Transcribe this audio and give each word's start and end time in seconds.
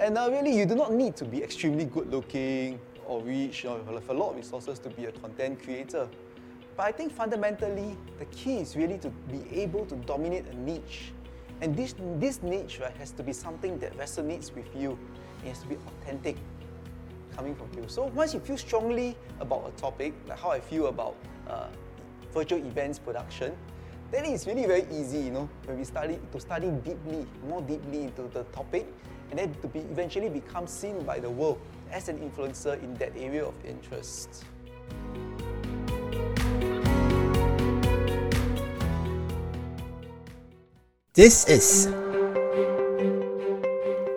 And 0.00 0.16
uh, 0.16 0.30
really, 0.30 0.56
you 0.56 0.64
do 0.64 0.74
not 0.74 0.94
need 0.94 1.14
to 1.16 1.26
be 1.26 1.42
extremely 1.42 1.84
good 1.84 2.10
looking 2.10 2.80
or 3.04 3.20
rich 3.20 3.66
or 3.66 3.76
have 3.84 4.08
a 4.08 4.14
lot 4.14 4.30
of 4.30 4.36
resources 4.36 4.78
to 4.78 4.88
be 4.88 5.04
a 5.04 5.12
content 5.12 5.62
creator. 5.62 6.08
But 6.74 6.86
I 6.86 6.92
think 6.92 7.12
fundamentally, 7.12 7.98
the 8.18 8.24
key 8.24 8.60
is 8.60 8.76
really 8.76 8.96
to 8.96 9.10
be 9.30 9.44
able 9.52 9.84
to 9.84 9.96
dominate 9.96 10.46
a 10.46 10.56
niche. 10.56 11.12
And 11.60 11.76
this, 11.76 11.94
this 12.16 12.42
niche 12.42 12.80
right, 12.80 12.96
has 12.96 13.10
to 13.10 13.22
be 13.22 13.34
something 13.34 13.78
that 13.80 13.94
resonates 13.98 14.54
with 14.54 14.74
you. 14.74 14.98
It 15.44 15.48
has 15.48 15.58
to 15.58 15.66
be 15.66 15.76
authentic 15.86 16.38
coming 17.36 17.54
from 17.54 17.68
you. 17.76 17.84
So 17.86 18.06
once 18.06 18.32
you 18.32 18.40
feel 18.40 18.56
strongly 18.56 19.18
about 19.38 19.68
a 19.68 19.78
topic, 19.78 20.14
like 20.26 20.40
how 20.40 20.50
I 20.50 20.60
feel 20.60 20.86
about 20.86 21.14
uh, 21.46 21.66
virtual 22.32 22.66
events 22.66 22.98
production, 22.98 23.54
then 24.10 24.24
it's 24.24 24.46
really 24.46 24.64
very 24.64 24.86
easy, 24.90 25.18
you 25.18 25.30
know, 25.30 25.48
when 25.66 25.76
we 25.76 25.84
study 25.84 26.18
to 26.32 26.40
study 26.40 26.70
deeply, 26.70 27.26
more 27.46 27.60
deeply 27.60 28.04
into 28.04 28.22
the 28.28 28.44
topic, 28.44 28.86
and 29.30 29.38
then 29.38 29.54
to 29.62 29.68
be 29.68 29.78
eventually 29.80 30.28
become 30.28 30.66
seen 30.66 31.02
by 31.04 31.18
the 31.18 31.30
world 31.30 31.60
as 31.92 32.08
an 32.08 32.18
influencer 32.18 32.82
in 32.82 32.94
that 32.94 33.16
area 33.16 33.44
of 33.44 33.54
interest. 33.64 34.44
This 41.14 41.48
is 41.48 41.86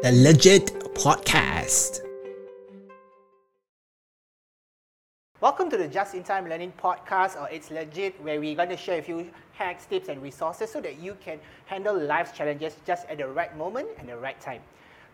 the 0.01 0.11
Legit 0.13 0.73
Podcast. 0.95 1.99
Welcome 5.41 5.69
to 5.71 5.77
the 5.77 5.87
Just 5.89 6.15
in 6.15 6.23
Time 6.23 6.47
Learning 6.47 6.71
Podcast, 6.81 7.39
or 7.39 7.49
It's 7.49 7.69
Legit, 7.69 8.21
where 8.23 8.39
we're 8.39 8.55
going 8.55 8.69
to 8.69 8.77
share 8.77 8.99
a 8.99 9.01
few 9.01 9.29
hacks, 9.51 9.85
tips, 9.85 10.07
and 10.07 10.21
resources 10.21 10.71
so 10.71 10.79
that 10.79 10.99
you 10.99 11.17
can 11.19 11.39
handle 11.65 11.99
life's 11.99 12.31
challenges 12.31 12.77
just 12.85 13.05
at 13.09 13.17
the 13.17 13.27
right 13.27 13.55
moment 13.57 13.89
and 13.97 14.07
the 14.07 14.15
right 14.15 14.39
time. 14.39 14.61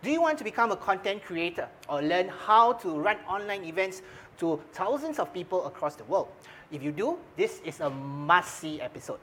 Do 0.02 0.10
you 0.10 0.22
want 0.22 0.38
to 0.38 0.44
become 0.44 0.72
a 0.72 0.76
content 0.76 1.22
creator 1.22 1.68
or 1.86 2.00
learn 2.00 2.28
how 2.28 2.72
to 2.72 2.98
run 2.98 3.18
online 3.28 3.64
events 3.64 4.00
to 4.38 4.58
thousands 4.72 5.18
of 5.18 5.30
people 5.34 5.66
across 5.66 5.94
the 5.94 6.04
world? 6.04 6.28
If 6.72 6.82
you 6.82 6.90
do, 6.90 7.18
this 7.36 7.60
is 7.66 7.80
a 7.80 7.90
must 7.90 8.60
see 8.60 8.80
episode. 8.80 9.18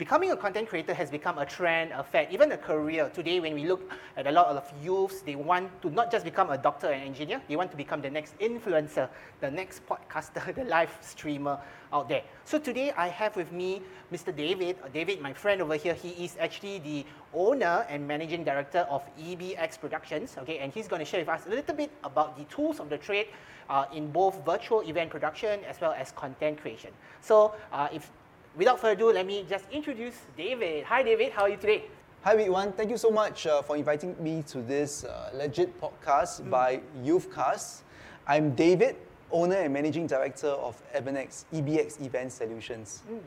Becoming 0.00 0.30
a 0.30 0.36
content 0.36 0.66
creator 0.66 0.94
has 0.94 1.10
become 1.10 1.36
a 1.36 1.44
trend, 1.44 1.92
a 1.92 2.02
fad, 2.02 2.28
even 2.30 2.50
a 2.52 2.56
career. 2.56 3.10
Today, 3.12 3.38
when 3.38 3.52
we 3.52 3.66
look 3.66 3.82
at 4.16 4.26
a 4.26 4.32
lot 4.32 4.46
of 4.46 4.72
youths, 4.82 5.20
they 5.20 5.34
want 5.34 5.68
to 5.82 5.90
not 5.90 6.10
just 6.10 6.24
become 6.24 6.48
a 6.48 6.56
doctor 6.56 6.86
and 6.86 7.02
engineer, 7.04 7.42
they 7.50 7.54
want 7.54 7.70
to 7.70 7.76
become 7.76 8.00
the 8.00 8.08
next 8.08 8.32
influencer, 8.38 9.10
the 9.42 9.50
next 9.50 9.82
podcaster, 9.86 10.54
the 10.54 10.64
live 10.64 10.96
streamer 11.02 11.60
out 11.92 12.08
there. 12.08 12.22
So 12.46 12.58
today, 12.58 12.92
I 12.92 13.08
have 13.08 13.36
with 13.36 13.52
me 13.52 13.82
Mr. 14.10 14.34
David. 14.34 14.78
Uh, 14.82 14.88
David, 14.88 15.20
my 15.20 15.34
friend 15.34 15.60
over 15.60 15.76
here, 15.76 15.92
he 15.92 16.24
is 16.24 16.34
actually 16.40 16.78
the 16.78 17.04
owner 17.34 17.84
and 17.90 18.08
managing 18.08 18.42
director 18.42 18.86
of 18.88 19.02
EBX 19.18 19.78
Productions. 19.78 20.34
Okay, 20.38 20.60
and 20.60 20.72
he's 20.72 20.88
going 20.88 21.00
to 21.00 21.04
share 21.04 21.20
with 21.20 21.28
us 21.28 21.44
a 21.44 21.50
little 21.50 21.74
bit 21.74 21.90
about 22.04 22.38
the 22.38 22.44
tools 22.44 22.80
of 22.80 22.88
the 22.88 22.96
trade 22.96 23.26
uh, 23.68 23.84
in 23.92 24.10
both 24.10 24.42
virtual 24.46 24.80
event 24.80 25.10
production 25.10 25.60
as 25.68 25.78
well 25.78 25.92
as 25.92 26.10
content 26.12 26.58
creation. 26.58 26.90
So, 27.20 27.54
uh, 27.70 27.88
if 27.92 28.10
without 28.56 28.80
further 28.80 28.94
ado, 28.94 29.12
let 29.12 29.26
me 29.26 29.44
just 29.48 29.64
introduce 29.70 30.16
David. 30.36 30.84
Hi, 30.84 31.02
David. 31.02 31.32
How 31.32 31.42
are 31.42 31.48
you 31.48 31.56
today? 31.56 31.84
Hi, 32.22 32.32
everyone. 32.32 32.72
Thank 32.72 32.90
you 32.90 32.98
so 32.98 33.10
much 33.10 33.46
uh, 33.46 33.62
for 33.62 33.76
inviting 33.76 34.16
me 34.22 34.42
to 34.48 34.60
this 34.62 35.04
uh, 35.04 35.30
legit 35.34 35.80
podcast 35.80 36.42
mm. 36.42 36.50
by 36.50 36.80
Youthcast. 37.02 37.82
I'm 38.26 38.54
David, 38.54 38.96
owner 39.30 39.56
and 39.56 39.72
managing 39.72 40.06
director 40.06 40.48
of 40.48 40.80
EBNX, 40.92 41.44
EBX 41.54 42.04
Event 42.04 42.32
Solutions. 42.32 43.02
Mm. 43.10 43.20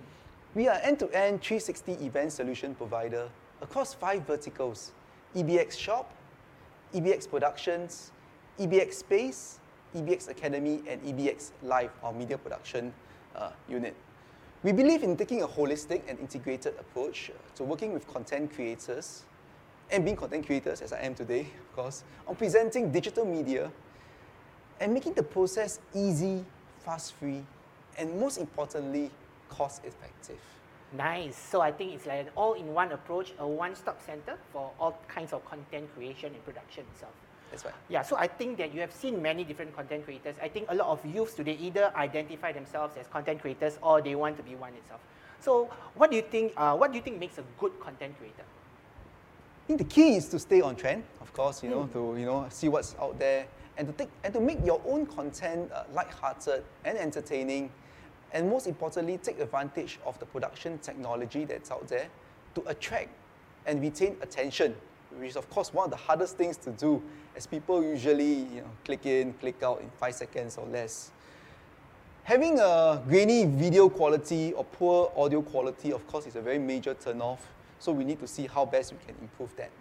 We 0.56 0.68
are 0.68 0.78
end-to-end 0.84 1.42
360 1.42 1.94
event 2.06 2.32
solution 2.32 2.76
provider 2.76 3.28
across 3.62 3.94
five 3.94 4.28
verticals, 4.28 4.92
EBX 5.36 5.80
Shop, 5.80 6.14
EBX 6.94 7.28
Productions, 7.28 8.12
EBX 8.60 8.94
Space, 8.94 9.60
EBX 9.96 10.30
Academy, 10.30 10.84
and 10.88 11.02
EBX 11.02 11.52
Live, 11.64 11.90
our 12.04 12.14
media 12.14 12.38
production 12.38 12.94
uh, 13.36 13.50
unit. 13.68 13.96
We 14.64 14.72
believe 14.72 15.04
in 15.04 15.18
taking 15.18 15.42
a 15.42 15.48
holistic 15.48 16.04
and 16.08 16.18
integrated 16.20 16.76
approach 16.80 17.32
to 17.56 17.66
working 17.66 17.92
with 17.92 18.08
content 18.08 18.56
creators 18.56 19.24
and 19.92 20.06
being 20.06 20.16
content 20.16 20.46
creators, 20.46 20.82
as 20.82 20.94
I 20.94 21.02
am 21.02 21.16
today, 21.16 21.42
of 21.60 21.76
course, 21.76 22.06
on 22.26 22.38
presenting 22.38 22.90
digital 22.90 23.26
media 23.26 23.70
and 24.80 24.94
making 24.94 25.16
the 25.16 25.24
process 25.24 25.82
easy, 25.94 26.46
fast 26.80 27.14
free, 27.16 27.44
and 27.98 28.18
most 28.18 28.38
importantly, 28.38 29.12
cost 29.50 29.84
effective. 29.84 30.40
Nice. 30.94 31.36
So 31.36 31.60
I 31.60 31.72
think 31.74 31.94
it's 31.94 32.06
like 32.06 32.22
an 32.22 32.30
all 32.38 32.54
in 32.54 32.74
one 32.74 32.94
approach, 32.94 33.34
a 33.40 33.48
one 33.48 33.76
stop 33.76 34.02
center 34.06 34.38
for 34.54 34.72
all 34.80 34.98
kinds 35.10 35.34
of 35.34 35.44
content 35.44 35.94
creation 35.94 36.34
and 36.34 36.46
production 36.46 36.86
itself. 36.94 37.12
That's 37.54 37.66
right. 37.66 37.74
Yeah, 37.88 38.02
so 38.02 38.18
I 38.18 38.26
think 38.26 38.58
that 38.58 38.74
you 38.74 38.82
have 38.82 38.92
seen 38.92 39.22
many 39.22 39.44
different 39.44 39.76
content 39.76 40.06
creators. 40.06 40.36
I 40.42 40.48
think 40.48 40.66
a 40.70 40.76
lot 40.76 40.88
of 40.88 41.06
youths 41.06 41.36
today 41.36 41.56
either 41.62 41.94
identify 41.96 42.52
themselves 42.52 42.98
as 42.98 43.06
content 43.06 43.42
creators 43.42 43.78
or 43.84 44.02
they 44.02 44.16
want 44.16 44.38
to 44.38 44.44
be 44.44 44.56
one 44.56 44.74
itself. 44.74 45.02
So 45.40 45.70
what 45.94 46.10
do 46.10 46.16
you 46.16 46.24
think, 46.24 46.54
uh, 46.58 46.76
what 46.76 46.92
do 46.92 46.98
you 46.98 47.04
think 47.04 47.20
makes 47.20 47.38
a 47.38 47.44
good 47.60 47.80
content 47.80 48.18
creator? 48.18 48.42
I 48.42 49.68
think 49.68 49.78
the 49.78 49.86
key 49.86 50.16
is 50.16 50.30
to 50.30 50.40
stay 50.40 50.62
on 50.62 50.76
trend, 50.76 51.04
of 51.22 51.32
course, 51.32 51.62
you 51.62 51.70
know, 51.70 51.84
mm. 51.84 51.94
to 51.94 52.20
you 52.20 52.26
know 52.26 52.48
see 52.50 52.70
what's 52.70 52.96
out 53.00 53.20
there 53.20 53.46
and 53.78 53.88
to 53.88 53.94
take 53.94 54.10
and 54.24 54.34
to 54.34 54.42
make 54.42 54.66
your 54.66 54.82
own 54.88 55.06
content 55.06 55.72
uh, 55.72 55.84
light-hearted 55.94 56.64
and 56.86 56.98
entertaining, 56.98 57.70
and 58.34 58.50
most 58.50 58.66
importantly, 58.66 59.20
take 59.20 59.40
advantage 59.40 60.00
of 60.08 60.18
the 60.18 60.26
production 60.26 60.80
technology 60.80 61.46
that's 61.46 61.70
out 61.70 61.88
there 61.88 62.08
to 62.56 62.64
attract 62.68 63.10
and 63.68 63.80
retain 63.80 64.18
attention 64.22 64.76
which 65.20 65.30
is 65.30 65.36
of 65.36 65.50
course 65.50 65.74
one 65.74 65.86
of 65.86 65.92
the 65.92 65.98
hardest 65.98 66.38
things 66.38 66.58
to 66.58 66.72
do 66.72 67.02
as 67.36 67.48
people 67.48 67.84
usually 67.84 68.34
you 68.34 68.62
know, 68.62 68.70
click 68.86 69.06
in, 69.06 69.34
click 69.34 69.62
out 69.64 69.82
in 69.82 69.90
five 70.00 70.14
seconds 70.14 70.58
or 70.58 70.66
less. 70.68 71.12
Having 72.24 72.60
a 72.60 73.02
grainy 73.08 73.46
video 73.46 73.90
quality 73.90 74.54
or 74.54 74.64
poor 74.64 75.12
audio 75.18 75.42
quality, 75.42 75.92
of 75.92 76.08
course, 76.08 76.26
is 76.26 76.38
a 76.38 76.42
very 76.42 76.58
major 76.58 76.96
turnoff. 76.96 77.40
So 77.80 77.92
we 77.92 78.06
need 78.06 78.20
to 78.22 78.28
see 78.28 78.48
how 78.48 78.66
best 78.66 78.94
we 78.94 79.00
can 79.06 79.16
improve 79.22 79.54
that. 79.58 79.72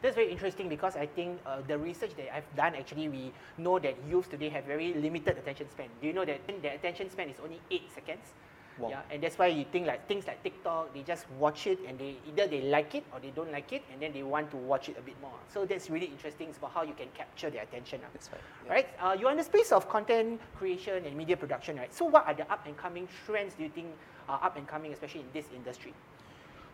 That's 0.00 0.14
very 0.14 0.30
interesting 0.30 0.68
because 0.68 0.94
I 0.94 1.06
think 1.06 1.40
uh, 1.44 1.58
the 1.66 1.76
research 1.76 2.14
that 2.16 2.32
I've 2.32 2.46
done 2.54 2.76
actually 2.76 3.08
we 3.08 3.32
know 3.56 3.80
that 3.80 3.96
youth 4.08 4.30
today 4.30 4.48
have 4.50 4.64
very 4.64 4.94
limited 4.94 5.36
attention 5.36 5.68
span. 5.68 5.88
Do 6.00 6.06
you 6.06 6.12
know 6.12 6.24
that 6.24 6.40
their 6.62 6.74
attention 6.74 7.10
span 7.10 7.28
is 7.28 7.36
only 7.42 7.60
eight 7.72 7.90
seconds? 7.92 8.32
Wow. 8.78 8.90
Yeah, 8.90 9.00
and 9.10 9.22
that's 9.22 9.38
why 9.38 9.48
you 9.48 9.64
think 9.70 9.86
like 9.86 10.06
things 10.06 10.26
like 10.26 10.42
TikTok, 10.42 10.94
they 10.94 11.02
just 11.02 11.28
watch 11.38 11.66
it 11.66 11.78
and 11.86 11.98
they 11.98 12.16
either 12.28 12.46
they 12.46 12.62
like 12.62 12.94
it 12.94 13.04
or 13.12 13.20
they 13.20 13.30
don't 13.30 13.50
like 13.50 13.72
it, 13.72 13.82
and 13.92 14.00
then 14.00 14.12
they 14.12 14.22
want 14.22 14.50
to 14.52 14.56
watch 14.56 14.88
it 14.88 14.96
a 14.98 15.02
bit 15.02 15.20
more. 15.20 15.34
So 15.52 15.64
that's 15.64 15.90
really 15.90 16.06
interesting. 16.06 16.48
It's 16.48 16.58
about 16.58 16.72
how 16.72 16.82
you 16.82 16.94
can 16.94 17.08
capture 17.14 17.50
their 17.50 17.62
attention. 17.62 18.00
That's 18.12 18.30
right. 18.30 18.40
Yeah. 18.66 18.72
Right. 18.72 18.88
Uh, 19.00 19.16
you're 19.18 19.30
in 19.30 19.36
the 19.36 19.44
space 19.44 19.72
of 19.72 19.88
content 19.88 20.40
creation 20.56 21.04
and 21.04 21.16
media 21.16 21.36
production, 21.36 21.76
right? 21.76 21.92
So 21.92 22.04
what 22.04 22.26
are 22.26 22.34
the 22.34 22.50
up 22.52 22.66
and 22.66 22.76
coming 22.76 23.08
trends 23.26 23.54
do 23.54 23.64
you 23.64 23.70
think 23.70 23.88
are 24.28 24.40
up 24.42 24.56
and 24.56 24.66
coming, 24.66 24.92
especially 24.92 25.20
in 25.20 25.26
this 25.32 25.46
industry? 25.54 25.92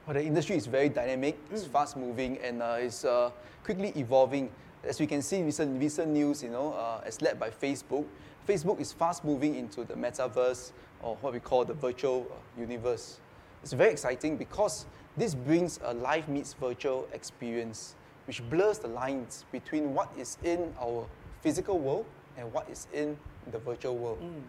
Well, 0.07 0.15
the 0.15 0.23
industry 0.23 0.57
is 0.57 0.67
very 0.67 0.91
dynamic, 0.91 1.39
it's 1.51 1.65
mm. 1.65 1.73
fast 1.73 1.97
moving, 1.97 2.37
and 2.39 2.61
uh, 2.61 2.77
it's 2.79 3.07
uh, 3.07 3.31
quickly 3.63 3.93
evolving. 3.97 4.51
As 4.83 5.01
we 5.01 5.07
can 5.07 5.23
see 5.23 5.39
in 5.39 5.47
recent, 5.47 5.81
recent 5.81 6.13
news, 6.13 6.43
you 6.43 6.51
know, 6.51 6.75
uh, 6.75 7.01
as 7.07 7.23
led 7.23 7.41
by 7.41 7.49
Facebook, 7.49 8.05
Facebook 8.47 8.81
is 8.81 8.93
fast 8.93 9.25
moving 9.25 9.55
into 9.55 9.85
the 9.85 9.95
metaverse 9.95 10.73
or 11.05 11.17
what 11.21 11.33
we 11.33 11.41
call 11.41 11.65
the 11.65 11.75
virtual 11.75 12.27
uh, 12.31 12.61
universe. 12.61 13.21
It's 13.63 13.73
very 13.73 13.93
exciting 13.93 14.37
because 14.37 14.87
this 15.17 15.35
brings 15.35 15.79
a 15.85 15.93
live 15.95 16.29
meets 16.29 16.55
virtual 16.55 17.07
experience, 17.13 17.95
which 18.27 18.43
blurs 18.51 18.79
the 18.79 18.89
lines 18.89 19.45
between 19.53 19.95
what 19.95 20.11
is 20.19 20.39
in 20.43 20.73
our 20.81 21.07
physical 21.43 21.79
world 21.79 22.07
and 22.37 22.53
what 22.53 22.69
is 22.71 22.89
in 22.93 23.17
the 23.53 23.59
virtual 23.59 23.97
world. 23.97 24.21
Mm. 24.23 24.43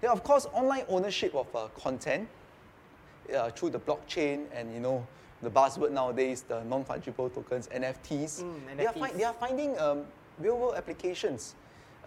Then, 0.00 0.10
of 0.10 0.24
course, 0.24 0.46
online 0.52 0.84
ownership 0.88 1.34
of 1.34 1.54
uh, 1.54 1.68
content 1.78 2.28
uh, 3.34 3.50
through 3.50 3.70
the 3.70 3.78
blockchain 3.78 4.46
and 4.52 4.72
you 4.72 4.80
know 4.80 5.06
the 5.42 5.50
buzzword 5.50 5.92
nowadays, 5.92 6.42
the 6.42 6.64
non-fungible 6.64 7.32
tokens, 7.32 7.68
NFTs. 7.68 8.42
Mm, 8.42 8.60
NFTs. 8.76 8.76
They, 8.76 8.86
are 8.86 8.92
fi- 8.92 9.12
they 9.12 9.24
are 9.24 9.34
finding 9.34 9.78
um, 9.78 10.04
real-world 10.38 10.74
applications 10.76 11.54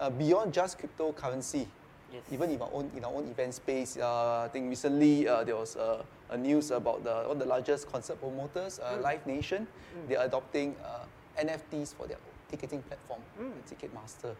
uh, 0.00 0.10
beyond 0.10 0.52
just 0.52 0.78
cryptocurrency. 0.78 1.66
Yes. 2.12 2.22
Even 2.32 2.50
in 2.50 2.62
our 2.62 2.70
own 2.72 2.90
in 2.96 3.04
our 3.04 3.12
own 3.12 3.28
event 3.28 3.52
space, 3.54 3.98
uh, 3.98 4.44
I 4.44 4.48
think 4.48 4.68
recently 4.70 5.28
uh, 5.28 5.44
there 5.44 5.56
was 5.56 5.76
a, 5.76 6.04
a, 6.30 6.38
news 6.38 6.70
about 6.70 7.04
the 7.04 7.28
one 7.28 7.36
of 7.36 7.38
the 7.38 7.44
largest 7.44 7.92
concert 7.92 8.18
promoters, 8.18 8.80
uh, 8.80 8.96
mm. 8.96 9.02
Live 9.02 9.26
Nation. 9.26 9.66
Mm. 9.66 10.08
They're 10.08 10.24
adopting 10.24 10.74
uh, 10.82 11.04
NFTs 11.38 11.94
for 11.94 12.06
their 12.06 12.16
ticketing 12.50 12.80
platform, 12.82 13.20
mm. 13.38 13.52
Ticketmaster. 13.68 14.34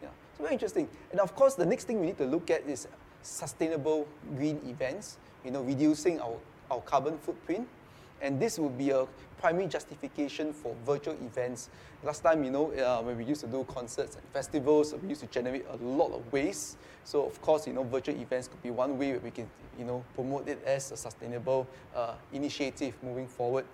Yeah, 0.00 0.08
so 0.36 0.44
very 0.44 0.54
interesting. 0.54 0.88
And 1.10 1.20
of 1.20 1.34
course, 1.36 1.54
the 1.56 1.66
next 1.66 1.84
thing 1.84 2.00
we 2.00 2.06
need 2.06 2.18
to 2.18 2.24
look 2.24 2.48
at 2.50 2.64
is 2.66 2.88
sustainable 3.22 4.08
green 4.36 4.58
events. 4.64 5.18
You 5.44 5.50
know, 5.50 5.60
reducing 5.60 6.20
our, 6.20 6.36
our 6.70 6.80
carbon 6.80 7.18
footprint 7.18 7.68
and 8.22 8.40
this 8.40 8.58
would 8.58 8.76
be 8.76 8.90
a 8.90 9.06
primary 9.38 9.66
justification 9.66 10.52
for 10.52 10.74
virtual 10.84 11.14
events. 11.24 11.70
Last 12.02 12.20
time, 12.22 12.44
you 12.44 12.50
know, 12.50 12.72
uh, 12.72 13.02
when 13.02 13.16
we 13.16 13.24
used 13.24 13.40
to 13.40 13.46
do 13.46 13.64
concerts 13.64 14.16
and 14.16 14.24
festivals, 14.32 14.94
we 15.02 15.08
used 15.08 15.22
to 15.22 15.26
generate 15.28 15.64
a 15.70 15.76
lot 15.84 16.12
of 16.12 16.30
waste. 16.32 16.76
So, 17.04 17.24
of 17.24 17.40
course, 17.40 17.66
you 17.66 17.72
know, 17.72 17.82
virtual 17.82 18.20
events 18.20 18.48
could 18.48 18.62
be 18.62 18.70
one 18.70 18.98
way 18.98 19.16
we 19.16 19.30
can, 19.30 19.48
you 19.78 19.84
know, 19.84 20.04
promote 20.14 20.48
it 20.48 20.62
as 20.64 20.92
a 20.92 20.96
sustainable 20.96 21.66
uh, 21.94 22.14
initiative 22.32 22.94
moving 23.02 23.26
forward. 23.26 23.64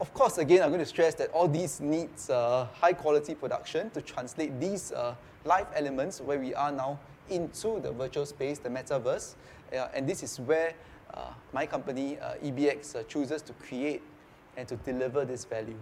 Of 0.00 0.12
course, 0.12 0.38
again, 0.38 0.62
I'm 0.62 0.68
going 0.68 0.80
to 0.80 0.86
stress 0.86 1.14
that 1.14 1.30
all 1.30 1.48
these 1.48 1.80
needs 1.80 2.28
uh, 2.28 2.66
high 2.74 2.92
quality 2.92 3.34
production 3.34 3.90
to 3.90 4.02
translate 4.02 4.58
these 4.60 4.92
uh, 4.92 5.14
live 5.44 5.66
elements 5.74 6.20
where 6.20 6.38
we 6.38 6.54
are 6.54 6.72
now 6.72 6.98
into 7.30 7.80
the 7.80 7.92
virtual 7.92 8.26
space, 8.26 8.58
the 8.58 8.68
metaverse. 8.68 9.34
Uh, 9.72 9.88
and 9.94 10.06
this 10.06 10.22
is 10.22 10.38
where 10.40 10.74
uh, 11.14 11.30
my 11.52 11.66
company, 11.66 12.18
uh, 12.18 12.34
EBX, 12.42 12.96
uh, 12.96 13.02
chooses 13.04 13.42
to 13.42 13.52
create 13.54 14.02
and 14.56 14.66
to 14.68 14.76
deliver 14.76 15.24
this 15.24 15.44
value. 15.44 15.78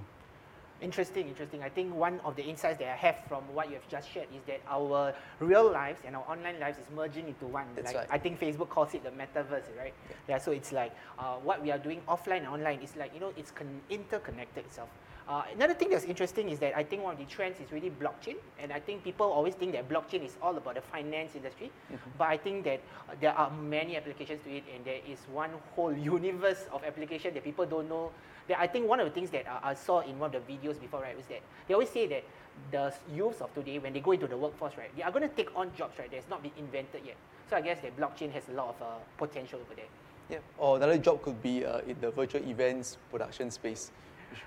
Interesting, 0.81 1.29
interesting. 1.29 1.63
I 1.63 1.69
think 1.69 1.95
one 1.95 2.21
of 2.25 2.37
the 2.37 2.43
insights 2.43 2.79
that 2.81 2.89
I 2.89 2.97
have 2.97 3.17
from 3.29 3.43
what 3.55 3.69
you 3.69 3.75
have 3.75 3.89
just 3.89 4.11
shared 4.11 4.27
is 4.35 4.43
that 4.47 4.61
our 4.69 5.15
real 5.39 5.71
lives 5.71 6.01
and 6.05 6.15
our 6.17 6.25
online 6.29 6.61
lives 6.61 6.79
is 6.79 6.85
merging 6.95 7.29
into 7.29 7.47
one. 7.47 7.65
That's 7.75 7.87
like 7.87 7.97
right. 7.97 8.09
I 8.11 8.19
think 8.19 8.39
Facebook 8.39 8.69
calls 8.69 8.93
it 8.93 9.03
the 9.05 9.11
metaverse, 9.11 9.65
right? 9.79 9.95
Yeah. 10.29 10.39
so 10.39 10.53
it's 10.53 10.73
like 10.73 10.93
uh, 11.19 11.37
what 11.37 11.63
we 11.63 11.71
are 11.71 11.79
doing 11.79 12.03
offline 12.09 12.39
and 12.39 12.49
online 12.49 12.81
is 12.81 12.97
like 12.97 13.15
you 13.15 13.21
know 13.21 13.33
it's 13.37 13.51
con- 13.51 13.81
interconnected 13.89 14.67
itself. 14.67 14.91
Uh, 15.27 15.43
another 15.55 15.73
thing 15.73 15.89
that's 15.89 16.05
interesting 16.05 16.51
is 16.51 16.59
that 16.59 16.77
I 16.77 16.85
think 16.85 17.03
one 17.03 17.15
of 17.15 17.19
the 17.19 17.25
trends 17.25 17.59
is 17.59 17.73
really 17.73 17.91
blockchain, 17.91 18.37
and 18.61 18.71
I 18.71 18.79
think 18.79 19.03
people 19.03 19.27
always 19.27 19.55
think 19.55 19.73
that 19.73 19.89
blockchain 19.89 20.23
is 20.23 20.37
all 20.43 20.55
about 20.57 20.75
the 20.75 20.83
finance 20.83 21.35
industry, 21.35 21.71
but 22.19 22.29
I 22.29 22.37
think 22.37 22.65
that 22.65 22.81
uh, 23.09 23.15
there 23.23 23.33
are 23.33 23.51
many 23.51 23.97
applications 23.97 24.43
to 24.45 24.51
it, 24.55 24.65
and 24.75 24.85
there 24.85 25.01
is 25.09 25.19
one 25.33 25.51
whole 25.75 25.97
universe 25.97 26.67
of 26.73 26.85
application 26.85 27.33
that 27.35 27.43
people 27.43 27.65
don't 27.65 27.89
know. 27.89 28.11
That 28.49 28.61
I 28.61 28.67
think 28.67 28.87
one 28.87 29.01
of 29.01 29.07
the 29.07 29.13
things 29.13 29.31
that 29.31 29.47
uh, 29.47 29.61
I 29.63 29.73
saw 29.73 30.01
in 30.01 30.19
one 30.19 30.35
of 30.35 30.47
the 30.47 30.53
videos 30.53 30.79
before, 30.79 31.01
right, 31.01 31.17
was 31.17 31.25
that 31.27 31.41
they 31.67 31.73
always 31.73 31.89
say 31.89 32.07
that 32.09 32.25
the 32.71 32.93
youths 33.15 33.41
of 33.41 33.53
today, 33.55 33.79
when 33.79 33.95
they 33.95 34.01
go 34.01 34.13
into 34.13 34.27
the 34.27 34.37
workforce, 34.37 34.77
right, 34.77 34.95
they 34.95 35.03
are 35.03 35.11
going 35.11 35.27
to 35.27 35.35
take 35.35 35.49
on 35.57 35.71
jobs, 35.75 35.99
right, 35.99 36.11
that's 36.11 36.29
not 36.29 36.43
been 36.43 36.53
invented 36.59 37.01
yet. 37.07 37.17
So 37.49 37.57
I 37.57 37.63
guess 37.63 37.81
that 37.81 37.97
blockchain 37.97 38.31
has 38.33 38.43
a 38.51 38.53
lot 38.53 38.77
of 38.77 38.83
uh, 38.83 38.95
potential 39.17 39.59
over 39.61 39.75
there. 39.75 39.87
Yeah. 40.29 40.39
Or 40.59 40.77
another 40.77 40.99
job 40.99 41.23
could 41.23 41.43
be 41.43 41.65
uh, 41.65 41.81
in 41.87 41.97
the 42.01 42.11
virtual 42.11 42.43
events 42.49 42.99
production 43.11 43.51
space, 43.51 43.91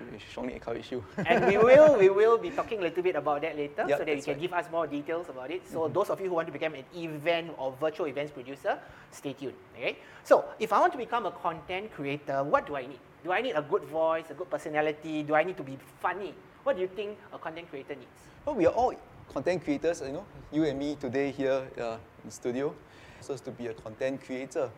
which 0.00 0.12
we 0.12 0.18
strongly 0.30 0.54
encourage 0.54 0.90
you. 0.90 1.04
and 1.26 1.46
we 1.46 1.56
will 1.56 1.96
we 1.98 2.08
will 2.08 2.38
be 2.38 2.50
talking 2.50 2.78
a 2.78 2.82
little 2.82 3.02
bit 3.02 3.16
about 3.16 3.42
that 3.42 3.56
later 3.56 3.84
Yep, 3.88 3.98
so 3.98 4.04
that 4.04 4.16
you 4.16 4.22
can 4.22 4.32
right. 4.34 4.42
give 4.42 4.52
us 4.52 4.66
more 4.70 4.86
details 4.86 5.28
about 5.28 5.50
it. 5.50 5.62
So 5.68 5.88
those 5.88 6.10
of 6.10 6.20
you 6.20 6.28
who 6.28 6.34
want 6.34 6.46
to 6.48 6.52
become 6.52 6.74
an 6.74 6.84
event 6.94 7.50
or 7.58 7.74
virtual 7.80 8.06
events 8.06 8.32
producer, 8.32 8.78
stay 9.10 9.32
tuned. 9.32 9.54
Okay. 9.76 9.98
So 10.24 10.44
if 10.58 10.72
I 10.72 10.80
want 10.80 10.92
to 10.92 10.98
become 10.98 11.26
a 11.26 11.30
content 11.30 11.92
creator, 11.92 12.44
what 12.44 12.66
do 12.66 12.76
I 12.76 12.86
need? 12.86 13.00
Do 13.24 13.32
I 13.32 13.40
need 13.40 13.52
a 13.52 13.62
good 13.62 13.82
voice, 13.84 14.30
a 14.30 14.34
good 14.34 14.50
personality? 14.50 15.22
Do 15.22 15.34
I 15.34 15.42
need 15.42 15.56
to 15.56 15.62
be 15.62 15.78
funny? 16.00 16.34
What 16.62 16.76
do 16.76 16.82
you 16.82 16.88
think 16.88 17.18
a 17.32 17.38
content 17.38 17.70
creator 17.70 17.94
needs? 17.94 18.20
Well, 18.44 18.54
we 18.54 18.66
are 18.66 18.74
all 18.74 18.94
content 19.32 19.64
creators, 19.64 20.02
you 20.04 20.12
know, 20.12 20.24
you 20.52 20.64
and 20.64 20.78
me 20.78 20.96
today 20.96 21.30
here 21.30 21.62
uh, 21.80 21.96
in 22.24 22.30
studio, 22.30 22.74
supposed 23.20 23.44
to 23.44 23.50
be 23.50 23.66
a 23.66 23.74
content 23.74 24.24
creator. 24.24 24.70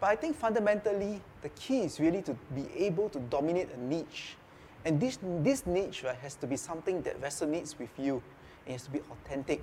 But 0.00 0.10
I 0.10 0.16
think 0.16 0.36
fundamentally, 0.36 1.20
the 1.42 1.50
key 1.50 1.82
is 1.82 2.00
really 2.00 2.22
to 2.22 2.34
be 2.54 2.66
able 2.74 3.08
to 3.10 3.18
dominate 3.18 3.68
a 3.74 3.80
niche. 3.80 4.36
And 4.84 5.00
this, 5.00 5.18
this 5.42 5.66
niche 5.66 6.04
right, 6.04 6.16
has 6.16 6.34
to 6.36 6.46
be 6.46 6.56
something 6.56 7.02
that 7.02 7.20
resonates 7.20 7.78
with 7.78 7.90
you. 7.98 8.22
It 8.66 8.72
has 8.72 8.84
to 8.84 8.90
be 8.90 9.00
authentic, 9.10 9.62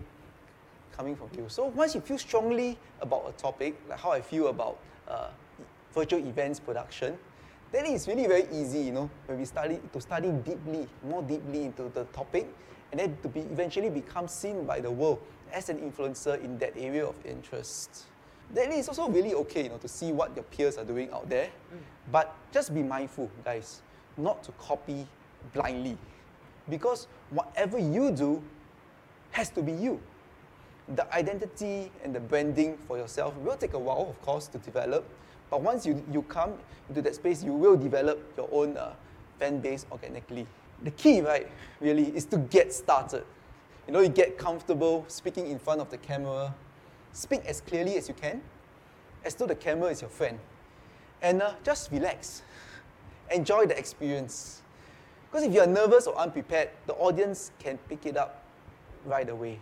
coming 0.96 1.16
from 1.16 1.30
you. 1.38 1.46
So 1.48 1.66
once 1.66 1.96
you 1.96 2.02
feel 2.02 2.18
strongly 2.18 2.78
about 3.02 3.26
a 3.28 3.32
topic, 3.34 3.76
like 3.90 4.00
how 4.00 4.12
I 4.12 4.22
feel 4.22 4.48
about 4.48 4.78
uh, 5.08 5.30
virtual 5.94 6.20
events 6.20 6.60
production, 6.60 7.18
then 7.72 7.86
it's 7.86 8.08
really 8.08 8.28
very 8.28 8.48
easy, 8.52 8.80
you 8.80 8.92
know, 8.92 9.10
when 9.26 9.40
we 9.40 9.46
study 9.46 9.80
to 9.92 10.02
study 10.02 10.32
deeply, 10.32 10.88
more 11.04 11.22
deeply 11.22 11.66
into 11.66 11.90
the 11.94 12.06
topic, 12.06 12.48
and 12.92 13.00
then 13.00 13.18
to 13.22 13.28
be 13.28 13.42
eventually 13.42 13.90
become 13.90 14.28
seen 14.28 14.66
by 14.66 14.80
the 14.80 14.90
world 14.90 15.20
as 15.52 15.70
an 15.70 15.78
influencer 15.80 16.42
in 16.44 16.58
that 16.60 16.74
area 16.78 17.06
of 17.06 17.16
interest. 17.26 18.06
Then 18.54 18.72
it's 18.72 18.88
also 18.88 19.10
really 19.10 19.34
okay, 19.34 19.64
you 19.64 19.70
know, 19.70 19.78
to 19.78 19.88
see 19.88 20.14
what 20.14 20.34
your 20.36 20.44
peers 20.44 20.78
are 20.78 20.86
doing 20.86 21.12
out 21.12 21.28
there, 21.28 21.50
but 22.12 22.34
just 22.54 22.74
be 22.74 22.84
mindful, 22.84 23.30
guys, 23.44 23.82
not 24.18 24.44
to 24.44 24.52
copy 24.54 25.08
blindly, 25.54 25.98
because 26.70 27.08
whatever 27.30 27.78
you 27.78 28.12
do 28.12 28.42
has 29.32 29.50
to 29.50 29.62
be 29.62 29.72
you 29.72 30.00
the 30.96 31.14
identity 31.14 31.92
and 32.04 32.16
the 32.16 32.20
branding 32.20 32.78
for 32.88 32.98
yourself 32.98 33.36
will 33.38 33.58
take 33.58 33.74
a 33.74 33.80
while, 33.80 34.08
of 34.10 34.22
course, 34.22 34.48
to 34.48 34.58
develop. 34.60 35.06
But 35.50 35.62
once 35.62 35.86
you, 35.86 36.04
you 36.12 36.22
come 36.24 36.54
into 36.88 37.02
that 37.02 37.16
space, 37.16 37.44
you 37.44 37.54
will 37.54 37.76
develop 37.76 38.20
your 38.38 38.50
own 38.52 38.78
uh, 38.78 38.94
fan 39.40 39.60
base 39.60 39.86
organically. 39.92 40.48
The 40.84 40.92
key, 40.92 41.22
right, 41.22 41.50
really, 41.82 42.16
is 42.16 42.26
to 42.26 42.38
get 42.38 42.74
started. 42.74 43.24
You 43.88 43.94
know, 43.94 44.00
you 44.00 44.10
get 44.10 44.38
comfortable 44.38 45.06
speaking 45.08 45.48
in 45.48 45.60
front 45.60 45.82
of 45.82 45.90
the 45.90 45.98
camera, 45.98 46.54
speak 47.14 47.46
as 47.46 47.62
clearly 47.62 47.98
as 47.98 48.08
you 48.08 48.14
can, 48.14 48.42
as 49.26 49.36
though 49.36 49.48
the 49.48 49.56
camera 49.56 49.90
is 49.90 50.02
your 50.02 50.10
friend. 50.10 50.40
And 51.22 51.42
uh, 51.42 51.54
just 51.64 51.92
relax. 51.92 52.44
Enjoy 53.32 53.66
the 53.66 53.78
experience. 53.78 54.62
Because 55.30 55.44
if 55.46 55.54
you're 55.54 55.68
nervous 55.68 56.08
or 56.08 56.18
unprepared, 56.18 56.70
the 56.86 56.94
audience 56.94 57.52
can 57.60 57.78
pick 57.90 58.06
it 58.06 58.16
up 58.16 58.42
right 59.06 59.28
away. 59.30 59.60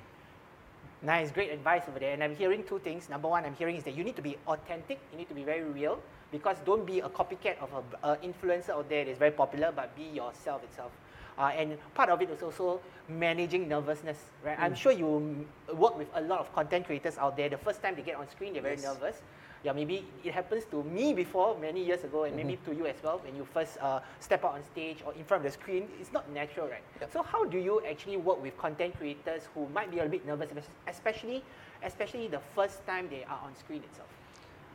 Nice, 1.01 1.31
great 1.31 1.51
advice 1.51 1.83
over 1.87 1.99
there. 1.99 2.13
And 2.13 2.23
I'm 2.23 2.35
hearing 2.35 2.63
two 2.63 2.79
things. 2.79 3.09
Number 3.09 3.27
one, 3.27 3.45
I'm 3.45 3.55
hearing 3.55 3.75
is 3.75 3.83
that 3.83 3.95
you 3.95 4.03
need 4.03 4.15
to 4.15 4.21
be 4.21 4.37
authentic. 4.47 4.99
You 5.11 5.17
need 5.17 5.27
to 5.29 5.35
be 5.35 5.43
very 5.43 5.63
real 5.63 5.99
because 6.31 6.57
don't 6.65 6.85
be 6.85 6.99
a 6.99 7.09
copycat 7.09 7.57
of 7.61 7.83
an 8.03 8.17
influencer 8.17 8.69
out 8.71 8.89
there 8.89 9.05
that 9.05 9.11
is 9.11 9.17
very 9.17 9.31
popular, 9.31 9.71
but 9.75 9.95
be 9.95 10.03
yourself 10.03 10.63
itself. 10.63 10.91
Uh, 11.37 11.51
and 11.55 11.77
part 11.93 12.09
of 12.09 12.21
it 12.21 12.29
is 12.29 12.41
also 12.41 12.79
managing 13.09 13.67
nervousness, 13.67 14.17
right? 14.43 14.57
I'm 14.59 14.73
sure 14.73 14.91
you 14.91 15.45
mm, 15.69 15.75
work 15.75 15.97
with 15.97 16.07
a 16.15 16.21
lot 16.21 16.39
of 16.39 16.53
content 16.53 16.85
creators 16.85 17.17
out 17.17 17.35
there. 17.35 17.49
The 17.49 17.57
first 17.57 17.81
time 17.81 17.95
they 17.95 18.01
get 18.03 18.15
on 18.15 18.27
screen, 18.29 18.53
they're 18.53 18.61
very 18.61 18.75
Yes. 18.75 18.85
nervous. 18.85 19.21
Yeah, 19.65 19.73
maybe 19.73 20.05
it 20.23 20.31
happens 20.31 20.63
to 20.69 20.83
me 20.83 21.11
before 21.15 21.57
many 21.57 21.83
years 21.83 22.03
ago, 22.03 22.25
and 22.25 22.35
maybe 22.35 22.59
to 22.65 22.71
you 22.71 22.85
as 22.85 23.01
well. 23.01 23.19
When 23.25 23.35
you 23.35 23.47
first 23.51 23.79
uh, 23.81 23.99
step 24.19 24.45
out 24.45 24.53
on 24.53 24.63
stage 24.63 24.97
or 25.03 25.11
in 25.15 25.23
front 25.23 25.43
of 25.43 25.51
the 25.51 25.57
screen, 25.59 25.87
it's 25.99 26.13
not 26.13 26.29
natural, 26.29 26.67
right? 26.67 26.83
Yep. 27.01 27.11
So 27.11 27.23
how 27.23 27.45
do 27.45 27.57
you 27.57 27.81
actually 27.89 28.17
work 28.17 28.39
with 28.43 28.55
content 28.59 28.95
creators 28.95 29.49
who 29.55 29.67
might 29.69 29.89
be 29.89 29.97
a 29.97 30.05
bit 30.05 30.23
nervous, 30.23 30.51
especially, 30.87 31.43
especially 31.81 32.27
the 32.27 32.41
first 32.53 32.85
time 32.85 33.09
they 33.09 33.23
are 33.23 33.39
on 33.43 33.55
screen 33.55 33.81
itself? 33.89 34.07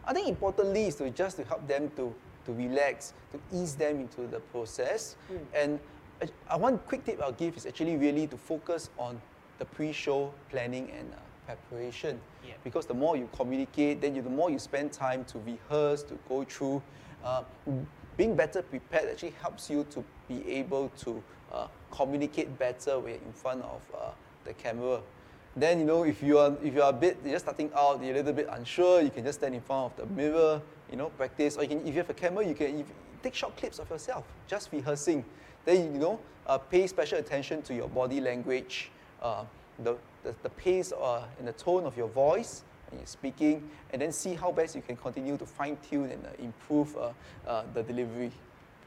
I 0.05 0.13
think 0.13 0.27
importantly 0.27 0.87
is 0.87 0.97
to 0.97 1.09
just 1.11 1.37
to 1.37 1.45
help 1.45 1.69
them 1.69 1.93
to, 1.95 2.13
to 2.47 2.53
relax, 2.53 3.13
to 3.31 3.39
ease 3.57 3.77
them 3.77 4.01
into 4.01 4.27
the 4.27 4.41
process. 4.51 5.15
And 5.55 5.79
uh, 6.21 6.27
uh, 6.49 6.59
one 6.59 6.79
quick 6.79 7.05
tip 7.05 7.23
I'll 7.23 7.31
give 7.31 7.57
is 7.57 7.65
actually 7.65 7.97
really 7.97 8.27
to 8.27 8.37
focus 8.37 8.91
on 8.99 9.21
the 9.61 9.67
pre-show 9.67 10.35
planning 10.51 10.91
and 10.91 11.13
uh, 11.13 11.30
preparation. 11.57 12.21
Yeah. 12.47 12.55
Because 12.65 12.87
the 12.87 12.95
more 12.95 13.17
you 13.17 13.29
communicate, 13.35 14.01
then 14.01 14.15
you, 14.15 14.23
the 14.23 14.31
more 14.31 14.51
you 14.51 14.59
spend 14.59 14.93
time 14.93 15.25
to 15.27 15.39
rehearse, 15.39 16.03
to 16.05 16.19
go 16.29 16.45
through. 16.45 16.83
Uh, 17.25 17.43
being 18.17 18.35
better 18.37 18.63
prepared 18.63 19.09
actually 19.09 19.35
helps 19.41 19.71
you 19.71 19.85
to 19.91 20.05
be 20.29 20.47
able 20.51 20.91
to 20.99 21.23
uh, 21.53 21.69
communicate 21.91 22.59
better 22.59 22.99
when 22.99 23.15
you're 23.15 23.23
in 23.23 23.33
front 23.33 23.63
of 23.63 23.83
uh, 23.95 24.11
the 24.45 24.53
camera. 24.55 25.01
Then 25.57 25.81
you 25.81 25.85
know 25.85 26.05
if 26.05 26.23
you 26.23 26.39
are 26.39 26.57
if 26.63 26.75
you 26.75 26.83
are 26.83 26.91
a 26.91 26.93
bit 26.93 27.19
you're 27.25 27.33
just 27.33 27.45
starting 27.45 27.71
out, 27.75 28.03
you're 28.03 28.13
a 28.13 28.19
little 28.19 28.33
bit 28.33 28.49
unsure, 28.51 29.01
you 29.03 29.11
can 29.11 29.25
just 29.25 29.41
stand 29.41 29.55
in 29.55 29.61
front 29.61 29.93
of 29.93 29.97
the 29.97 30.15
mirror, 30.15 30.63
you 30.91 30.97
know, 30.97 31.09
practice. 31.11 31.57
Or 31.57 31.63
you 31.63 31.69
can 31.69 31.81
if 31.81 31.87
you 31.87 32.01
have 32.01 32.11
a 32.11 32.15
camera, 32.15 32.47
you 32.47 32.55
can 32.55 32.85
take 33.23 33.35
short 33.35 33.57
clips 33.57 33.79
of 33.79 33.91
yourself, 33.91 34.25
just 34.47 34.71
rehearsing. 34.73 35.25
Then 35.65 35.93
you 35.95 35.99
know, 35.99 36.21
uh, 36.47 36.59
pay 36.59 36.87
special 36.87 37.19
attention 37.19 37.63
to 37.63 37.75
your 37.75 37.89
body 37.89 38.21
language, 38.21 38.91
uh, 39.21 39.45
the, 39.85 39.97
the 40.23 40.35
the 40.43 40.51
pace 40.51 40.93
uh, 40.93 41.25
and 41.39 41.49
the 41.49 41.53
tone 41.53 41.85
of 41.85 41.97
your 41.97 42.09
voice 42.09 42.63
when 42.91 43.01
you're 43.01 43.07
speaking, 43.07 43.69
and 43.93 44.03
then 44.03 44.13
see 44.13 44.35
how 44.35 44.51
best 44.53 44.75
you 44.75 44.83
can 44.83 44.97
continue 44.97 45.37
to 45.37 45.47
fine 45.47 45.77
tune 45.89 46.11
and 46.11 46.27
uh, 46.27 46.31
improve 46.43 46.97
uh, 46.97 47.13
uh, 47.47 47.63
the 47.73 47.83
delivery. 47.83 48.33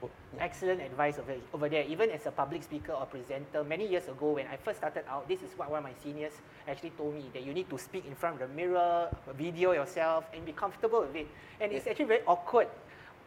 Yeah. 0.01 0.43
Excellent 0.43 0.81
advice 0.81 1.17
over, 1.17 1.35
over 1.53 1.69
there. 1.69 1.85
Even 1.85 2.09
as 2.11 2.25
a 2.25 2.31
public 2.31 2.63
speaker 2.63 2.91
or 2.91 3.05
presenter, 3.05 3.63
many 3.63 3.87
years 3.87 4.09
ago 4.09 4.31
when 4.31 4.47
I 4.47 4.57
first 4.57 4.79
started 4.79 5.05
out, 5.07 5.29
this 5.29 5.41
is 5.41 5.51
what 5.55 5.71
one 5.71 5.77
of 5.77 5.83
my 5.85 5.93
seniors 6.03 6.33
actually 6.67 6.89
told 6.91 7.15
me 7.15 7.23
that 7.33 7.43
you 7.45 7.53
need 7.53 7.69
to 7.69 7.77
speak 7.77 8.05
in 8.05 8.13
front 8.13 8.41
of 8.41 8.49
the 8.49 8.53
mirror, 8.53 9.07
video 9.37 9.71
yourself, 9.71 10.25
and 10.33 10.45
be 10.45 10.51
comfortable 10.51 11.01
with 11.01 11.15
it. 11.15 11.27
And 11.61 11.71
it's 11.71 11.87
actually 11.87 12.05
very 12.05 12.21
awkward, 12.27 12.67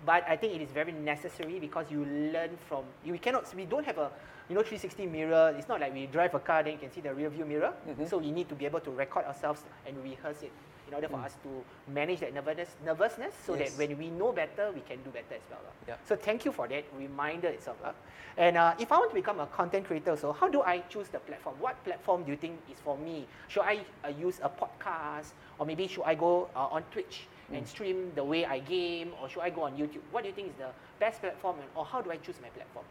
but 0.04 0.28
I 0.28 0.36
think 0.36 0.54
it 0.54 0.60
is 0.60 0.70
very 0.70 0.92
necessary 0.92 1.58
because 1.58 1.86
you 1.90 2.04
learn 2.04 2.50
from. 2.68 2.84
You 3.04 3.18
cannot. 3.18 3.54
We 3.54 3.64
don't 3.64 3.86
have 3.86 3.96
a 3.96 4.10
you 4.48 4.54
know 4.54 4.62
360 4.62 5.06
mirror. 5.06 5.54
It's 5.58 5.68
not 5.68 5.80
like 5.80 5.92
we 5.92 6.06
drive 6.06 6.34
a 6.34 6.38
car 6.40 6.62
then 6.62 6.72
you 6.74 6.78
can 6.78 6.92
see 6.92 7.00
the 7.00 7.12
rear 7.14 7.28
view 7.30 7.44
mirror. 7.44 7.72
So 8.08 8.18
we 8.18 8.30
need 8.30 8.48
to 8.48 8.54
be 8.54 8.66
able 8.66 8.80
to 8.80 8.90
record 8.90 9.24
ourselves 9.26 9.62
and 9.86 9.96
rehearse 10.02 10.42
it 10.42 10.52
in 10.88 10.94
order 10.94 11.08
for 11.08 11.16
us 11.18 11.34
to 11.42 11.48
manage 11.92 12.20
that 12.20 12.32
nervousness, 12.32 12.76
nervousness 12.84 13.34
so 13.44 13.56
Yes. 13.56 13.74
that 13.74 13.78
when 13.88 13.98
we 13.98 14.08
know 14.10 14.30
better, 14.32 14.70
we 14.72 14.80
can 14.82 15.02
do 15.02 15.10
better 15.10 15.34
as 15.34 15.42
well. 15.50 15.58
lah. 15.66 15.72
Yeah. 15.88 15.96
So 16.06 16.14
thank 16.14 16.44
you 16.44 16.52
for 16.52 16.68
that 16.68 16.84
reminder 16.96 17.48
itself. 17.48 17.76
lah. 17.82 17.90
And 18.38 18.56
uh, 18.56 18.74
if 18.78 18.92
I 18.92 18.98
want 18.98 19.10
to 19.10 19.14
become 19.18 19.40
a 19.40 19.46
content 19.50 19.86
creator, 19.86 20.14
so 20.14 20.30
how 20.32 20.46
do 20.48 20.62
I 20.62 20.84
choose 20.86 21.08
the 21.08 21.18
platform? 21.18 21.56
What 21.58 21.74
platform 21.82 22.22
do 22.22 22.30
you 22.30 22.36
think 22.38 22.54
is 22.70 22.78
for 22.78 22.96
me? 22.96 23.26
Should 23.48 23.62
I 23.66 23.80
uh, 24.04 24.14
use 24.14 24.38
a 24.44 24.48
podcast, 24.48 25.34
or 25.58 25.66
maybe 25.66 25.88
should 25.88 26.04
I 26.06 26.14
go 26.14 26.48
uh, 26.54 26.68
on 26.70 26.84
Twitch 26.92 27.26
and 27.52 27.66
stream 27.66 28.12
the 28.14 28.22
way 28.22 28.44
I 28.44 28.58
game, 28.60 29.10
or 29.20 29.28
should 29.28 29.42
I 29.42 29.50
go 29.50 29.62
on 29.62 29.72
YouTube? 29.74 30.02
What 30.12 30.22
do 30.22 30.28
you 30.28 30.34
think 30.34 30.48
is 30.50 30.58
the 30.58 30.70
best 31.00 31.18
platform, 31.20 31.56
and, 31.58 31.68
or 31.74 31.84
how 31.84 32.00
do 32.00 32.10
I 32.12 32.16
choose 32.18 32.36
my 32.42 32.48
platform? 32.50 32.84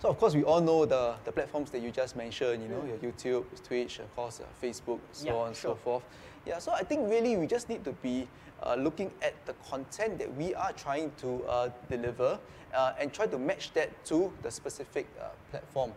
So 0.00 0.08
of 0.10 0.18
course 0.18 0.34
we 0.34 0.44
all 0.44 0.60
know 0.60 0.84
the, 0.84 1.14
the 1.24 1.32
platforms 1.32 1.70
that 1.70 1.80
you 1.80 1.90
just 1.90 2.14
mentioned, 2.16 2.62
you 2.62 2.68
know, 2.68 2.84
your 2.84 2.98
YouTube, 2.98 3.44
Twitch, 3.66 4.00
of 4.00 4.14
course, 4.14 4.40
uh, 4.40 4.44
Facebook, 4.64 5.00
so 5.12 5.26
Yeah, 5.26 5.32
on 5.34 5.46
and 5.48 5.56
sure. 5.56 5.70
so 5.70 5.74
forth. 5.76 6.02
Yeah, 6.46 6.58
so 6.58 6.72
I 6.72 6.82
think 6.82 7.08
really 7.08 7.36
we 7.36 7.46
just 7.46 7.68
need 7.70 7.84
to 7.84 7.92
be 7.92 8.28
uh, 8.62 8.74
looking 8.74 9.10
at 9.22 9.34
the 9.46 9.54
content 9.70 10.18
that 10.18 10.34
we 10.36 10.54
are 10.54 10.72
trying 10.72 11.10
to 11.18 11.42
uh, 11.44 11.70
deliver 11.88 12.38
uh, 12.74 12.92
and 13.00 13.12
try 13.12 13.26
to 13.26 13.38
match 13.38 13.72
that 13.72 13.90
to 14.06 14.30
the 14.42 14.50
specific 14.50 15.06
uh, 15.20 15.28
platform. 15.50 15.92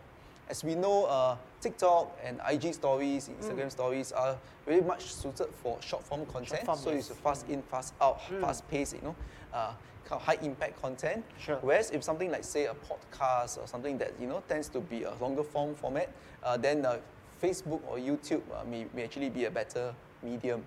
As 0.48 0.64
we 0.64 0.74
know, 0.74 1.04
uh, 1.04 1.36
TikTok 1.60 2.18
and 2.24 2.40
IG 2.48 2.72
stories, 2.72 3.28
Instagram 3.40 3.70
stories 3.70 4.12
are 4.12 4.38
very 4.64 4.80
much 4.80 5.12
suited 5.12 5.48
for 5.62 5.76
short 5.82 6.02
form 6.04 6.24
content. 6.24 6.64
form, 6.64 6.78
so 6.78 6.90
it's 6.90 7.10
yes. 7.10 7.18
fast 7.18 7.48
in, 7.48 7.60
fast 7.62 7.92
out, 8.00 8.26
fast 8.40 8.66
paced, 8.68 8.94
you 8.94 9.02
know, 9.02 9.16
uh, 9.52 9.72
kind 10.06 10.20
of 10.20 10.22
high 10.22 10.38
impact 10.42 10.80
content. 10.80 11.22
Sure. 11.38 11.58
Whereas 11.60 11.90
if 11.90 12.02
something 12.02 12.30
like 12.30 12.44
say 12.44 12.64
a 12.64 12.74
podcast 12.74 13.58
or 13.58 13.66
something 13.66 13.98
that 13.98 14.14
you 14.18 14.26
know 14.26 14.42
tends 14.48 14.70
to 14.70 14.80
be 14.80 15.02
a 15.02 15.12
longer 15.20 15.42
form 15.42 15.74
format, 15.74 16.10
uh, 16.42 16.56
then 16.56 16.86
uh, 16.86 16.96
Facebook 17.42 17.80
or 17.86 17.98
YouTube 17.98 18.42
uh, 18.54 18.64
may, 18.64 18.86
may 18.94 19.04
actually 19.04 19.28
be 19.28 19.44
a 19.44 19.50
better 19.50 19.94
medium. 20.22 20.64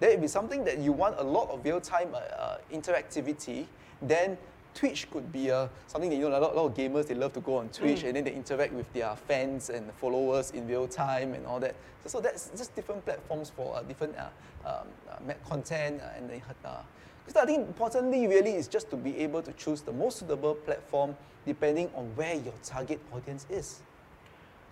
Then 0.00 0.10
if 0.18 0.22
it's 0.24 0.32
something 0.32 0.64
that 0.64 0.78
you 0.78 0.90
want 0.90 1.16
a 1.18 1.22
lot 1.22 1.50
of 1.50 1.64
real 1.64 1.80
time 1.80 2.08
uh, 2.14 2.56
interactivity, 2.72 3.66
then 4.02 4.36
Twitch 4.74 5.10
could 5.10 5.30
be 5.32 5.50
uh, 5.50 5.68
something 5.86 6.10
that 6.10 6.16
you 6.16 6.28
know 6.28 6.38
a 6.38 6.40
lot, 6.40 6.52
a 6.52 6.56
lot 6.56 6.66
of 6.66 6.74
gamers 6.74 7.06
they 7.06 7.14
love 7.14 7.32
to 7.34 7.40
go 7.40 7.56
on 7.56 7.68
Twitch 7.68 8.04
and 8.04 8.16
then 8.16 8.24
they 8.24 8.32
interact 8.32 8.72
with 8.72 8.90
their 8.92 9.14
fans 9.16 9.70
and 9.70 9.92
followers 9.94 10.52
in 10.52 10.66
real 10.66 10.86
time 10.86 11.34
and 11.34 11.46
all 11.46 11.60
that. 11.60 11.74
So, 12.02 12.08
so 12.08 12.20
that's 12.20 12.50
just 12.56 12.74
different 12.74 13.04
platforms 13.04 13.50
for 13.50 13.76
uh, 13.76 13.82
different 13.82 14.14
uh, 14.16 14.28
um, 14.66 14.88
uh, 15.28 15.32
content 15.48 16.00
uh, 16.02 16.16
and 16.16 16.30
then 16.30 16.42
uh, 16.64 16.82
because 17.26 17.42
I 17.42 17.46
think 17.46 17.66
importantly 17.66 18.26
really 18.26 18.54
is 18.54 18.68
just 18.68 18.90
to 18.90 18.96
be 18.96 19.16
able 19.18 19.42
to 19.42 19.52
choose 19.52 19.82
the 19.82 19.92
most 19.92 20.18
suitable 20.18 20.54
platform 20.54 21.16
depending 21.46 21.90
on 21.94 22.04
where 22.16 22.34
your 22.34 22.54
target 22.62 23.00
audience 23.12 23.46
is. 23.48 23.82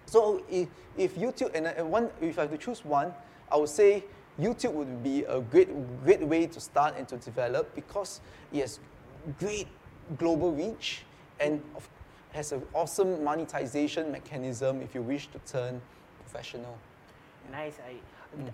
So 0.07 0.43
if, 0.50 0.69
if 0.97 1.17
YouTube 1.17 1.55
and 1.55 1.67
uh, 1.67 1.85
one, 1.85 2.11
if 2.21 2.38
I 2.38 2.43
have 2.43 2.50
to 2.50 2.59
choose 2.59 2.85
one, 2.85 3.12
I 3.50 3.57
would 3.57 3.69
say 3.69 4.05
YouTube 4.40 4.73
would 4.73 5.02
be 5.02 5.25
a 5.25 5.40
great 5.40 5.69
great 6.05 6.23
way 6.23 6.47
to 6.47 6.61
start 6.61 6.95
and 6.97 7.07
to 7.09 7.17
develop 7.17 7.75
because 7.75 8.21
it 8.52 8.61
has 8.61 8.81
great 9.38 9.69
global 10.16 10.52
reach 10.52 11.02
and 11.40 11.62
has 12.32 12.52
an 12.52 12.62
awesome 12.74 13.22
monetization 13.24 14.10
mechanism 14.12 14.80
if 14.82 14.94
you 14.94 15.02
wish 15.02 15.28
to 15.28 15.38
turn 15.40 15.80
professional. 16.20 16.76
Nice. 17.50 17.78
I, 17.86 17.94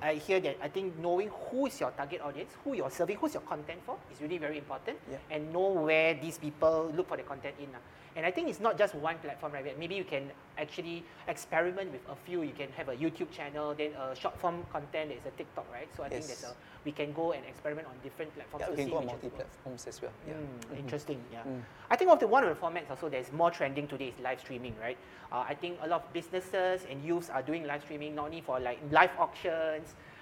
I 0.02 0.14
hear 0.14 0.40
that. 0.40 0.57
I 0.62 0.69
think 0.69 0.97
knowing 0.99 1.31
who 1.50 1.66
is 1.66 1.81
your 1.81 1.90
target 1.90 2.21
audience, 2.23 2.52
who 2.64 2.75
you're 2.75 2.90
serving, 2.90 3.16
who's 3.16 3.35
your 3.35 3.43
content 3.43 3.81
for, 3.85 3.97
is 4.12 4.21
really 4.21 4.38
very 4.38 4.59
important. 4.59 4.99
Yeah. 5.11 5.19
And 5.31 5.52
know 5.52 5.71
where 5.73 6.14
these 6.14 6.38
people 6.38 6.93
look 6.97 7.09
for 7.09 7.16
the 7.16 7.23
content 7.25 7.54
in. 7.59 7.69
ah. 7.75 7.78
And 8.16 8.25
I 8.25 8.31
think 8.31 8.49
it's 8.49 8.61
not 8.61 8.78
just 8.78 8.95
one 8.95 9.19
platform, 9.19 9.52
right? 9.52 9.76
Maybe 9.76 9.97
you 9.97 10.04
can 10.04 10.31
actually 10.57 11.02
experiment 11.26 11.90
with 11.90 12.00
a 12.09 12.14
few. 12.14 12.43
You 12.43 12.52
can 12.52 12.71
have 12.76 12.88
a 12.88 12.95
YouTube 12.95 13.33
channel, 13.33 13.75
then 13.75 13.90
a 13.99 14.14
short 14.14 14.38
form 14.38 14.62
content 14.71 15.11
is 15.11 15.26
a 15.26 15.31
TikTok, 15.37 15.66
right? 15.73 15.88
So 15.97 16.04
I 16.04 16.09
think 16.09 16.23
Yes. 16.23 16.40
there's 16.40 16.52
a 16.52 16.57
we 16.85 16.93
can 16.93 17.12
go 17.14 17.33
and 17.33 17.43
experiment 17.47 17.88
on 17.88 17.95
different 18.02 18.33
platforms. 18.37 18.61
Yeah, 18.61 18.66
to 18.66 18.73
we 18.73 18.76
can 18.76 18.85
see 18.87 18.90
go 18.93 18.99
on 18.99 19.07
multi 19.07 19.31
platforms 19.31 19.87
as 19.88 20.02
well. 20.02 20.12
Yeah. 20.28 20.35
Mm, 20.35 20.78
Interesting, 20.78 21.19
yeah. 21.33 21.43
I 21.90 21.97
think 21.97 22.11
of 22.11 22.21
the 22.21 22.28
one 22.28 22.45
of 22.45 22.50
the 22.54 22.61
formats 22.61 22.90
also 22.90 23.09
that's 23.09 23.33
more 23.33 23.50
trending 23.50 23.88
today 23.88 24.09
is 24.14 24.21
live 24.23 24.38
streaming, 24.38 24.75
right? 24.81 24.99
Uh, 25.33 25.45
I 25.49 25.54
think 25.54 25.78
a 25.83 25.88
lot 25.88 26.04
of 26.04 26.12
businesses 26.12 26.85
and 26.90 27.02
youths 27.02 27.31
are 27.31 27.40
doing 27.43 27.64
live 27.66 27.83
streaming 27.83 28.14
not 28.14 28.26
only 28.26 28.43
for 28.43 28.61
like 28.61 28.78
live 28.93 29.11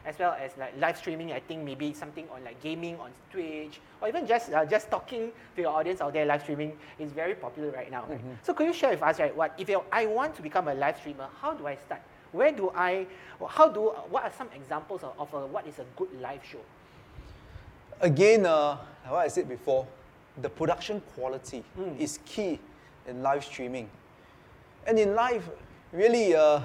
as 0.04 0.18
well 0.18 0.34
as 0.44 0.50
like 0.58 0.72
live 0.80 0.96
streaming. 0.96 1.32
I 1.32 1.40
think 1.40 1.62
maybe 1.64 1.92
something 1.94 2.26
on 2.34 2.42
like 2.44 2.60
gaming 2.60 2.98
on 2.98 3.10
Twitch 3.30 3.80
or 4.00 4.08
even 4.08 4.26
just 4.26 4.52
uh, 4.52 4.64
just 4.64 4.90
talking 4.90 5.30
to 5.56 5.62
your 5.62 5.70
audience 5.70 6.00
out 6.00 6.12
there. 6.12 6.26
Live 6.26 6.42
streaming 6.42 6.72
is 6.98 7.12
very 7.12 7.34
popular 7.34 7.70
right 7.70 7.90
now. 7.90 8.04
Right? 8.08 8.20
So 8.42 8.52
could 8.54 8.66
you 8.66 8.72
share 8.72 8.90
with 8.90 9.02
us, 9.02 9.18
right? 9.20 9.34
What 9.36 9.54
if 9.58 9.70
I 9.92 10.06
want 10.06 10.34
to 10.36 10.42
become 10.42 10.68
a 10.68 10.74
live 10.74 10.96
streamer? 10.98 11.28
How 11.40 11.52
do 11.54 11.66
I 11.66 11.76
start? 11.76 12.02
Where 12.32 12.50
do 12.52 12.70
I? 12.74 13.06
How 13.48 13.68
do? 13.68 13.80
What 14.10 14.24
are 14.24 14.32
some 14.36 14.48
examples 14.56 15.02
of, 15.04 15.12
of 15.18 15.32
a, 15.34 15.46
what 15.46 15.66
is 15.66 15.78
a 15.78 15.84
good 15.96 16.08
live 16.20 16.40
show? 16.44 16.60
Again, 18.00 18.46
uh, 18.46 18.76
what 19.08 19.18
I 19.20 19.28
said 19.28 19.48
before, 19.48 19.86
the 20.40 20.48
production 20.48 21.00
quality 21.14 21.62
Mm. 21.78 21.98
is 22.00 22.18
key 22.24 22.58
in 23.06 23.22
live 23.22 23.44
streaming. 23.44 23.88
And 24.86 24.98
in 24.98 25.14
live, 25.14 25.48
really, 25.92 26.34
uh, 26.34 26.60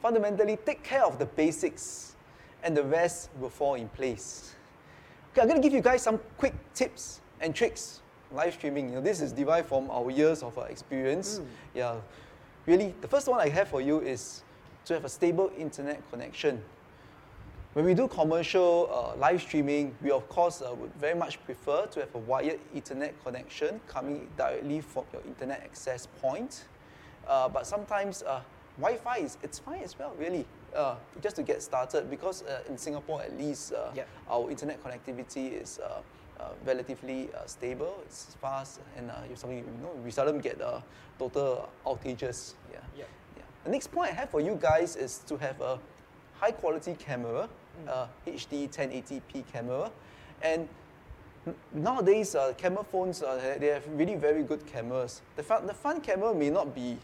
fundamentally, 0.00 0.56
take 0.56 0.82
care 0.82 1.04
of 1.04 1.18
the 1.18 1.26
basics, 1.26 2.16
and 2.62 2.76
the 2.76 2.84
rest 2.84 3.30
will 3.38 3.50
fall 3.50 3.74
in 3.74 3.88
place. 3.88 4.54
Okay, 5.32 5.42
I'm 5.42 5.48
going 5.48 5.60
to 5.60 5.66
give 5.66 5.74
you 5.74 5.82
guys 5.82 6.02
some 6.02 6.18
quick 6.38 6.54
tips 6.74 7.20
and 7.40 7.54
tricks 7.54 8.00
live 8.32 8.54
streaming. 8.54 8.88
You 8.88 8.96
know, 8.96 9.00
this 9.00 9.20
is 9.20 9.32
derived 9.32 9.68
from 9.68 9.90
our 9.90 10.10
years 10.10 10.42
of 10.42 10.56
uh, 10.58 10.62
experience. 10.62 11.40
Yeah, 11.74 11.96
really, 12.66 12.94
the 13.00 13.08
first 13.08 13.28
one 13.28 13.40
I 13.40 13.48
have 13.48 13.68
for 13.68 13.80
you 13.80 14.00
is 14.00 14.42
to 14.86 14.94
have 14.94 15.04
a 15.04 15.08
stable 15.08 15.50
internet 15.56 16.02
connection. 16.10 16.62
When 17.74 17.84
we 17.84 17.94
do 17.94 18.08
commercial 18.08 18.90
uh, 18.92 19.16
live 19.16 19.40
streaming, 19.42 19.94
we 20.02 20.10
of 20.10 20.28
course 20.28 20.60
uh, 20.60 20.74
would 20.74 20.92
very 20.94 21.14
much 21.14 21.42
prefer 21.44 21.86
to 21.86 22.00
have 22.00 22.12
a 22.16 22.18
wired 22.18 22.58
Ethernet 22.74 23.12
connection 23.24 23.80
coming 23.86 24.28
directly 24.36 24.80
from 24.80 25.04
your 25.12 25.22
internet 25.22 25.60
access 25.62 26.08
point. 26.20 26.64
Uh, 27.28 27.48
but 27.48 27.68
sometimes 27.68 28.24
uh, 28.24 28.40
Wi-Fi 28.80 29.18
is 29.18 29.36
it's 29.42 29.58
fine 29.58 29.82
as 29.82 29.98
well, 29.98 30.12
really, 30.18 30.44
uh, 30.74 30.96
just 31.22 31.36
to 31.36 31.42
get 31.42 31.62
started. 31.62 32.08
Because 32.10 32.42
uh, 32.42 32.62
in 32.68 32.78
Singapore, 32.78 33.22
at 33.22 33.36
least, 33.38 33.72
uh, 33.72 33.90
our 34.30 34.50
internet 34.50 34.82
connectivity 34.82 35.60
is 35.60 35.78
uh, 35.78 36.00
uh, 36.40 36.48
relatively 36.64 37.28
uh, 37.34 37.44
stable. 37.46 37.94
It's 38.06 38.36
fast, 38.40 38.80
and 38.96 39.10
uh, 39.10 39.14
you 39.28 39.36
something 39.36 39.58
you 39.58 39.82
know 39.82 39.92
we 40.04 40.10
seldom 40.10 40.40
get 40.40 40.60
uh, 40.60 40.80
total 41.18 41.68
outages. 41.86 42.54
Yeah. 42.72 42.78
Yep. 42.96 43.08
Yeah. 43.36 43.42
The 43.64 43.70
next 43.70 43.92
point 43.92 44.10
I 44.10 44.14
have 44.14 44.30
for 44.30 44.40
you 44.40 44.56
guys 44.60 44.96
is 44.96 45.18
to 45.28 45.36
have 45.36 45.60
a 45.60 45.78
high 46.40 46.52
quality 46.52 46.96
camera, 46.98 47.48
uh, 47.86 48.06
HD 48.26 48.68
1080p 48.68 49.44
camera, 49.52 49.90
and 50.42 50.68
nowadays 51.74 52.34
uh, 52.34 52.52
camera 52.56 52.84
phones 52.84 53.22
uh, 53.22 53.56
they- 53.60 53.66
have 53.68 53.84
really 53.92 54.14
very 54.16 54.42
good 54.42 54.64
cameras. 54.66 55.20
The 55.36 55.42
front 55.42 55.66
the 55.66 55.74
front 55.74 56.02
camera 56.02 56.34
may 56.34 56.48
not 56.50 56.74
be 56.74 56.96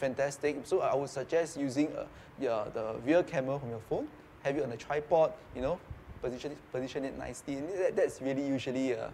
fantastic, 0.00 0.56
so 0.64 0.80
I 0.80 0.94
would 0.96 1.10
suggest 1.10 1.58
using 1.60 1.94
uh, 1.94 2.06
yeah, 2.40 2.64
the 2.72 2.96
rear 3.04 3.22
camera 3.22 3.58
from 3.58 3.68
your 3.68 3.82
phone, 3.88 4.08
have 4.42 4.56
it 4.56 4.64
on 4.64 4.72
a 4.72 4.76
tripod, 4.76 5.32
you 5.54 5.60
know, 5.60 5.78
position 6.22 6.52
it, 6.52 6.72
position 6.72 7.04
it 7.04 7.16
nicely, 7.18 7.56
and 7.56 7.68
that, 7.68 7.94
that's 7.94 8.20
really 8.22 8.46
usually 8.46 8.94
uh, 8.94 9.08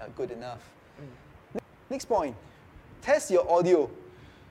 uh, 0.00 0.06
good 0.16 0.32
enough. 0.32 0.68
Next 1.88 2.06
point, 2.06 2.34
test 3.00 3.30
your 3.30 3.48
audio. 3.50 3.88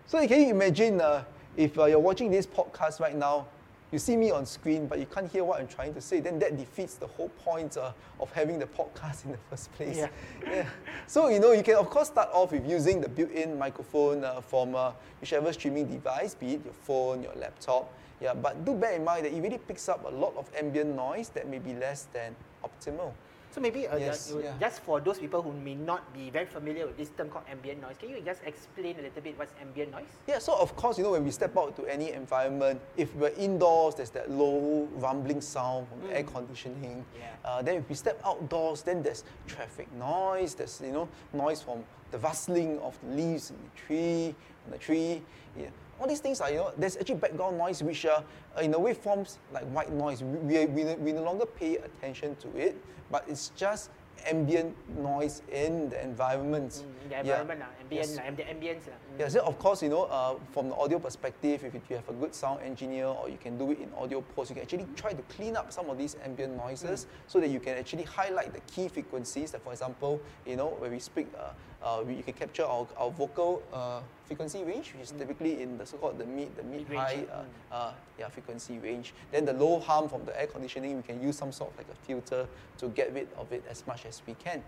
So 0.08 0.26
can 0.28 0.42
you 0.42 0.50
imagine 0.50 1.02
uh, 1.02 1.24
if 1.58 1.78
uh, 1.78 1.86
you're 1.86 2.00
watching 2.00 2.32
this 2.32 2.48
podcast 2.48 3.00
right 3.00 3.16
now, 3.16 3.48
you 3.92 4.00
see 4.00 4.16
me 4.16 4.32
on 4.32 4.46
screen, 4.46 4.88
but 4.88 5.00
you 5.00 5.06
can't 5.06 5.30
hear 5.30 5.44
what 5.44 5.60
I'm 5.60 5.68
trying 5.68 5.94
to 5.94 6.02
say, 6.02 6.20
then 6.20 6.40
that 6.40 6.58
defeats 6.58 6.96
the 6.96 7.08
whole 7.08 7.30
point 7.30 7.78
uh, 7.78 7.92
of 8.20 8.32
having 8.32 8.58
the 8.58 8.66
podcast 8.66 9.26
in 9.26 9.32
the 9.32 9.38
first 9.50 9.72
place. 9.74 9.98
Yeah. 9.98 10.08
Yeah. 10.46 10.66
So 11.08 11.28
you 11.28 11.40
know, 11.40 11.52
you 11.52 11.64
can 11.64 11.76
of 11.76 11.90
course 11.90 12.08
start 12.08 12.30
off 12.34 12.52
with 12.52 12.68
using 12.70 13.02
the 13.02 13.10
built-in 13.10 13.58
microphone 13.58 14.24
uh, 14.24 14.42
from 14.42 14.76
uh, 14.76 14.92
whichever 15.20 15.52
streaming 15.54 15.88
device, 15.88 16.36
be 16.36 16.54
it 16.54 16.66
your 16.66 16.74
phone, 16.74 17.24
your 17.24 17.36
laptop. 17.36 17.94
Yeah, 18.22 18.36
but 18.36 18.64
do 18.64 18.76
bear 18.76 18.94
in 18.94 19.04
mind 19.04 19.26
that 19.26 19.34
it 19.34 19.42
really 19.42 19.58
picks 19.58 19.90
up 19.90 20.06
a 20.06 20.16
lot 20.16 20.36
of 20.38 20.50
ambient 20.56 20.96
noise 20.96 21.30
that 21.30 21.48
may 21.48 21.58
be 21.58 21.74
less 21.74 22.08
than 22.14 22.36
optimal. 22.64 23.14
So 23.52 23.60
maybe 23.60 23.86
uh, 23.88 23.98
Yes, 23.98 24.34
yeah. 24.42 24.54
just 24.60 24.82
for 24.82 25.02
those 25.02 25.20
people 25.20 25.42
who 25.42 25.52
may 25.52 25.76
not 25.76 26.14
be 26.14 26.30
very 26.30 26.46
familiar 26.46 26.88
with 26.88 26.98
this 26.98 27.10
term 27.10 27.30
called 27.30 27.44
ambient 27.52 27.82
noise, 27.82 27.96
can 28.00 28.10
you 28.10 28.22
just 28.22 28.42
explain 28.46 28.98
a 28.98 29.02
little 29.02 29.22
bit 29.22 29.38
what's 29.38 29.54
ambient 29.62 29.92
noise? 29.92 30.08
Yeah, 30.26 30.40
so 30.40 30.56
of 30.56 30.74
course, 30.78 30.98
you 30.98 31.04
know, 31.04 31.12
when 31.12 31.26
we 31.26 31.32
step 31.32 31.58
out 31.58 31.76
to 31.76 31.86
any 31.86 32.12
environment, 32.14 32.80
if 32.96 33.14
we're 33.16 33.36
indoors, 33.38 33.96
there's 33.96 34.10
that 34.12 34.32
low 34.32 34.88
rumbling 34.96 35.42
sound 35.42 35.88
from 35.90 36.02
the 36.08 36.16
air 36.16 36.24
conditioning. 36.24 37.04
Yeah. 37.18 37.26
Uh, 37.44 37.62
then 37.62 37.76
if 37.76 37.90
we 37.90 37.96
step 37.96 38.22
outdoors, 38.26 38.84
then 38.84 39.04
there's 39.04 39.26
traffic 39.48 39.92
noise, 39.94 40.56
there's, 40.56 40.80
you 40.84 40.94
know, 40.94 41.10
noise 41.34 41.62
from 41.62 41.84
the 42.12 42.20
rustling 42.20 42.80
of 42.80 42.98
the 43.04 43.16
leaves 43.16 43.50
in 43.50 43.58
the 43.58 43.82
tree, 43.82 44.36
on 44.66 44.72
the 44.72 44.78
tree. 44.78 45.22
Yeah. 45.60 45.68
All 46.02 46.08
these 46.08 46.20
things 46.20 46.42
are, 46.42 46.50
you 46.50 46.58
know, 46.58 46.72
there's 46.80 46.98
actually 46.98 47.16
background 47.16 47.60
noise 47.60 47.84
which 47.84 48.06
are, 48.08 48.24
uh, 48.58 48.62
in 48.62 48.74
a 48.74 48.80
way, 48.80 48.96
forms 48.96 49.38
like 49.54 49.64
white 49.66 49.92
noise. 49.94 50.24
We, 50.24 50.66
we, 50.66 50.96
we, 50.96 51.12
no 51.14 51.22
longer 51.22 51.46
pay 51.46 51.78
attention 51.78 52.36
to 52.38 52.48
it, 52.58 52.76
but 53.12 53.24
it's 53.28 53.50
just 53.56 53.92
ambient 54.26 54.74
noise 54.98 55.44
in 55.52 55.90
the 55.90 56.04
environment. 56.04 56.72
Mm, 56.72 57.10
the 57.10 57.16
Yeah. 57.16 57.20
environment, 57.22 57.62
uh, 57.62 57.82
ambient, 57.82 58.08
Yes. 58.10 58.18
uh, 58.18 58.22
amb- 58.22 58.38
the 58.38 58.44
ambience. 58.44 58.88
Uh, 58.88 58.92
mm. 59.14 59.20
Yes, 59.20 59.34
then 59.34 59.44
of 59.44 59.60
course, 59.60 59.84
you 59.84 59.90
know, 59.90 60.06
uh, 60.06 60.36
from 60.52 60.70
the 60.70 60.76
audio 60.76 60.98
perspective, 60.98 61.64
if 61.64 61.74
you 61.90 61.96
have 61.98 62.10
a 62.10 62.14
good 62.14 62.34
sound 62.34 62.62
engineer 62.64 63.06
or 63.06 63.30
you 63.30 63.38
can 63.38 63.60
do 63.60 63.70
it 63.72 63.80
in 63.80 63.92
audio 63.94 64.22
post, 64.36 64.50
you 64.50 64.56
can 64.56 64.64
actually 64.64 64.88
try 64.96 65.14
to 65.14 65.22
clean 65.36 65.56
up 65.56 65.72
some 65.72 65.88
of 65.88 66.00
these 66.00 66.16
ambient 66.26 66.58
noises 66.58 67.06
so 67.28 67.40
that 67.40 67.50
you 67.50 67.60
can 67.60 67.78
actually 67.78 68.04
highlight 68.04 68.54
the 68.54 68.62
key 68.62 68.88
frequencies. 68.88 69.52
That, 69.52 69.62
for 69.62 69.72
example, 69.72 70.20
you 70.48 70.56
know, 70.56 70.70
when 70.80 70.90
we 70.92 71.00
speak, 71.00 71.28
uh, 71.38 71.52
uh, 71.84 72.04
we, 72.06 72.16
you 72.16 72.24
can 72.24 72.34
capture 72.34 72.64
our, 72.64 72.88
our 72.98 73.10
vocal 73.12 73.62
uh, 73.74 74.00
frequency 74.26 74.64
range, 74.64 74.94
which 74.94 75.04
is 75.04 75.12
typically 75.12 75.62
in 75.62 75.78
the 75.78 75.86
so-called 75.86 76.18
the 76.18 76.26
mid, 76.26 76.56
the 76.56 76.64
mid 76.64 76.88
high, 76.88 77.16
Mid-range, 77.16 77.30
uh, 77.72 77.74
uh, 77.76 77.92
yeah, 78.20 78.30
frequency 78.30 78.78
range. 78.80 79.14
Then 79.32 79.46
the 79.46 79.54
low 79.54 79.80
harm 79.80 80.08
from 80.08 80.24
the 80.26 80.40
air 80.40 80.48
conditioning, 80.48 80.96
we 80.98 81.04
can 81.04 81.22
use 81.22 81.38
some 81.38 81.52
sort 81.52 81.72
of 81.72 81.78
like 81.78 81.88
a 81.92 81.96
filter 82.06 82.48
to 82.78 82.88
get 82.90 83.14
rid 83.14 83.28
of 83.38 83.52
it 83.52 83.64
as 83.70 83.86
much 83.88 84.06
as 84.06 84.22
we 84.28 84.36
can. 84.36 84.62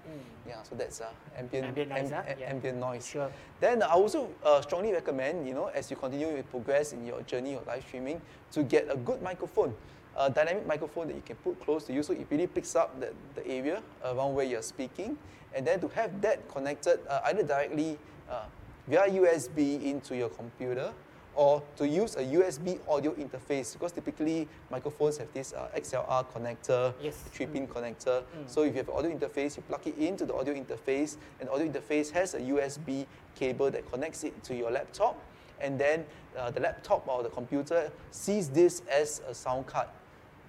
Yeah, 0.47 0.63
so 0.63 0.75
that's 0.75 1.01
uh, 1.01 1.07
ambient, 1.37 1.67
Ambient 1.67 1.89
noise, 1.89 2.11
am- 2.11 2.23
ah, 2.27 2.33
yeah. 2.39 2.49
ambient 2.49 2.77
noise. 2.77 3.05
Sure. 3.07 3.29
Then 3.59 3.83
I 3.83 3.91
also 3.91 4.29
uh, 4.43 4.61
strongly 4.61 4.91
recommend, 4.91 5.47
you 5.47 5.53
know, 5.53 5.67
as 5.67 5.89
you 5.91 5.97
continue 5.97 6.35
to 6.35 6.43
progress 6.43 6.93
in 6.93 7.05
your 7.05 7.21
journey 7.21 7.53
of 7.53 7.65
live 7.67 7.83
streaming, 7.87 8.21
to 8.51 8.63
get 8.63 8.87
a 8.91 8.97
good 8.97 9.21
microphone. 9.21 9.73
a 10.15 10.29
dynamic 10.29 10.67
microphone 10.67 11.07
that 11.07 11.15
you 11.15 11.23
can 11.25 11.35
put 11.37 11.59
close 11.59 11.85
to 11.85 11.91
you, 11.93 12.03
so 12.03 12.13
it 12.13 12.27
really 12.29 12.45
picks 12.45 12.75
up 12.75 12.99
the, 12.99 13.09
the 13.33 13.41
area 13.47 13.81
around 14.05 14.35
where 14.35 14.45
you're 14.45 14.61
speaking. 14.61 15.17
And 15.55 15.65
then 15.67 15.79
to 15.81 15.87
have 15.89 16.21
that 16.21 16.47
connected 16.49 16.99
uh, 17.09 17.21
either 17.25 17.43
directly 17.43 17.97
uh, 18.29 18.43
via 18.87 19.09
USB 19.09 19.83
into 19.83 20.15
your 20.15 20.29
computer 20.29 20.91
or 21.35 21.63
to 21.77 21.87
use 21.87 22.15
a 22.15 22.21
USB 22.23 22.79
audio 22.87 23.11
interface 23.13 23.73
because 23.73 23.91
typically 23.91 24.47
microphones 24.69 25.17
have 25.17 25.27
this 25.33 25.53
uh, 25.53 25.67
XLR 25.75 26.25
connector, 26.33 26.93
Yes. 27.01 27.15
three-pin 27.31 27.67
connector. 27.67 28.23
So 28.45 28.61
if 28.63 28.73
you 28.73 28.77
have 28.77 28.89
audio 28.89 29.11
interface, 29.17 29.57
you 29.57 29.63
plug 29.63 29.81
it 29.87 29.97
into 29.97 30.25
the 30.25 30.33
audio 30.35 30.53
interface, 30.53 31.17
and 31.39 31.49
audio 31.49 31.67
interface 31.67 32.11
has 32.11 32.35
a 32.35 32.39
USB 32.39 33.07
cable 33.35 33.71
that 33.71 33.89
connects 33.91 34.23
it 34.23 34.43
to 34.43 34.55
your 34.55 34.69
laptop, 34.69 35.19
and 35.59 35.79
then 35.79 36.05
uh, 36.37 36.51
the 36.51 36.59
laptop 36.59 37.07
or 37.07 37.23
the 37.23 37.29
computer 37.29 37.91
sees 38.11 38.49
this 38.49 38.83
as 38.91 39.21
a 39.27 39.33
sound 39.33 39.65
card. 39.65 39.87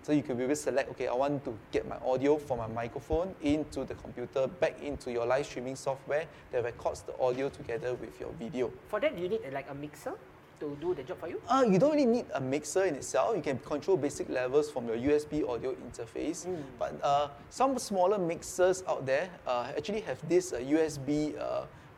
So 0.04 0.12
you 0.12 0.22
can 0.22 0.36
really 0.36 0.54
select, 0.54 0.90
okay, 0.90 1.08
I 1.08 1.14
want 1.14 1.46
to 1.46 1.56
get 1.72 1.88
my 1.88 1.96
audio 2.04 2.36
from 2.36 2.58
my 2.58 2.66
microphone 2.66 3.34
into 3.40 3.86
the 3.86 3.94
computer, 3.94 4.46
back 4.46 4.82
into 4.82 5.10
your 5.10 5.24
live 5.24 5.46
streaming 5.46 5.76
software 5.76 6.26
that 6.52 6.62
records 6.62 7.00
the 7.00 7.18
audio 7.18 7.48
together 7.48 7.94
with 7.94 8.20
your 8.20 8.28
video. 8.38 8.70
For 8.88 9.00
that, 9.00 9.16
you 9.16 9.30
need 9.30 9.40
uh, 9.48 9.54
like 9.54 9.64
a 9.70 9.74
mixer 9.74 10.12
to 10.60 10.76
do 10.78 10.92
the 10.92 11.04
job 11.04 11.18
for 11.20 11.28
you. 11.28 11.40
Uh, 11.48 11.64
you 11.66 11.78
don't 11.78 11.92
really 11.92 12.04
need 12.04 12.26
a 12.34 12.40
mixer 12.40 12.84
in 12.84 12.96
itself. 12.96 13.34
You 13.34 13.40
can 13.40 13.56
control 13.60 13.96
basic 13.96 14.28
levels 14.28 14.70
from 14.70 14.86
your 14.88 14.98
USB 14.98 15.48
audio 15.48 15.72
interface. 15.72 16.44
But 16.78 17.00
uh, 17.02 17.28
some 17.48 17.78
smaller 17.78 18.18
mixers 18.18 18.84
out 18.86 19.06
there 19.06 19.30
uh, 19.46 19.72
actually 19.74 20.02
have 20.02 20.20
this 20.28 20.52
uh, 20.52 20.58
USB 20.58 21.32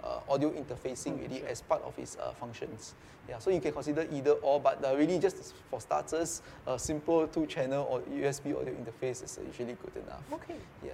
uh, 0.05 0.21
audio 0.29 0.51
interfacing 0.51 1.21
really 1.21 1.43
as 1.45 1.61
part 1.61 1.83
of 1.83 1.99
its 1.99 2.17
uh, 2.17 2.33
functions. 2.33 2.95
Yeah, 3.29 3.39
so 3.39 3.51
you 3.51 3.61
can 3.61 3.73
consider 3.73 4.07
either 4.13 4.33
or, 4.33 4.61
but 4.61 4.85
uh, 4.85 4.95
really 4.97 5.19
just 5.19 5.55
for 5.71 5.81
starters, 5.81 6.43
a 6.67 6.79
simple 6.79 7.27
two-channel 7.27 7.87
or 7.91 8.01
USB 8.03 8.57
audio 8.57 8.75
interface 8.75 9.25
is 9.25 9.39
usually 9.45 9.77
good 9.83 10.03
enough. 10.05 10.23
Okay. 10.33 10.57
Yeah. 10.85 10.93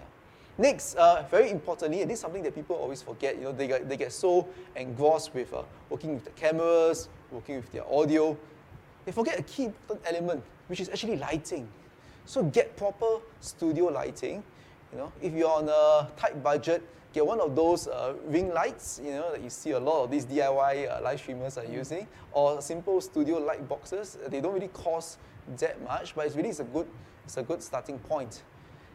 Next, 0.59 0.95
uh, 0.97 1.25
very 1.31 1.51
importantly, 1.51 2.03
and 2.03 2.11
this 2.11 2.19
is 2.19 2.23
something 2.23 2.43
that 2.43 2.55
people 2.55 2.77
always 2.77 3.03
forget, 3.03 3.37
you 3.37 3.45
know, 3.45 3.53
they 3.53 3.67
get, 3.67 3.89
they 3.89 3.97
get 3.97 4.13
so 4.13 4.49
engrossed 4.77 5.35
with 5.35 5.53
uh, 5.53 5.63
working 5.89 6.15
with 6.15 6.25
the 6.25 6.31
cameras, 6.31 7.09
working 7.31 7.57
with 7.57 7.71
their 7.73 7.91
audio, 7.91 8.37
they 9.05 9.13
forget 9.13 9.39
a 9.39 9.43
key 9.43 9.65
important 9.65 10.07
element, 10.07 10.43
which 10.69 10.81
is 10.81 10.89
actually 10.89 11.17
lighting. 11.17 11.69
So 12.25 12.45
get 12.45 12.77
proper 12.77 13.19
studio 13.41 13.87
lighting. 13.87 14.43
You 14.93 14.99
know, 14.99 15.13
if 15.21 15.33
you're 15.33 15.51
on 15.51 15.69
a 15.69 16.09
tight 16.17 16.43
budget, 16.43 16.83
get 17.13 17.27
one 17.27 17.41
of 17.41 17.55
those 17.55 17.89
uh, 17.89 18.15
ring 18.27 18.53
lights, 18.53 19.01
you 19.05 19.11
know, 19.11 19.33
that 19.33 19.43
you 19.43 19.51
see 19.51 19.73
a 19.73 19.79
lot 19.81 20.05
of 20.05 20.11
these 20.11 20.25
DIY 20.27 20.91
uh, 20.91 21.03
live 21.03 21.21
streamers 21.21 21.59
are 21.59 21.65
using, 21.65 22.07
or 22.33 22.61
simple 22.63 23.01
studio 23.01 23.39
light 23.39 23.69
boxes. 23.69 24.19
They 24.29 24.41
don't 24.41 24.55
really 24.55 24.69
cost 24.69 25.19
that 25.59 25.83
much, 25.83 26.15
but 26.15 26.27
it's 26.27 26.37
really 26.37 26.49
it's 26.49 26.61
a 26.61 26.65
good, 26.65 26.87
it's 27.25 27.37
a 27.37 27.43
good 27.43 27.63
starting 27.63 27.99
point. 27.99 28.43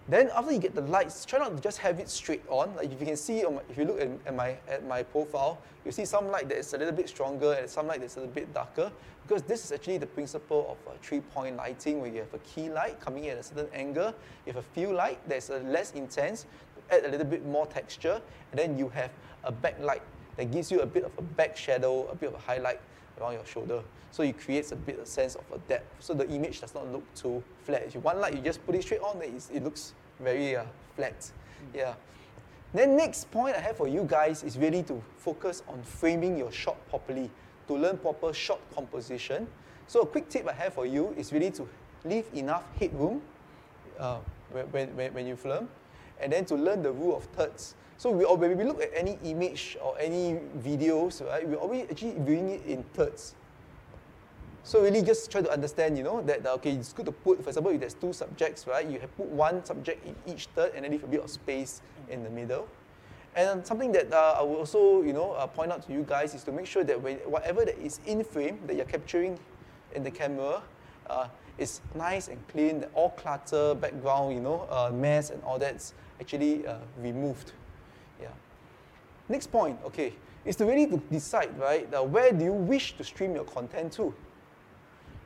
Then 0.09 0.29
after 0.33 0.53
you 0.53 0.59
get 0.59 0.73
the 0.73 0.81
lights, 0.81 1.25
try 1.25 1.39
not 1.39 1.55
to 1.55 1.61
just 1.61 1.79
have 1.79 1.99
it 1.99 2.07
straight 2.09 2.43
on. 2.47 2.73
Like 2.77 2.91
if 2.91 2.99
you 2.99 3.05
can 3.05 3.17
see, 3.17 3.39
if 3.69 3.77
you 3.77 3.83
look 3.83 3.99
at, 3.99 4.09
at 4.25 4.33
my 4.33 4.55
at 4.69 4.87
my 4.87 5.03
profile, 5.03 5.59
you 5.83 5.91
see 5.91 6.05
some 6.05 6.31
light 6.31 6.47
that 6.47 6.57
is 6.57 6.73
a 6.73 6.77
little 6.77 6.93
bit 6.93 7.09
stronger 7.09 7.53
and 7.53 7.69
some 7.69 7.87
light 7.87 7.99
that's 7.99 8.15
a 8.15 8.21
little 8.21 8.33
bit 8.33 8.53
darker. 8.53 8.89
Because 9.27 9.43
this 9.43 9.65
is 9.65 9.73
actually 9.73 9.97
the 9.97 10.07
principle 10.07 10.65
of 10.71 10.93
uh, 10.93 10.95
three-point 11.01 11.57
lighting, 11.57 11.99
where 11.99 12.09
you 12.09 12.19
have 12.19 12.33
a 12.33 12.39
key 12.39 12.69
light 12.69 12.97
coming 13.01 13.25
in 13.25 13.31
at 13.31 13.39
a 13.39 13.43
certain 13.43 13.67
angle, 13.73 14.13
you 14.45 14.53
have 14.53 14.55
a 14.55 14.61
fill 14.61 14.93
light 14.93 15.19
that's 15.27 15.49
uh, 15.49 15.59
less 15.65 15.91
intense, 15.91 16.45
add 16.91 17.05
a 17.05 17.09
little 17.09 17.25
bit 17.25 17.45
more 17.45 17.65
texture, 17.65 18.21
and 18.51 18.59
then 18.59 18.77
you 18.77 18.89
have 18.89 19.11
a 19.43 19.51
backlight 19.51 20.01
that 20.35 20.51
gives 20.51 20.71
you 20.71 20.81
a 20.81 20.85
bit 20.85 21.03
of 21.03 21.11
a 21.17 21.21
back 21.21 21.57
shadow, 21.57 22.07
a 22.07 22.15
bit 22.15 22.29
of 22.29 22.35
a 22.35 22.39
highlight 22.39 22.79
around 23.19 23.33
your 23.33 23.45
shoulder. 23.45 23.81
So 24.11 24.23
it 24.23 24.39
creates 24.39 24.71
a 24.71 24.75
bit 24.75 24.95
of 24.95 25.01
a 25.03 25.05
sense 25.05 25.35
of 25.35 25.43
a 25.53 25.57
depth. 25.67 26.03
So 26.03 26.13
the 26.13 26.27
image 26.29 26.61
does 26.61 26.73
not 26.73 26.91
look 26.91 27.03
too 27.13 27.43
flat. 27.63 27.83
If 27.83 27.95
you 27.95 27.99
want 27.99 28.19
light, 28.19 28.35
you 28.35 28.41
just 28.41 28.65
put 28.65 28.75
it 28.75 28.83
straight 28.83 29.01
on, 29.01 29.19
then 29.19 29.39
it 29.53 29.63
looks 29.63 29.93
very 30.19 30.55
uh, 30.55 30.63
flat. 30.95 31.31
Yeah. 31.73 31.93
Then 32.73 32.97
next 32.97 33.31
point 33.31 33.55
I 33.55 33.59
have 33.59 33.77
for 33.77 33.87
you 33.87 34.03
guys 34.07 34.43
is 34.43 34.57
really 34.57 34.83
to 34.83 35.01
focus 35.17 35.63
on 35.67 35.81
framing 35.83 36.37
your 36.37 36.51
shot 36.51 36.77
properly, 36.89 37.29
to 37.67 37.73
learn 37.75 37.97
proper 37.97 38.33
shot 38.33 38.59
composition. 38.75 39.47
So 39.87 40.01
a 40.01 40.05
quick 40.05 40.29
tip 40.29 40.47
I 40.47 40.53
have 40.53 40.73
for 40.73 40.85
you 40.85 41.13
is 41.17 41.31
really 41.31 41.51
to 41.51 41.67
leave 42.03 42.25
enough 42.33 42.63
headroom 42.79 43.21
uh, 43.99 44.19
when, 44.51 44.87
when, 44.95 45.13
when 45.13 45.27
you 45.27 45.35
film, 45.35 45.69
and 46.21 46.31
then 46.31 46.45
to 46.45 46.55
learn 46.55 46.81
the 46.81 46.91
rule 46.91 47.15
of 47.15 47.23
thirds. 47.25 47.75
So 47.97 48.11
we, 48.11 48.25
when 48.25 48.57
we 48.57 48.63
look 48.63 48.81
at 48.81 48.91
any 48.93 49.17
image 49.23 49.77
or 49.81 49.97
any 49.99 50.39
videos, 50.59 51.25
right, 51.25 51.47
we're 51.47 51.57
always 51.57 51.87
actually 51.89 52.15
viewing 52.19 52.49
it 52.49 52.65
in 52.65 52.83
thirds. 52.93 53.35
So 54.63 54.81
really 54.81 55.01
just 55.01 55.31
try 55.31 55.41
to 55.41 55.49
understand, 55.49 55.97
you 55.97 56.03
know, 56.03 56.21
that 56.23 56.45
uh, 56.45 56.53
okay, 56.55 56.73
it's 56.73 56.91
good 56.93 57.05
to 57.05 57.11
put, 57.11 57.41
for 57.41 57.49
example, 57.49 57.71
if 57.71 57.79
there's 57.79 57.93
two 57.93 58.11
subjects, 58.13 58.67
right, 58.67 58.85
you 58.85 58.99
have 58.99 59.15
put 59.15 59.27
one 59.27 59.63
subject 59.63 60.05
in 60.05 60.15
each 60.31 60.47
third 60.47 60.73
and 60.75 60.83
then 60.83 60.91
leave 60.91 61.03
a 61.03 61.07
bit 61.07 61.21
of 61.21 61.29
space 61.29 61.81
in 62.09 62.23
the 62.23 62.29
middle. 62.29 62.67
And 63.35 63.65
something 63.65 63.91
that 63.93 64.11
uh, 64.11 64.35
I 64.39 64.41
will 64.41 64.57
also, 64.57 65.03
you 65.03 65.13
know, 65.13 65.31
uh, 65.31 65.47
point 65.47 65.71
out 65.71 65.85
to 65.87 65.93
you 65.93 66.03
guys 66.07 66.33
is 66.33 66.43
to 66.43 66.51
make 66.51 66.65
sure 66.65 66.83
that 66.83 67.01
when, 67.01 67.17
whatever 67.19 67.65
that 67.65 67.77
is 67.77 67.99
in 68.05 68.23
frame 68.23 68.59
that 68.67 68.75
you're 68.75 68.85
capturing 68.85 69.39
in 69.95 70.03
the 70.03 70.11
camera 70.11 70.61
uh, 71.09 71.27
is 71.57 71.81
nice 71.95 72.27
and 72.27 72.45
clean, 72.49 72.83
all 72.93 73.11
clutter, 73.11 73.73
background, 73.73 74.33
you 74.33 74.41
know, 74.41 74.67
uh, 74.69 74.91
mess 74.93 75.29
and 75.29 75.41
all 75.43 75.57
that's 75.57 75.93
actually 76.19 76.65
uh, 76.65 76.77
removed. 76.99 77.53
Yeah. 78.21 78.29
Next 79.29 79.47
point, 79.51 79.77
okay, 79.85 80.13
is 80.45 80.55
to 80.57 80.65
really 80.65 80.87
to 80.87 80.97
decide, 81.11 81.57
right, 81.59 81.87
uh, 81.93 82.03
where 82.03 82.31
do 82.31 82.45
you 82.45 82.53
wish 82.53 82.95
to 82.97 83.03
stream 83.03 83.35
your 83.35 83.43
content 83.43 83.91
to? 83.93 84.13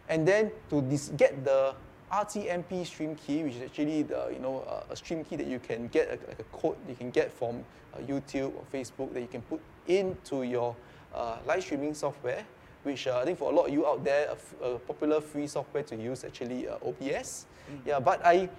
And 0.10 0.28
then 0.28 0.52
to 0.70 0.82
dis- 0.82 1.12
get 1.16 1.46
the 1.46 1.76
RTMP 2.12 2.86
stream 2.86 3.16
key, 3.16 3.44
which 3.44 3.56
is 3.56 3.62
actually 3.62 4.04
the, 4.04 4.30
you 4.34 4.40
know, 4.40 4.66
uh, 4.68 4.84
a 4.90 4.96
stream 4.96 5.24
key 5.24 5.38
that 5.38 5.48
you 5.48 5.60
can 5.60 5.88
get, 5.88 6.08
a, 6.08 6.28
like 6.28 6.40
a 6.40 6.58
code 6.58 6.76
you 6.90 6.96
can 6.96 7.10
get 7.10 7.32
from 7.32 7.64
uh, 7.94 8.00
YouTube 8.00 8.54
or 8.56 8.64
Facebook 8.74 9.14
that 9.14 9.22
you 9.22 9.28
can 9.28 9.42
put 9.44 9.62
into 9.88 10.44
your 10.44 10.76
uh, 11.14 11.38
live 11.46 11.64
streaming 11.64 11.94
software, 11.94 12.44
which 12.84 13.08
uh, 13.08 13.20
I 13.20 13.26
think 13.26 13.38
for 13.38 13.52
a 13.52 13.56
lot 13.56 13.68
of 13.68 13.74
you 13.74 13.88
out 13.88 14.04
there, 14.04 14.36
a, 14.62 14.78
popular 14.80 15.22
free 15.22 15.48
software 15.48 15.84
to 15.84 15.96
use 15.96 16.24
actually 16.24 16.68
uh, 16.68 16.78
OBS. 16.86 17.46
Yeah, 17.86 18.00
but 18.00 18.26
I, 18.26 18.50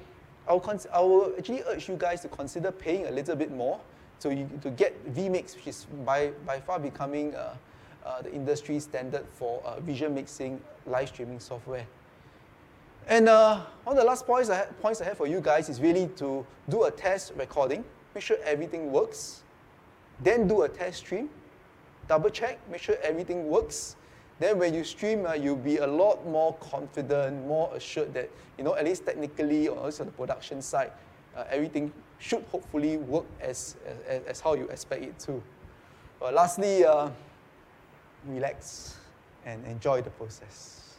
I 0.48 0.52
will, 0.52 0.80
I 0.92 1.00
will 1.00 1.32
actually 1.38 1.62
urge 1.68 1.88
you 1.88 1.96
guys 1.96 2.20
to 2.22 2.28
consider 2.28 2.72
paying 2.72 3.06
a 3.06 3.10
little 3.10 3.36
bit 3.36 3.52
more 3.52 3.80
to, 4.20 4.34
you, 4.34 4.48
to 4.62 4.70
get 4.70 5.14
vMix, 5.14 5.56
which 5.56 5.68
is 5.68 5.86
by, 6.04 6.32
by 6.46 6.60
far 6.60 6.78
becoming 6.78 7.34
uh, 7.34 7.54
uh, 8.04 8.22
the 8.22 8.32
industry 8.32 8.80
standard 8.80 9.24
for 9.32 9.62
uh, 9.64 9.80
mixing 9.84 10.60
live 10.86 11.08
streaming 11.08 11.40
software. 11.40 11.86
And 13.06 13.28
uh, 13.28 13.60
one 13.84 13.96
of 13.96 14.02
the 14.02 14.06
last 14.06 14.26
points 14.26 14.48
I, 14.48 14.56
ha- 14.56 14.66
points 14.80 15.00
I 15.00 15.04
have 15.04 15.16
for 15.16 15.26
you 15.26 15.40
guys 15.40 15.68
is 15.68 15.80
really 15.80 16.08
to 16.16 16.46
do 16.68 16.84
a 16.84 16.90
test 16.90 17.32
recording, 17.36 17.84
make 18.14 18.22
sure 18.22 18.36
everything 18.44 18.92
works, 18.92 19.42
then 20.20 20.46
do 20.46 20.62
a 20.62 20.68
test 20.68 20.98
stream, 20.98 21.28
double 22.08 22.30
check, 22.30 22.58
make 22.70 22.80
sure 22.80 22.96
everything 23.02 23.48
works. 23.48 23.96
Then 24.38 24.58
when 24.58 24.74
you 24.74 24.84
stream, 24.84 25.26
uh, 25.26 25.34
you'll 25.34 25.56
be 25.56 25.78
a 25.78 25.86
lot 25.86 26.26
more 26.26 26.54
confident, 26.54 27.46
more 27.46 27.70
assured 27.74 28.12
that, 28.14 28.28
you 28.58 28.64
know, 28.64 28.74
at 28.74 28.84
least 28.84 29.06
technically 29.06 29.68
or 29.68 29.78
also 29.78 30.02
on 30.02 30.06
the 30.06 30.12
production 30.12 30.60
side, 30.62 30.90
uh, 31.36 31.44
everything 31.50 31.92
should 32.18 32.44
hopefully 32.50 32.96
work 32.96 33.26
as, 33.40 33.76
as, 34.08 34.22
as 34.24 34.40
how 34.40 34.54
you 34.54 34.68
expect 34.68 35.02
it 35.04 35.18
to. 35.20 35.42
But 36.18 36.34
lastly, 36.34 36.84
uh, 36.84 37.10
relax 38.26 38.96
and 39.44 39.64
enjoy 39.66 40.02
the 40.02 40.10
process. 40.10 40.96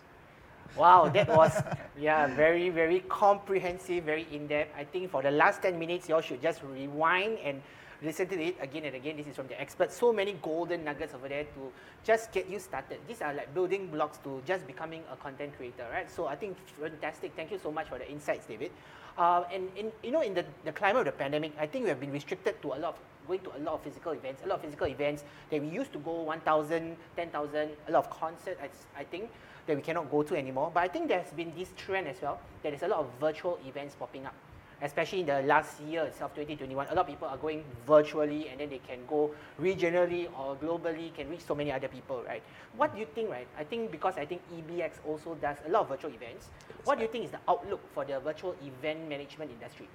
Wow, 0.76 1.08
that 1.10 1.30
was 1.30 1.52
yeah 1.98 2.34
very 2.36 2.70
very 2.70 3.02
comprehensive, 3.02 4.06
very 4.06 4.26
in 4.32 4.48
depth. 4.48 4.74
I 4.76 4.84
think 4.84 5.12
for 5.12 5.22
the 5.22 5.30
last 5.30 5.62
ten 5.62 5.78
minutes, 5.78 6.10
y'all 6.10 6.22
should 6.22 6.42
just 6.42 6.64
rewind 6.64 7.38
and 7.44 7.62
listen 8.04 8.28
to 8.28 8.42
it 8.42 8.58
again 8.62 8.86
and 8.86 8.96
again. 8.96 9.18
This 9.18 9.28
is 9.28 9.36
from 9.36 9.48
the 9.48 9.60
experts. 9.60 9.96
So 9.98 10.12
many 10.14 10.34
golden 10.42 10.84
nuggets 10.84 11.14
over 11.14 11.30
there 11.30 11.44
to 11.44 11.72
just 12.04 12.32
get 12.32 12.50
you 12.50 12.60
started. 12.60 13.00
These 13.08 13.22
are 13.22 13.34
like 13.34 13.54
building 13.54 13.88
blocks 13.88 14.18
to 14.20 14.42
just 14.46 14.68
becoming 14.68 15.04
a 15.12 15.16
content 15.16 15.56
creator, 15.58 15.86
right? 15.92 16.10
So 16.10 16.28
I 16.28 16.36
think 16.36 16.58
fantastic. 16.80 17.34
Thank 17.36 17.52
you 17.52 17.60
so 17.60 17.72
much 17.72 17.88
for 17.88 17.98
the 17.98 18.10
insights, 18.10 18.46
David. 18.46 18.72
Uh, 19.18 19.44
and 19.54 19.70
in, 19.76 19.92
you 20.04 20.12
know, 20.12 20.22
in 20.22 20.34
the, 20.34 20.46
the 20.66 20.72
climate 20.72 21.02
of 21.02 21.06
the 21.06 21.12
pandemic, 21.12 21.54
I 21.60 21.68
think 21.68 21.84
we 21.84 21.90
have 21.90 22.00
been 22.00 22.12
restricted 22.12 22.62
to 22.64 22.70
a 22.74 22.80
lot 22.80 22.96
of 22.96 23.00
going 23.28 23.40
to 23.40 23.56
a 23.56 23.60
lot 23.60 23.76
of 23.76 23.82
physical 23.82 24.12
events, 24.12 24.42
a 24.44 24.48
lot 24.48 24.56
of 24.56 24.62
physical 24.62 24.88
events 24.88 25.24
that 25.50 25.62
we 25.62 25.68
used 25.68 25.94
to 25.94 26.00
go 26.00 26.24
1,000, 26.24 26.96
10,000, 27.16 27.70
a 27.88 27.92
lot 27.92 28.06
of 28.06 28.10
concerts, 28.10 28.60
I, 28.98 29.04
think, 29.04 29.30
that 29.66 29.76
we 29.76 29.82
cannot 29.82 30.12
go 30.12 30.24
to 30.24 30.36
anymore. 30.36 30.72
But 30.74 30.84
I 30.84 30.88
think 30.88 31.08
there's 31.08 31.32
been 31.32 31.54
this 31.58 31.70
trend 31.78 32.08
as 32.08 32.22
well, 32.22 32.40
that 32.64 32.72
there's 32.72 32.84
a 32.84 32.88
lot 32.88 33.00
of 33.00 33.08
virtual 33.20 33.60
events 33.66 33.96
popping 33.98 34.26
up. 34.26 34.36
Especially 34.84 35.22
in 35.22 35.26
the 35.26 35.42
last 35.44 35.80
year 35.82 36.04
itself, 36.04 36.36
2021, 36.36 36.88
a 36.88 36.94
lot 36.94 37.02
of 37.02 37.08
people 37.08 37.28
are 37.28 37.38
going 37.38 37.64
virtually 37.88 38.50
and 38.50 38.60
then 38.60 38.70
they 38.70 38.80
can 38.80 39.00
go 39.08 39.32
regionally 39.60 40.28
or 40.38 40.56
globally, 40.58 41.14
can 41.16 41.30
reach 41.30 41.40
so 41.42 41.56
many 41.56 41.72
other 41.72 41.88
people, 41.88 42.22
right? 42.28 42.44
What 42.76 42.94
do 42.94 43.00
you 43.00 43.08
think, 43.16 43.30
right? 43.30 43.48
I 43.58 43.64
think 43.64 43.92
because 43.92 44.16
I 44.18 44.26
think 44.26 44.42
EBX 44.54 45.00
also 45.08 45.36
does 45.36 45.58
a 45.66 45.70
lot 45.72 45.84
of 45.84 45.90
virtual 45.90 46.12
events. 46.12 46.50
What 46.84 46.98
do 46.98 47.04
you 47.04 47.10
think 47.10 47.26
is 47.26 47.32
the 47.32 47.40
outlook 47.48 47.80
for 47.94 48.04
the 48.04 48.20
virtual 48.20 48.56
event 48.62 49.08
management 49.08 49.52
industry? 49.52 49.88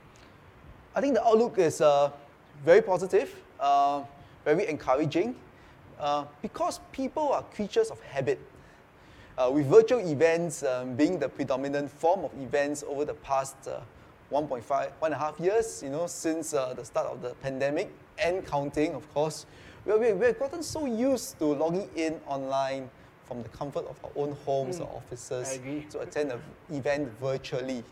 I 0.95 1.03
think 1.03 1.15
the 1.15 1.25
outlook 1.25 1.59
is 1.59 1.81
uh, 1.81 2.11
very 2.65 2.81
positive, 2.81 3.35
uh, 3.61 4.03
very 4.45 4.67
encouraging, 4.69 5.37
uh, 6.01 6.25
because 6.41 6.81
people 6.93 7.33
are 7.33 7.43
creatures 7.43 7.91
of 7.91 8.01
habit. 8.01 8.41
uh, 9.39 9.51
with 9.51 9.67
virtual 9.67 10.01
events 10.01 10.63
um, 10.65 10.95
being 10.95 11.19
the 11.19 11.29
predominant 11.29 11.91
form 11.91 12.25
of 12.25 12.33
events 12.41 12.83
over 12.89 13.05
the 13.05 13.15
past 13.15 13.57
uh, 13.69 13.81
1.5, 14.31 14.91
one 14.99 15.13
and 15.13 15.15
a 15.15 15.19
half 15.19 15.41
years, 15.41 15.83
you 15.83 15.89
know, 15.89 16.07
since 16.07 16.53
uh, 16.53 16.75
the 16.75 16.85
start 16.85 17.07
of 17.07 17.23
the 17.23 17.31
pandemic 17.37 17.91
and 18.23 18.47
counting, 18.47 18.95
of 18.95 19.13
course, 19.15 19.47
we 19.87 19.97
we 19.97 20.13
we've 20.13 20.39
gotten 20.39 20.63
so 20.63 20.85
used 20.85 21.39
to 21.39 21.47
logging 21.47 21.89
in 21.97 22.21
online 22.27 22.91
from 23.25 23.43
the 23.43 23.49
comfort 23.51 23.87
of 23.87 23.99
our 24.05 24.11
own 24.17 24.37
homes 24.45 24.81
or 24.81 24.89
offices 24.95 25.59
to 25.91 26.01
attend 26.01 26.33
an 26.33 26.41
event 26.71 27.09
virtually. 27.21 27.85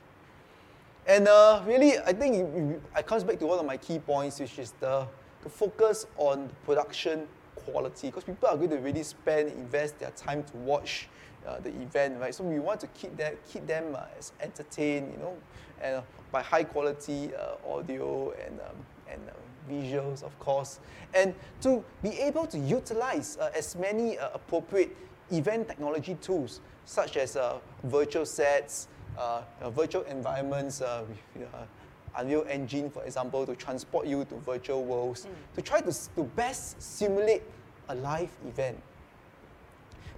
And 1.07 1.29
uh, 1.29 1.62
really, 1.66 1.99
I 1.99 2.12
think 2.12 2.35
it, 2.35 2.81
it, 2.99 3.07
comes 3.07 3.22
back 3.22 3.38
to 3.38 3.46
one 3.46 3.59
of 3.59 3.66
my 3.66 3.77
key 3.77 3.99
points, 3.99 4.40
which 4.40 4.59
is 4.59 4.72
the, 4.81 5.07
the 5.42 5.49
focus 5.49 6.07
on 6.16 6.51
production 6.64 7.29
quality. 7.55 8.09
Because 8.09 8.25
people 8.25 8.49
are 8.49 8.57
going 8.57 8.70
to 8.70 8.79
really 8.79 9.05
spend, 9.05 9.51
invest 9.53 9.99
their 10.01 10.11
time 10.11 10.42
to 10.42 10.57
watch 10.57 11.09
uh, 11.46 11.61
the 11.61 11.68
event, 11.68 12.18
right? 12.18 12.35
So 12.35 12.42
we 12.42 12.59
want 12.59 12.81
to 12.81 12.88
keep 12.88 13.16
them, 13.16 13.35
keep 13.49 13.66
them 13.66 13.94
uh, 13.94 14.05
as 14.18 14.33
entertained, 14.40 15.12
you 15.12 15.18
know, 15.18 15.37
and 15.81 15.96
uh, 15.96 16.03
by 16.37 16.42
high 16.42 16.64
quality 16.64 17.31
uh, 17.35 17.75
audio 17.75 18.31
and 18.44 18.61
um, 18.61 18.77
and 19.09 19.22
uh, 19.27 19.33
visuals, 19.72 20.22
of 20.22 20.38
course, 20.38 20.81
and 21.14 21.35
to 21.62 21.83
be 22.03 22.11
able 22.29 22.46
to 22.46 22.59
utilize 22.59 23.38
uh, 23.40 23.51
as 23.57 23.75
many 23.75 24.18
uh, 24.18 24.29
appropriate 24.35 24.94
event 25.31 25.66
technology 25.66 26.14
tools, 26.20 26.61
such 26.85 27.16
as 27.16 27.38
virtual 27.85 28.27
sets, 28.27 28.88
virtual 29.70 30.03
environments 30.03 30.83
uh, 30.83 31.05
with 31.09 31.49
Unreal 32.18 32.44
Engine, 32.51 32.90
for 32.90 33.03
example, 33.05 33.46
to 33.46 33.57
transport 33.57 34.07
you 34.07 34.25
to 34.27 34.35
virtual 34.53 34.85
worlds, 34.85 35.27
to 35.55 35.62
try 35.62 35.81
to, 35.81 35.92
to 36.16 36.22
best 36.37 36.81
simulate 36.83 37.42
a 37.88 37.94
live 37.94 38.31
event. 38.46 38.77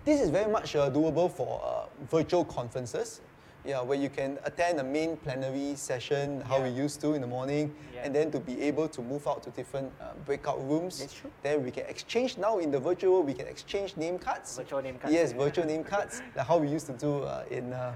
This 0.04 0.20
is 0.20 0.30
very 0.30 0.50
much 0.50 0.74
uh, 0.74 0.90
doable 0.90 1.30
for 1.30 1.60
uh, 1.62 1.86
virtual 2.10 2.44
conferences, 2.44 3.20
yeah, 3.64 3.80
where 3.82 3.98
you 3.98 4.08
can 4.08 4.38
attend 4.44 4.80
a 4.80 4.84
main 4.84 5.16
plenary 5.16 5.74
session, 5.76 6.40
how 6.42 6.62
we 6.62 6.70
used 6.70 7.00
to 7.00 7.14
in 7.14 7.20
the 7.20 7.26
morning, 7.26 7.74
and 8.02 8.14
then 8.14 8.30
to 8.30 8.40
be 8.40 8.60
able 8.62 8.88
to 8.88 9.02
move 9.02 9.26
out 9.26 9.42
to 9.42 9.50
different 9.50 9.92
uh, 10.00 10.14
breakout 10.24 10.58
rooms. 10.68 11.00
That's 11.00 11.14
true. 11.14 11.30
Then 11.42 11.64
we 11.64 11.70
can 11.70 11.84
exchange, 11.86 12.38
now 12.38 12.58
in 12.58 12.70
the 12.70 12.78
virtual 12.78 13.14
world, 13.14 13.26
we 13.26 13.34
can 13.34 13.46
exchange 13.46 13.96
name 13.96 14.18
cards. 14.18 14.56
Virtual 14.56 14.82
name 14.82 14.98
cards, 14.98 15.14
Yes, 15.14 15.32
virtual 15.32 15.66
name 15.66 15.84
cards, 15.84 16.22
like 16.36 16.46
how 16.46 16.58
we 16.58 16.68
used 16.68 16.86
to 16.86 16.92
do 16.92 17.22
uh, 17.22 17.44
in 17.50 17.72
uh, 17.72 17.94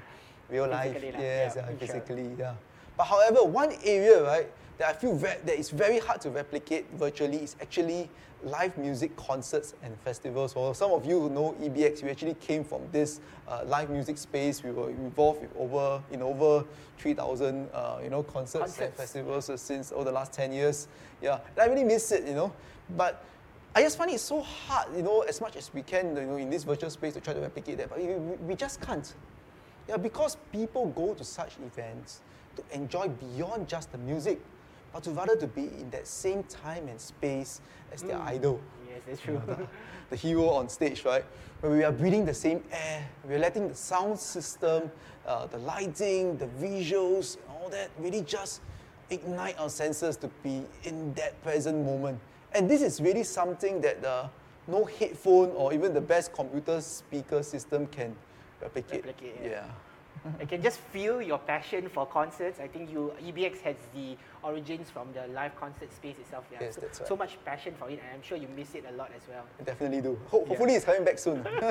real 0.51 0.69
life. 0.69 0.93
Physically 0.95 1.13
lah, 1.13 1.21
Yes, 1.21 1.55
yeah, 1.57 1.63
uh, 1.63 1.77
physically, 1.79 2.31
yeah. 2.39 2.55
But 2.97 3.05
however, 3.05 3.45
one 3.45 3.73
area, 3.85 4.23
right, 4.23 4.49
that 4.79 4.89
I 4.89 4.93
feel 4.93 5.15
ve- 5.15 5.39
that 5.45 5.59
is 5.59 5.71
very 5.71 5.99
hard 5.99 6.21
to 6.23 6.31
replicate 6.31 6.87
virtually 6.95 7.39
is 7.43 7.57
actually 7.61 8.09
live 8.45 8.77
music 8.77 9.15
concerts 9.17 9.75
and 9.85 9.97
festivals. 10.01 10.53
For 10.53 10.75
some 10.75 10.91
of 10.91 11.05
you 11.07 11.21
who 11.21 11.31
know 11.31 11.55
EBX, 11.63 12.03
we 12.03 12.11
actually 12.11 12.35
came 12.35 12.65
from 12.65 12.81
this 12.91 13.21
uh, 13.47 13.63
live 13.67 13.89
music 13.91 14.19
space. 14.19 14.63
We 14.65 14.73
were 14.73 14.91
involved 14.91 15.43
with 15.43 15.51
over 15.57 16.03
in 16.11 16.23
over 16.23 16.65
3,000, 16.99 17.69
uh, 17.73 17.99
you 18.03 18.11
know, 18.11 18.23
concerts, 18.25 18.79
and 18.87 18.95
festivals 18.97 19.61
since 19.61 19.93
over 19.93 20.05
the 20.05 20.13
last 20.13 20.33
10 20.33 20.53
years. 20.53 20.89
Yeah, 21.21 21.39
and 21.51 21.59
I 21.61 21.67
really 21.67 21.85
miss 21.85 22.11
it, 22.11 22.27
you 22.27 22.35
know. 22.35 22.53
But 22.97 23.25
I 23.77 23.83
just 23.83 23.97
find 23.97 24.11
it 24.11 24.19
so 24.21 24.41
hard, 24.41 24.89
you 24.97 25.03
know, 25.03 25.21
as 25.21 25.41
much 25.41 25.55
as 25.57 25.73
we 25.73 25.83
can, 25.83 26.17
you 26.17 26.23
know, 26.27 26.37
in 26.37 26.51
this 26.51 26.65
virtual 26.65 26.91
space 26.91 27.15
to 27.15 27.21
try 27.21 27.33
to 27.35 27.41
replicate 27.41 27.79
that. 27.79 27.91
But 27.91 27.99
we, 27.99 28.07
we- 28.15 28.37
we 28.49 28.55
just 28.57 28.81
can't. 28.81 29.15
Yeah, 29.89 29.97
because 29.99 30.37
people 30.53 30.87
go 30.87 31.15
to 31.15 31.25
such 31.25 31.57
events 31.65 32.21
to 32.57 32.63
enjoy 32.73 33.09
beyond 33.09 33.69
just 33.69 33.91
the 33.93 33.99
music, 33.99 34.41
but 34.93 35.03
to 35.05 35.11
rather 35.11 35.37
to 35.37 35.47
be 35.47 35.63
in 35.63 35.91
that 35.91 36.07
same 36.07 36.43
time 36.45 36.89
and 36.89 37.01
space 37.01 37.61
as 37.93 38.03
their 38.03 38.21
idol, 38.21 38.61
Yes, 38.89 39.03
that's 39.07 39.21
true. 39.21 39.69
the 40.11 40.17
hero 40.17 40.49
on 40.51 40.69
stage, 40.69 41.05
right? 41.05 41.25
Where 41.61 41.73
we 41.73 41.85
are 41.85 41.93
breathing 41.93 42.25
the 42.25 42.35
same 42.35 42.63
air, 42.71 43.07
we're 43.25 43.39
letting 43.39 43.69
the 43.69 43.75
sound 43.75 44.19
system, 44.19 44.91
uh, 45.27 45.47
the 45.47 45.59
lighting, 45.59 46.37
the 46.37 46.47
visuals, 46.61 47.37
and 47.37 47.45
all 47.63 47.69
that 47.71 47.91
really 47.99 48.23
just 48.23 48.61
ignite 49.11 49.59
our 49.59 49.69
senses 49.69 50.17
to 50.19 50.29
be 50.43 50.65
in 50.85 51.15
that 51.15 51.41
present 51.43 51.85
moment. 51.85 52.19
And 52.55 52.69
this 52.69 52.83
is 52.83 53.01
really 53.01 53.25
something 53.25 53.81
that 53.81 54.05
uh, 54.05 54.29
no 54.67 54.85
headphone 54.85 55.51
or 55.51 55.73
even 55.73 55.95
the 55.95 56.01
best 56.01 56.33
computer 56.33 56.81
speaker 56.81 57.43
system 57.43 57.87
can 57.87 58.15
replicate. 58.61 59.07
Replicate, 59.07 59.37
yeah. 59.43 59.51
yeah. 59.51 59.65
I 60.41 60.45
can 60.45 60.63
just 60.63 60.79
feel 60.79 61.21
your 61.21 61.39
passion 61.39 61.89
for 61.89 62.07
concerts. 62.07 62.61
I 62.61 62.69
think 62.69 62.91
you 62.91 63.13
EBX 63.25 63.61
has 63.63 63.77
the 63.95 64.17
origins 64.43 64.89
from 64.89 65.09
the 65.13 65.27
live 65.33 65.59
concert 65.59 65.93
space 65.93 66.17
itself. 66.19 66.45
Yeah. 66.53 66.59
Yes, 66.61 66.77
so, 66.77 66.83
right. 66.83 67.09
so 67.09 67.17
much 67.17 67.39
passion 67.45 67.75
for 67.79 67.91
it, 67.91 68.01
and 68.05 68.15
I'm 68.15 68.23
sure 68.23 68.39
you 68.39 68.49
miss 68.57 68.75
it 68.75 68.85
a 68.89 68.93
lot 68.93 69.11
as 69.17 69.23
well. 69.29 69.45
I 69.59 69.65
definitely 69.65 70.01
do. 70.01 70.19
Ho- 70.31 70.45
hopefully, 70.47 70.75
it's 70.75 70.85
coming 70.85 71.05
back 71.05 71.19
soon. 71.19 71.45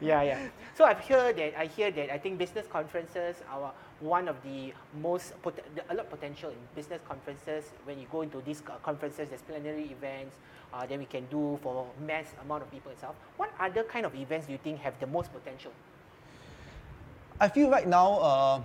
yeah, 0.00 0.22
yeah. 0.22 0.38
So 0.74 0.84
I've 0.84 1.00
heard 1.00 1.36
that 1.36 1.58
I 1.58 1.66
hear 1.66 1.90
that 1.90 2.12
I 2.12 2.18
think 2.18 2.38
business 2.38 2.66
conferences 2.66 3.36
are 3.50 3.72
one 4.00 4.26
of 4.26 4.36
the 4.42 4.72
most 5.00 5.40
pot- 5.42 5.60
a 5.90 5.94
lot 5.94 6.06
of 6.06 6.10
potential 6.10 6.50
in 6.50 6.56
business 6.74 7.00
conferences. 7.06 7.72
When 7.84 7.98
you 7.98 8.06
go 8.10 8.22
into 8.22 8.40
these 8.40 8.62
conferences, 8.82 9.28
there's 9.28 9.42
plenary 9.42 9.92
events. 9.92 10.36
Uh, 10.72 10.86
then 10.86 11.00
we 11.00 11.04
can 11.04 11.26
do 11.26 11.58
for 11.62 11.86
mass 12.06 12.32
amount 12.42 12.62
of 12.62 12.70
people 12.70 12.90
itself. 12.90 13.14
What 13.36 13.50
other 13.60 13.82
kind 13.84 14.06
of 14.06 14.14
events 14.14 14.46
do 14.46 14.52
you 14.52 14.58
think 14.58 14.80
have 14.80 14.98
the 15.00 15.06
most 15.06 15.30
potential? 15.30 15.72
I 17.40 17.48
feel 17.48 17.70
right 17.70 17.86
now, 17.88 18.18
uh, 18.18 18.60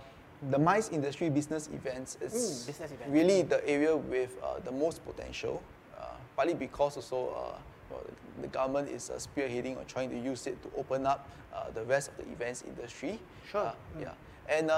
the 0.51 0.60
MICE 0.60 0.89
industry 0.89 1.30
business 1.30 1.67
events 1.73 2.17
is 2.21 2.34
Mm, 2.34 2.67
business 2.67 2.91
events. 2.91 3.12
really 3.12 3.41
the 3.41 3.67
area 3.67 3.95
with 3.95 4.38
uh, 4.43 4.60
the 4.63 4.71
most 4.71 5.03
potential, 5.06 5.62
uh, 5.97 6.12
partly 6.36 6.53
because 6.53 6.95
also 6.97 7.30
uh, 7.34 7.58
well, 7.89 8.03
the 8.41 8.47
government 8.47 8.89
is 8.89 9.10
uh, 9.10 9.13
spearheading 9.15 9.77
or 9.77 9.84
trying 9.86 10.10
to 10.10 10.17
use 10.19 10.45
it 10.45 10.62
to 10.62 10.69
open 10.77 11.08
up 11.08 11.27
uh, 11.53 11.71
the 11.73 11.84
rest 11.86 12.10
of 12.10 12.17
the 12.17 12.32
events 12.32 12.63
industry. 12.67 13.19
Sure. 13.49 13.65
Uh, 13.73 13.73
Yeah. 13.99 14.13
And 14.49 14.71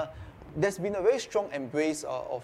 there's 0.56 0.78
been 0.78 0.96
a 0.96 1.02
very 1.02 1.18
strong 1.20 1.48
embrace 1.52 2.02
of 2.04 2.42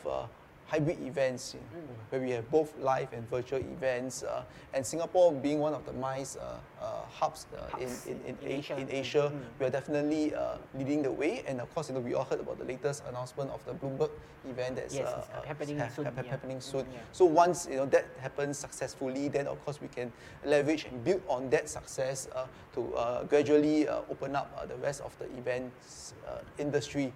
hybrid 0.66 1.00
events 1.06 1.54
you 1.54 1.60
know, 1.80 1.86
where 2.10 2.20
we 2.20 2.30
have 2.30 2.50
both 2.50 2.76
live 2.78 3.12
and 3.12 3.28
virtual 3.30 3.60
events. 3.60 4.22
Uh, 4.22 4.42
and 4.74 4.84
Singapore 4.84 5.32
being 5.32 5.60
one 5.60 5.74
of 5.74 5.84
the 5.86 5.92
MICE 5.92 6.36
uh, 6.36 6.58
uh, 6.82 7.02
hubs, 7.08 7.46
uh, 7.56 7.66
Hubs 7.70 8.06
in, 8.06 8.14
in, 8.26 8.36
in, 8.42 8.46
in 8.50 8.58
Asia. 8.58 8.76
in 8.76 8.90
Asia, 8.90 9.32
Mm. 9.32 9.40
we 9.60 9.66
are 9.66 9.70
definitely 9.70 10.34
uh, 10.34 10.58
leading 10.74 11.02
the 11.02 11.10
way. 11.12 11.42
And 11.46 11.60
of 11.60 11.72
course, 11.74 11.88
you 11.88 11.94
know, 11.94 12.00
we 12.00 12.14
all 12.14 12.24
heard 12.24 12.40
about 12.40 12.58
the 12.58 12.64
latest 12.64 13.04
announcement 13.08 13.50
of 13.50 13.64
the 13.64 13.74
Bloomberg 13.74 14.10
event 14.48 14.76
that's 14.76 14.94
Yes, 14.94 15.06
uh, 15.08 15.42
happening 15.46 15.78
hap- 15.78 15.92
soon, 15.94 16.04
yeah. 16.04 16.22
happening 16.30 16.58
Mm, 16.58 16.62
soon. 16.62 16.86
yeah. 16.92 16.98
So 17.12 17.24
once 17.24 17.66
you 17.70 17.76
know 17.76 17.86
that 17.86 18.06
happens 18.20 18.58
successfully, 18.58 19.28
then 19.28 19.46
of 19.46 19.62
course 19.64 19.80
we 19.80 19.88
can 19.88 20.12
leverage 20.44 20.84
and 20.86 21.02
build 21.04 21.22
on 21.28 21.48
that 21.50 21.68
success 21.68 22.28
uh, 22.34 22.46
to 22.74 22.94
uh, 22.94 23.22
gradually 23.24 23.88
uh, 23.88 24.00
open 24.10 24.34
up 24.36 24.50
uh, 24.58 24.66
the 24.66 24.76
rest 24.76 25.00
of 25.02 25.16
the 25.18 25.26
events 25.38 26.14
uh, 26.26 26.38
industry. 26.58 27.12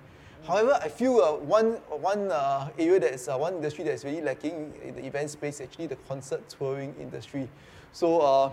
However, 0.46 0.79
I 0.83 0.88
feel 0.88 1.20
uh, 1.20 1.37
one 1.37 1.72
one 1.88 2.31
uh, 2.33 2.68
area 2.79 3.00
that 3.00 3.14
is 3.14 3.29
uh, 3.29 3.37
one 3.37 3.55
industry 3.55 3.85
that 3.85 3.92
is 3.92 4.05
really 4.05 4.22
lacking 4.22 4.72
in 4.83 4.94
the 4.94 5.05
event 5.07 5.31
space 5.31 5.57
is 5.57 5.61
actually 5.68 5.88
the 5.88 5.96
concert 6.09 6.48
touring 6.48 6.94
industry. 7.00 7.48
So. 7.92 8.20
Uh, 8.20 8.50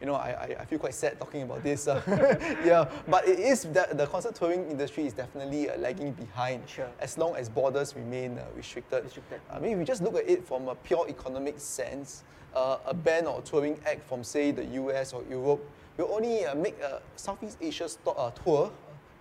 you 0.00 0.10
know, 0.10 0.16
I, 0.16 0.28
I, 0.28 0.56
I 0.60 0.64
feel 0.66 0.78
quite 0.78 0.92
sad 0.92 1.18
talking 1.18 1.42
about 1.42 1.62
this. 1.62 1.88
uh, 1.88 2.02
yeah, 2.64 2.90
but 3.08 3.26
it 3.26 3.38
is 3.38 3.62
that 3.72 3.96
the 3.96 4.06
concert 4.06 4.34
touring 4.34 4.68
industry 4.70 5.06
is 5.06 5.14
definitely 5.14 5.70
uh, 5.70 5.78
lagging 5.78 6.12
behind 6.12 6.68
Sure. 6.68 6.88
as 7.00 7.16
long 7.16 7.36
as 7.36 7.48
borders 7.48 7.94
remain 7.96 8.36
uh, 8.38 8.44
restricted. 8.56 9.04
Restricted. 9.04 9.40
I 9.50 9.58
mean, 9.60 9.72
if 9.72 9.78
we 9.78 9.84
just 9.84 10.02
look 10.02 10.16
at 10.16 10.28
it 10.28 10.46
from 10.46 10.68
a 10.68 10.74
pure 10.74 11.06
economic 11.08 11.58
sense, 11.58 12.24
uh, 12.54 12.78
a 12.84 12.92
band 12.92 13.28
or 13.28 13.40
touring 13.42 13.78
act 13.86 14.04
from, 14.06 14.22
say, 14.24 14.50
the 14.50 14.64
US 14.64 15.12
or 15.12 15.22
Europe 15.30 15.64
will 15.96 16.12
only 16.12 16.44
uh, 16.44 16.54
make 16.54 16.78
a 16.80 17.00
Southeast 17.16 17.58
Asia 17.60 17.88
uh, 18.06 18.30
tour, 18.32 18.66
uh, 18.66 18.70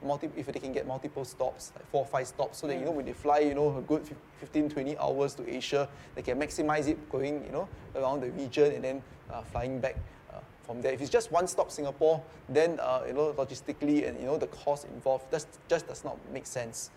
multi- 0.03 0.29
if 0.35 0.45
they 0.47 0.59
can 0.59 0.71
get 0.73 0.85
multiple 0.87 1.25
stops, 1.25 1.71
like 1.75 1.85
four 1.89 2.01
or 2.01 2.05
five 2.05 2.27
stops, 2.27 2.59
so 2.59 2.67
that, 2.67 2.77
you 2.77 2.85
know, 2.85 2.91
when 2.91 3.05
they 3.05 3.13
fly, 3.13 3.39
you 3.39 3.55
know, 3.55 3.77
a 3.77 3.81
good 3.81 4.05
fif- 4.07 4.17
15, 4.39 4.69
20 4.69 4.97
hours 4.97 5.35
to 5.35 5.49
Asia, 5.49 5.87
they 6.15 6.21
can 6.21 6.39
maximize 6.39 6.87
it 6.87 7.09
going, 7.09 7.43
you 7.45 7.51
know, 7.51 7.67
around 7.95 8.21
the 8.21 8.31
region 8.31 8.71
and 8.73 8.83
then 8.83 9.03
uh, 9.31 9.41
flying 9.41 9.79
back 9.79 9.95
uh, 10.33 10.39
from 10.63 10.81
there. 10.81 10.93
If 10.93 11.01
it's 11.01 11.09
just 11.09 11.31
one 11.31 11.47
stop 11.47 11.71
Singapore, 11.71 12.21
then, 12.49 12.79
uh, 12.79 13.03
you 13.07 13.13
know, 13.13 13.33
logistically 13.33 14.07
and, 14.07 14.19
you 14.19 14.25
know, 14.25 14.37
the 14.37 14.47
cost 14.47 14.85
involved 14.85 15.31
just, 15.31 15.47
just 15.69 15.87
does 15.87 16.03
not 16.03 16.17
make 16.31 16.45
sense. 16.45 16.91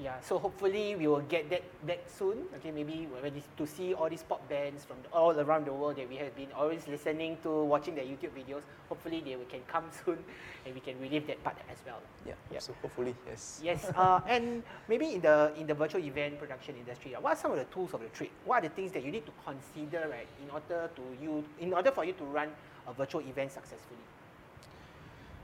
Yeah. 0.00 0.20
So 0.20 0.38
hopefully 0.38 0.94
we 0.94 1.08
will 1.08 1.26
get 1.26 1.50
that 1.50 1.62
back 1.86 2.00
soon. 2.06 2.46
Okay, 2.56 2.70
maybe 2.70 3.08
we're 3.12 3.22
when 3.22 3.34
this, 3.34 3.44
to 3.56 3.66
see 3.66 3.94
all 3.94 4.08
these 4.08 4.22
pop 4.22 4.46
bands 4.48 4.84
from 4.84 4.96
the, 5.02 5.08
all 5.10 5.34
around 5.38 5.66
the 5.66 5.72
world 5.72 5.96
that 5.96 6.08
we 6.08 6.16
have 6.16 6.34
been 6.36 6.52
always 6.54 6.86
listening 6.86 7.36
to, 7.42 7.64
watching 7.64 7.94
their 7.96 8.04
YouTube 8.04 8.30
videos. 8.30 8.62
Hopefully 8.88 9.20
they 9.24 9.34
will, 9.34 9.44
can 9.46 9.60
come 9.66 9.84
soon, 10.04 10.18
and 10.64 10.74
we 10.74 10.80
can 10.80 10.94
relive 11.00 11.26
that 11.26 11.42
part 11.42 11.56
as 11.70 11.78
well. 11.84 11.98
Yeah, 12.24 12.34
Yeah. 12.52 12.60
so 12.60 12.74
hopefully, 12.80 13.14
yes. 13.28 13.60
Yes, 13.62 13.90
uh, 13.96 14.20
and 14.26 14.62
maybe 14.88 15.14
in 15.14 15.20
the 15.20 15.52
in 15.58 15.66
the 15.66 15.74
virtual 15.74 16.02
event 16.02 16.38
production 16.38 16.76
industry, 16.76 17.14
uh, 17.14 17.20
what 17.20 17.32
are 17.34 17.40
some 17.40 17.50
of 17.52 17.58
the 17.58 17.66
tools 17.74 17.92
of 17.92 18.00
the 18.00 18.08
trade? 18.14 18.30
What 18.44 18.62
are 18.62 18.68
the 18.68 18.74
things 18.74 18.92
that 18.92 19.02
you 19.04 19.10
need 19.10 19.26
to 19.26 19.32
consider, 19.44 20.06
right, 20.08 20.28
in 20.42 20.50
order 20.50 20.90
to 20.94 21.02
you 21.20 21.44
in 21.58 21.74
order 21.74 21.90
for 21.90 22.04
you 22.04 22.12
to 22.14 22.24
run 22.24 22.50
a 22.86 22.92
virtual 22.92 23.20
event 23.26 23.50
successfully? 23.50 24.00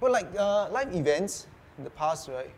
Well, 0.01 0.13
like 0.13 0.29
uh, 0.39 0.69
live 0.71 0.95
events 0.95 1.47
in 1.79 1.85
the 1.85 1.91
past, 1.91 2.29
right? 2.29 2.51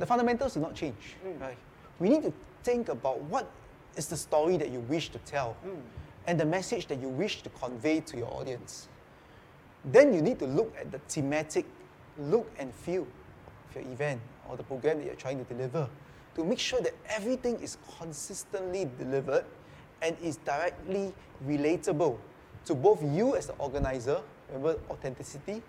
The 0.00 0.06
fundamentals 0.06 0.54
do 0.54 0.60
not 0.60 0.74
change, 0.74 1.16
Mm. 1.22 1.40
right? 1.40 1.58
We 1.98 2.08
need 2.08 2.22
to 2.22 2.32
think 2.62 2.88
about 2.88 3.20
what 3.28 3.46
is 3.96 4.08
the 4.08 4.16
story 4.16 4.56
that 4.56 4.70
you 4.70 4.80
wish 4.80 5.10
to 5.10 5.18
tell, 5.18 5.56
Mm. 5.62 5.82
and 6.26 6.40
the 6.40 6.46
message 6.46 6.86
that 6.86 6.98
you 7.00 7.08
wish 7.10 7.42
to 7.42 7.50
convey 7.50 8.00
to 8.00 8.16
your 8.16 8.32
audience. 8.32 8.88
Then 9.84 10.14
you 10.14 10.22
need 10.22 10.38
to 10.38 10.46
look 10.46 10.74
at 10.80 10.90
the 10.90 11.00
thematic 11.00 11.66
look 12.18 12.50
and 12.58 12.72
feel 12.74 13.02
of 13.68 13.74
your 13.76 13.84
event 13.92 14.22
or 14.48 14.56
the 14.56 14.62
program 14.64 14.98
that 14.98 15.04
you're 15.04 15.14
trying 15.20 15.44
to 15.44 15.44
deliver 15.44 15.88
to 16.34 16.44
make 16.44 16.58
sure 16.58 16.80
that 16.80 16.94
everything 17.06 17.60
is 17.60 17.76
consistently 17.98 18.88
delivered 18.98 19.44
and 20.00 20.16
is 20.22 20.38
directly 20.38 21.12
relatable 21.46 22.16
to 22.64 22.74
both 22.74 23.02
you 23.02 23.36
as 23.36 23.46
the 23.48 23.54
organizer, 23.58 24.22
remember 24.48 24.80
authenticity, 24.88 25.62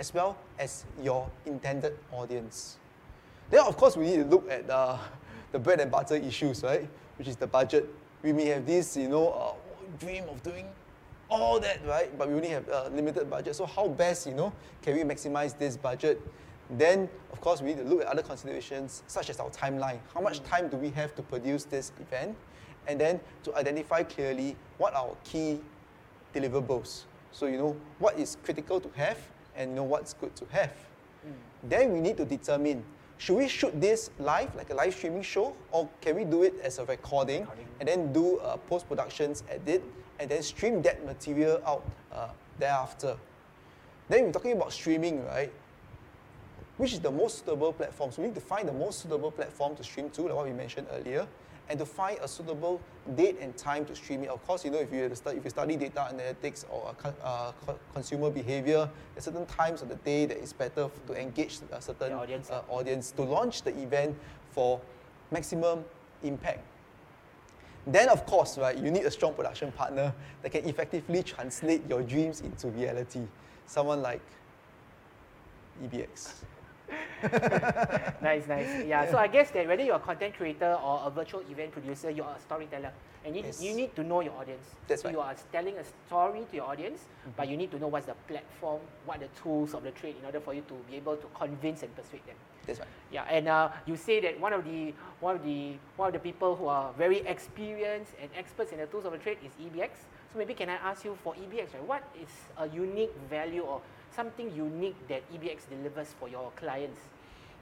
as 0.00 0.12
well 0.12 0.36
as 0.58 0.84
your 1.00 1.30
intended 1.46 1.96
audience. 2.12 2.78
Then, 3.50 3.60
of 3.60 3.76
course, 3.76 3.96
we 3.96 4.04
need 4.04 4.16
to 4.16 4.24
look 4.24 4.50
at 4.50 4.68
uh, 4.68 4.98
the 5.52 5.58
bread 5.58 5.80
and 5.80 5.90
butter 5.90 6.16
issues, 6.16 6.62
right? 6.62 6.88
Which 7.16 7.28
is 7.28 7.36
the 7.36 7.46
budget. 7.46 7.88
We 8.22 8.32
may 8.32 8.46
have 8.46 8.66
this, 8.66 8.96
you 8.96 9.08
know, 9.08 9.30
uh, 9.30 9.52
dream 9.98 10.24
of 10.28 10.42
doing 10.42 10.66
all 11.30 11.60
that, 11.60 11.84
right? 11.86 12.16
But 12.18 12.28
we 12.28 12.34
only 12.34 12.48
have 12.48 12.68
a 12.68 12.90
limited 12.90 13.28
budget. 13.30 13.56
So 13.56 13.66
how 13.66 13.88
best, 13.88 14.26
you 14.26 14.34
know, 14.34 14.52
can 14.82 14.96
we 14.96 15.02
maximize 15.02 15.56
this 15.56 15.76
budget? 15.76 16.20
Then, 16.70 17.08
of 17.32 17.40
course, 17.40 17.62
we 17.62 17.68
need 17.68 17.78
to 17.78 17.84
look 17.84 18.02
at 18.02 18.08
other 18.08 18.22
considerations, 18.22 19.02
such 19.06 19.30
as 19.30 19.40
our 19.40 19.48
timeline. 19.50 19.98
How 20.12 20.20
much 20.20 20.42
time 20.42 20.68
do 20.68 20.76
we 20.76 20.90
have 20.90 21.14
to 21.16 21.22
produce 21.22 21.64
this 21.64 21.92
event? 22.00 22.36
And 22.86 23.00
then 23.00 23.20
to 23.44 23.54
identify 23.56 24.02
clearly 24.02 24.56
what 24.76 24.94
are 24.94 25.08
our 25.08 25.16
key 25.24 25.60
deliverables. 26.34 27.04
So 27.32 27.46
you 27.46 27.58
know 27.58 27.76
what 27.98 28.18
is 28.18 28.36
critical 28.42 28.80
to 28.80 28.88
have 28.96 29.18
and 29.56 29.70
you 29.70 29.76
know 29.76 29.84
what's 29.84 30.14
good 30.14 30.34
to 30.36 30.46
have. 30.50 30.72
Then 31.62 31.92
we 31.92 32.00
need 32.00 32.16
to 32.16 32.24
determine 32.24 32.84
should 33.18 33.36
we 33.36 33.48
shoot 33.48 33.78
this 33.80 34.10
live, 34.18 34.54
like 34.54 34.70
a 34.70 34.74
live 34.74 34.94
streaming 34.94 35.22
show, 35.22 35.54
or 35.72 35.88
can 36.00 36.16
we 36.16 36.24
do 36.24 36.44
it 36.44 36.54
as 36.62 36.78
a 36.78 36.84
recording, 36.84 37.40
Recording. 37.42 37.66
and 37.80 37.88
then 37.88 38.12
do 38.12 38.38
uh, 38.38 38.56
post 38.56 38.88
productions 38.88 39.42
edit 39.50 39.82
and 40.20 40.30
then 40.30 40.42
stream 40.42 40.80
that 40.82 41.04
material 41.04 41.60
out 41.66 41.84
uh, 42.12 42.28
thereafter? 42.58 43.16
Then 44.08 44.26
we're 44.26 44.32
talking 44.32 44.52
about 44.52 44.72
streaming, 44.72 45.24
right? 45.26 45.52
Which 46.76 46.92
is 46.92 47.00
the 47.00 47.10
most 47.10 47.40
suitable 47.40 47.72
platform? 47.72 48.12
So 48.12 48.22
we 48.22 48.28
need 48.28 48.36
to 48.36 48.40
find 48.40 48.68
the 48.68 48.72
most 48.72 49.00
suitable 49.00 49.32
platform 49.32 49.74
to 49.76 49.84
stream 49.84 50.10
to, 50.10 50.22
like 50.22 50.34
what 50.34 50.46
we 50.46 50.52
mentioned 50.52 50.86
earlier, 50.92 51.26
and 51.68 51.78
to 51.78 51.84
find 51.84 52.18
a 52.22 52.28
suitable 52.28 52.80
date 53.14 53.36
and 53.40 53.56
time 53.56 53.84
to 53.84 53.94
stream 53.94 54.22
it. 54.22 54.28
Of 54.28 54.44
course, 54.46 54.64
you 54.64 54.70
know 54.70 54.78
if 54.78 54.92
you 54.92 55.00
have 55.02 55.10
to 55.10 55.16
stu- 55.16 55.30
if 55.30 55.44
you 55.44 55.50
study 55.50 55.76
data 55.76 56.08
analytics 56.12 56.64
or 56.70 56.94
uh, 57.04 57.12
uh, 57.22 57.52
consumer 57.92 58.30
behavior, 58.30 58.88
there's 59.14 59.24
certain 59.24 59.46
times 59.46 59.82
of 59.82 59.88
the 59.88 59.96
day 59.96 60.26
that 60.26 60.38
is 60.38 60.52
better 60.52 60.90
to 61.06 61.20
engage 61.20 61.58
a 61.70 61.80
certain 61.80 62.12
audience, 62.14 62.50
uh, 62.50 62.62
audience 62.68 63.10
to 63.12 63.22
launch 63.22 63.62
the 63.62 63.76
event 63.80 64.16
for 64.52 64.80
maximum 65.30 65.84
impact. 66.22 66.60
Then, 67.86 68.08
of 68.08 68.26
course, 68.26 68.58
right, 68.58 68.76
you 68.76 68.90
need 68.90 69.04
a 69.04 69.10
strong 69.10 69.32
production 69.34 69.72
partner 69.72 70.12
that 70.42 70.50
can 70.50 70.68
effectively 70.68 71.22
translate 71.22 71.82
your 71.88 72.02
dreams 72.02 72.42
into 72.42 72.68
reality. 72.68 73.22
Someone 73.66 74.02
like 74.02 74.20
EBX. 75.84 76.32
nice, 78.22 78.46
nice. 78.46 78.84
Yeah. 78.86 79.10
So 79.10 79.18
I 79.18 79.26
guess 79.26 79.50
that 79.50 79.66
whether 79.66 79.82
you're 79.82 79.96
a 79.96 80.00
content 80.00 80.34
creator 80.36 80.74
or 80.82 81.02
a 81.04 81.10
virtual 81.10 81.40
event 81.50 81.72
producer, 81.72 82.10
you're 82.10 82.26
a 82.26 82.40
storyteller, 82.40 82.92
and 83.24 83.36
you, 83.36 83.42
Yes. 83.42 83.62
you 83.62 83.74
need 83.74 83.94
to 83.96 84.02
know 84.02 84.20
your 84.20 84.32
audience. 84.34 84.64
That's 84.86 85.02
so 85.02 85.08
right. 85.08 85.14
you 85.14 85.20
are 85.20 85.34
telling 85.52 85.76
a 85.76 85.84
story 86.06 86.44
to 86.50 86.56
your 86.56 86.66
audience, 86.66 87.02
but 87.36 87.48
you 87.48 87.56
need 87.56 87.70
to 87.72 87.78
know 87.78 87.88
what's 87.88 88.06
the 88.06 88.14
platform, 88.26 88.80
what 89.04 89.16
are 89.18 89.20
the 89.20 89.40
tools 89.42 89.74
of 89.74 89.82
the 89.82 89.90
trade 89.90 90.16
in 90.18 90.24
order 90.24 90.40
for 90.40 90.54
you 90.54 90.62
to 90.62 90.74
be 90.90 90.96
able 90.96 91.16
to 91.16 91.26
convince 91.34 91.82
and 91.82 91.94
persuade 91.96 92.24
them. 92.26 92.36
That's 92.66 92.78
right. 92.80 92.88
Yeah, 93.10 93.24
and 93.30 93.48
uh, 93.48 93.70
you 93.86 93.96
say 93.96 94.20
that 94.20 94.38
one 94.38 94.52
of 94.52 94.64
the 94.64 94.92
one 95.20 95.36
of 95.36 95.44
the 95.44 95.72
one 95.96 96.08
of 96.08 96.12
the 96.12 96.18
people 96.20 96.54
who 96.54 96.66
are 96.66 96.92
very 96.98 97.20
experienced 97.26 98.12
and 98.20 98.30
experts 98.36 98.72
in 98.72 98.78
the 98.78 98.86
tools 98.86 99.06
of 99.06 99.12
the 99.12 99.18
trade 99.18 99.38
is 99.44 99.52
EBX. 99.58 99.90
So 100.30 100.38
maybe 100.38 100.52
can 100.52 100.68
I 100.68 100.74
ask 100.74 101.04
you 101.04 101.16
for 101.24 101.34
EBX, 101.34 101.72
right? 101.72 101.84
What 101.86 102.02
is 102.20 102.28
a 102.58 102.68
unique 102.68 103.12
value 103.30 103.62
or 103.62 103.80
something 104.18 104.50
unique 104.52 104.96
that 105.06 105.22
EBX 105.32 105.68
delivers 105.70 106.12
for 106.18 106.28
your 106.28 106.50
clients? 106.56 106.98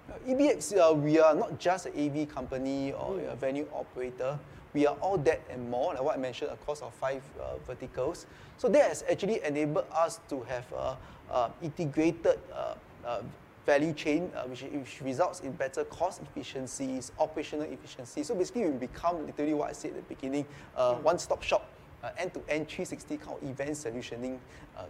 Uh, 0.08 0.14
EBX, 0.26 0.72
uh, 0.72 0.94
we 0.94 1.18
are 1.18 1.34
not 1.34 1.58
just 1.58 1.84
an 1.84 1.92
AV 1.92 2.26
company 2.34 2.92
or 2.92 3.20
a 3.20 3.36
venue 3.36 3.66
operator. 3.74 4.38
We 4.72 4.86
are 4.86 4.96
all 5.02 5.18
that 5.18 5.42
and 5.50 5.68
more, 5.68 5.92
like 5.92 6.02
what 6.02 6.16
I 6.16 6.18
mentioned, 6.18 6.50
across 6.50 6.80
our 6.80 6.90
five 6.90 7.22
uh, 7.38 7.58
verticals. 7.66 8.24
So 8.56 8.68
that 8.70 8.88
has 8.88 9.04
actually 9.10 9.44
enabled 9.44 9.84
us 9.92 10.20
to 10.30 10.40
have 10.44 10.64
a, 10.72 10.96
uh 11.28 11.50
integrated 11.60 12.38
uh, 12.54 13.20
value 13.66 13.92
chain, 13.92 14.30
uh, 14.34 14.44
which, 14.44 14.62
which 14.62 15.02
results 15.02 15.40
in 15.40 15.52
better 15.52 15.84
cost 15.84 16.22
efficiencies, 16.22 17.12
operational 17.18 17.66
efficiency. 17.66 18.22
So 18.22 18.34
basically, 18.34 18.64
we 18.70 18.78
become 18.78 19.26
literally 19.26 19.54
what 19.54 19.68
I 19.68 19.72
said 19.72 19.90
at 19.90 20.08
the 20.08 20.14
beginning, 20.14 20.46
uh, 20.76 20.94
one-stop 20.94 21.42
shop, 21.42 21.68
end-to-end 22.16 22.68
360 22.68 23.16
kind 23.18 23.36
of 23.36 23.50
event 23.50 23.72
solutioning 23.72 24.38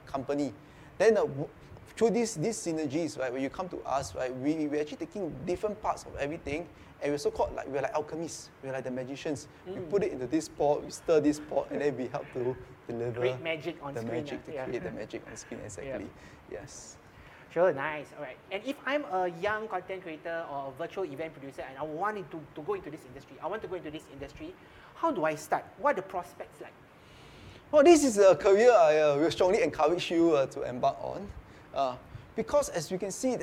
company. 0.06 0.52
Then 0.98 1.16
uh, 1.16 1.26
through 1.96 2.10
these, 2.10 2.34
these 2.34 2.56
synergies, 2.56 3.18
right, 3.18 3.32
when 3.32 3.42
you 3.42 3.50
come 3.50 3.68
to 3.70 3.78
us, 3.78 4.14
right, 4.14 4.34
we, 4.38 4.66
we're 4.66 4.80
actually 4.80 4.98
taking 4.98 5.34
different 5.46 5.80
parts 5.82 6.04
of 6.04 6.16
everything 6.16 6.66
and 7.02 7.12
we're 7.12 7.18
so 7.18 7.30
called 7.30 7.54
like, 7.54 7.68
we're 7.68 7.82
like 7.82 7.94
alchemists, 7.94 8.50
we're 8.62 8.72
like 8.72 8.84
the 8.84 8.90
magicians. 8.90 9.48
We 9.66 9.80
put 9.80 10.02
it 10.02 10.12
into 10.12 10.26
this 10.26 10.48
pot, 10.48 10.84
we 10.84 10.90
stir 10.90 11.20
this 11.20 11.40
pot, 11.40 11.68
and 11.70 11.80
then 11.80 11.96
we 11.96 12.06
help 12.08 12.24
to 12.32 12.56
deliver 12.88 13.20
Create 13.20 13.42
magic 13.42 13.76
on 13.82 13.94
the 13.94 14.00
screen, 14.00 14.14
magic 14.14 14.46
to 14.46 14.52
yeah. 14.52 14.64
create 14.64 14.82
the 14.82 14.90
magic 14.92 15.22
on 15.28 15.36
screen, 15.36 15.60
exactly. 15.64 16.06
Yes. 16.50 16.96
Sure, 17.52 17.72
nice. 17.72 18.06
All 18.18 18.22
right. 18.22 18.36
And 18.50 18.62
if 18.66 18.76
I'm 18.84 19.04
a 19.04 19.28
young 19.40 19.68
content 19.68 20.02
creator 20.02 20.44
or 20.50 20.72
virtual 20.78 21.04
event 21.04 21.32
producer 21.32 21.64
and 21.68 21.78
I 21.78 21.84
wanted 21.84 22.30
to, 22.30 22.40
to 22.54 22.60
go 22.62 22.74
into 22.74 22.90
this 22.90 23.00
industry, 23.06 23.36
I 23.42 23.46
want 23.46 23.62
to 23.62 23.68
go 23.68 23.76
into 23.76 23.90
this 23.90 24.04
industry, 24.12 24.54
how 24.94 25.10
do 25.10 25.24
I 25.24 25.34
start? 25.34 25.64
What 25.78 25.92
are 25.92 25.96
the 25.96 26.02
prospects 26.02 26.60
like? 26.60 26.72
Well, 27.72 27.82
this 27.82 28.04
is 28.04 28.16
a 28.18 28.36
career 28.36 28.70
I 28.70 28.98
uh, 29.00 29.16
will 29.16 29.30
strongly 29.30 29.60
encourage 29.60 30.08
you 30.08 30.36
uh, 30.36 30.46
to 30.46 30.62
embark 30.62 30.96
on. 31.02 31.28
Uh, 31.74 31.96
because 32.36 32.68
as 32.68 32.92
you 32.92 32.98
can 32.98 33.10
see, 33.10 33.36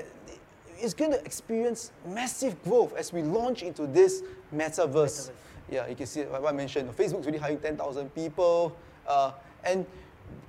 it's 0.77 0.93
going 0.93 1.11
to 1.11 1.23
experience 1.25 1.91
massive 2.07 2.61
growth 2.63 2.95
as 2.95 3.11
we 3.11 3.21
launch 3.21 3.63
into 3.63 3.85
this 3.85 4.23
metaverse. 4.55 4.87
Metaverse. 4.87 5.31
Yeah, 5.69 5.87
you 5.87 5.95
can 5.95 6.05
see 6.05 6.21
what 6.21 6.45
I 6.45 6.51
mentioned. 6.53 6.89
Facebook's 6.95 7.25
already 7.25 7.37
hiring 7.37 7.59
10,000 7.59 8.15
people. 8.15 8.75
Uh, 9.05 9.31
and 9.65 9.85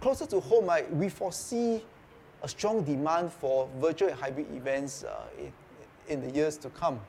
closer 0.01 0.27
to 0.27 0.39
home, 0.39 0.71
we 0.93 1.09
foresee 1.09 1.83
a 2.45 2.49
strong 2.49 2.85
demand 2.85 3.33
for 3.33 3.69
virtual 3.81 4.11
and 4.11 4.19
hybrid 4.19 4.47
events 4.55 5.03
uh, 5.03 5.25
in, 5.37 5.53
in 6.09 6.21
the 6.21 6.33
years 6.33 6.57
to 6.59 6.71
come. 6.71 7.01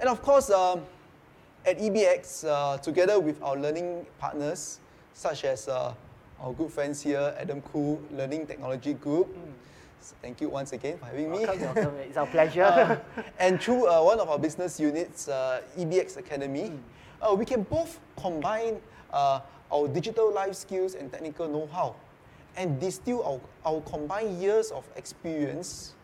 And 0.00 0.08
of 0.08 0.22
course, 0.22 0.48
um, 0.48 0.82
at 1.66 1.78
EBX, 1.78 2.46
uh, 2.48 2.78
together 2.78 3.20
with 3.20 3.42
our 3.42 3.56
learning 3.56 4.06
partners, 4.18 4.80
such 5.16 5.44
as 5.44 5.66
uh, 5.66 5.94
our 6.38 6.52
good 6.52 6.70
friends 6.70 7.00
here, 7.00 7.34
Adam 7.38 7.62
Khoo 7.62 7.98
Learning 8.12 8.46
Technology 8.46 8.92
Group. 8.92 9.34
Thank 10.20 10.42
you 10.42 10.50
once 10.50 10.74
again 10.74 10.98
for 10.98 11.06
having 11.06 11.32
me. 11.32 11.38
Welcome, 11.38 11.74
welcome. 11.74 11.94
It's 12.04 12.18
our 12.18 12.26
pleasure. 12.26 12.64
Uh, 12.64 12.98
and 13.38 13.58
through 13.58 13.88
uh, 13.88 14.02
one 14.02 14.20
of 14.20 14.28
our 14.28 14.38
business 14.38 14.78
units, 14.78 15.26
uh, 15.28 15.62
EBX 15.78 16.18
Academy, 16.18 16.70
uh, 17.22 17.34
we 17.34 17.46
can 17.46 17.62
both 17.62 17.98
combine 18.20 18.78
uh, 19.10 19.40
our 19.72 19.88
digital 19.88 20.30
life 20.32 20.54
skills 20.54 20.94
and 20.94 21.10
technical 21.10 21.48
know-how 21.48 21.96
and 22.58 22.78
distill 22.78 23.24
our, 23.24 23.40
our 23.64 23.80
combined 23.80 24.38
years 24.38 24.70
of 24.70 24.84
experience 24.96 25.94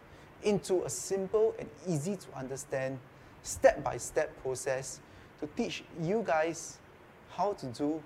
into 0.43 0.85
a 0.85 0.91
simple 0.91 1.55
and 1.59 1.69
easy 1.87 2.17
to 2.17 2.27
understand 2.35 2.99
step-by-step 3.43 4.33
process 4.43 5.01
to 5.39 5.47
teach 5.55 5.85
you 6.01 6.25
guys 6.27 6.79
how 7.37 7.53
to 7.53 7.67
do 7.67 8.03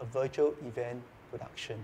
a 0.00 0.04
virtual 0.04 0.54
event 0.66 1.02
production. 1.30 1.78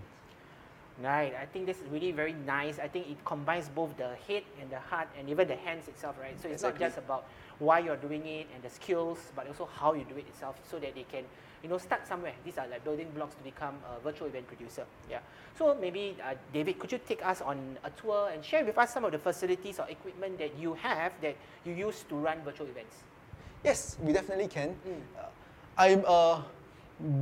Right, 1.03 1.35
I 1.35 1.47
think 1.47 1.67
this 1.67 1.79
is 1.79 1.89
really 1.89 2.13
very 2.13 2.35
nice. 2.47 2.79
I 2.79 2.87
think 2.87 3.11
it 3.11 3.25
combines 3.25 3.69
both 3.69 3.97
the 3.97 4.15
head 4.29 4.45
and 4.61 4.71
the 4.71 4.79
heart 4.79 5.09
and 5.19 5.29
even 5.29 5.49
the 5.49 5.57
hands 5.57 5.89
itself, 5.89 6.15
right? 6.21 6.41
So 6.41 6.49
it's 6.49 6.63
not 6.63 6.79
just 6.79 6.99
about 6.99 7.25
why 7.59 7.81
you're 7.81 7.97
doing 7.97 8.25
it 8.27 8.47
and 8.55 8.63
the 8.63 8.71
skills, 8.71 9.19
but 9.35 9.49
also 9.49 9.69
how 9.81 9.95
you 9.95 10.05
do 10.09 10.17
it 10.17 10.27
itself 10.29 10.57
so 10.71 10.79
that 10.79 10.95
they 10.95 11.03
can, 11.11 11.25
you 11.65 11.69
know, 11.69 11.79
start 11.79 12.07
somewhere. 12.07 12.33
These 12.45 12.59
are 12.59 12.69
like 12.69 12.85
building 12.85 13.11
blocks 13.13 13.35
to 13.35 13.43
become 13.43 13.75
a 13.91 14.01
virtual 14.01 14.29
event 14.29 14.47
producer. 14.47 14.85
Yeah. 15.11 15.19
So 15.59 15.77
maybe, 15.81 16.17
uh, 16.23 16.35
David, 16.53 16.79
could 16.79 16.93
you 16.93 17.01
take 17.05 17.27
us 17.27 17.41
on 17.41 17.77
a 17.83 17.91
tour 17.91 18.31
and 18.33 18.45
share 18.45 18.65
with 18.65 18.79
us 18.79 18.95
some 18.95 19.05
of 19.05 19.11
the 19.11 19.19
facilities 19.19 19.81
or 19.81 19.89
equipment 19.89 20.39
that 20.39 20.57
you 20.57 20.75
have 20.75 21.13
that 21.23 21.37
you 21.65 21.73
use 21.73 22.05
to 22.09 22.15
run 22.15 22.39
virtual 22.45 22.69
events? 22.69 23.03
Yes, 23.65 23.97
we 24.01 24.13
definitely 24.13 24.47
can. 24.47 24.77
Uh, 25.19 25.27
I'm 25.77 26.05
a 26.07 26.45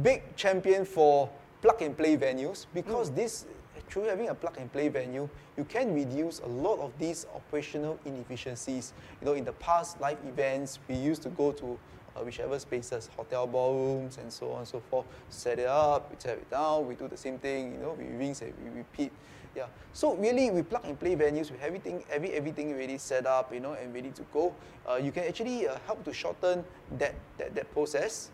big 0.03 0.23
champion 0.37 0.85
for 0.85 1.29
plug 1.61 1.81
and 1.83 1.97
play 1.97 2.17
venues 2.17 2.67
because 2.75 3.11
this, 3.11 3.47
through 3.89 4.05
having 4.05 4.29
a 4.29 4.35
plug 4.35 4.57
and 4.59 4.73
play 4.73 4.89
venue, 4.89 5.29
you 5.57 5.65
can 5.65 5.95
reduce 5.95 6.41
a 6.41 6.47
lot 6.47 6.79
of 6.79 6.93
these 6.99 7.27
operational 7.35 7.99
inefficiencies. 8.05 8.93
You 9.21 9.27
know, 9.27 9.35
in 9.35 9.45
the 9.45 9.53
past 9.53 10.01
live 10.01 10.19
events, 10.27 10.79
we 10.89 10.97
used 10.97 11.23
to 11.23 11.29
go 11.31 11.53
to 11.53 11.79
uh, 12.17 12.21
whichever 12.21 12.59
spaces, 12.59 13.09
hotel 13.17 13.47
ballrooms, 13.47 14.19
and 14.19 14.33
so 14.33 14.53
on 14.53 14.59
and 14.59 14.69
so 14.69 14.81
forth. 14.91 15.07
Set 15.29 15.59
it 15.59 15.67
up, 15.67 16.11
we 16.11 16.17
tear 16.17 16.35
it 16.35 16.51
down, 16.51 16.87
we 16.87 16.95
do 16.95 17.09
the 17.09 17.17
same 17.17 17.39
thing. 17.39 17.73
You 17.75 17.79
know, 17.81 17.97
we 17.99 18.07
rinse 18.17 18.43
and 18.43 18.53
we 18.63 18.79
repeat. 18.79 19.13
Yeah. 19.55 19.67
So 19.93 20.15
really, 20.17 20.51
we 20.51 20.63
plug 20.63 20.85
and 20.85 20.99
play 20.99 21.15
venues 21.15 21.51
with 21.51 21.61
everything, 21.63 22.05
every 22.11 22.33
everything 22.33 22.77
ready 22.77 22.99
set 22.99 23.27
up, 23.27 23.53
you 23.53 23.61
know, 23.61 23.75
and 23.75 23.95
ready 23.95 24.11
to 24.11 24.23
go. 24.33 24.55
Uh, 24.89 24.97
you 24.97 25.13
can 25.13 25.25
actually 25.25 25.69
uh, 25.69 25.77
help 25.87 26.05
to 26.05 26.13
shorten 26.13 26.65
that, 26.99 27.15
that 27.39 27.55
that 27.55 27.71
process. 27.73 28.31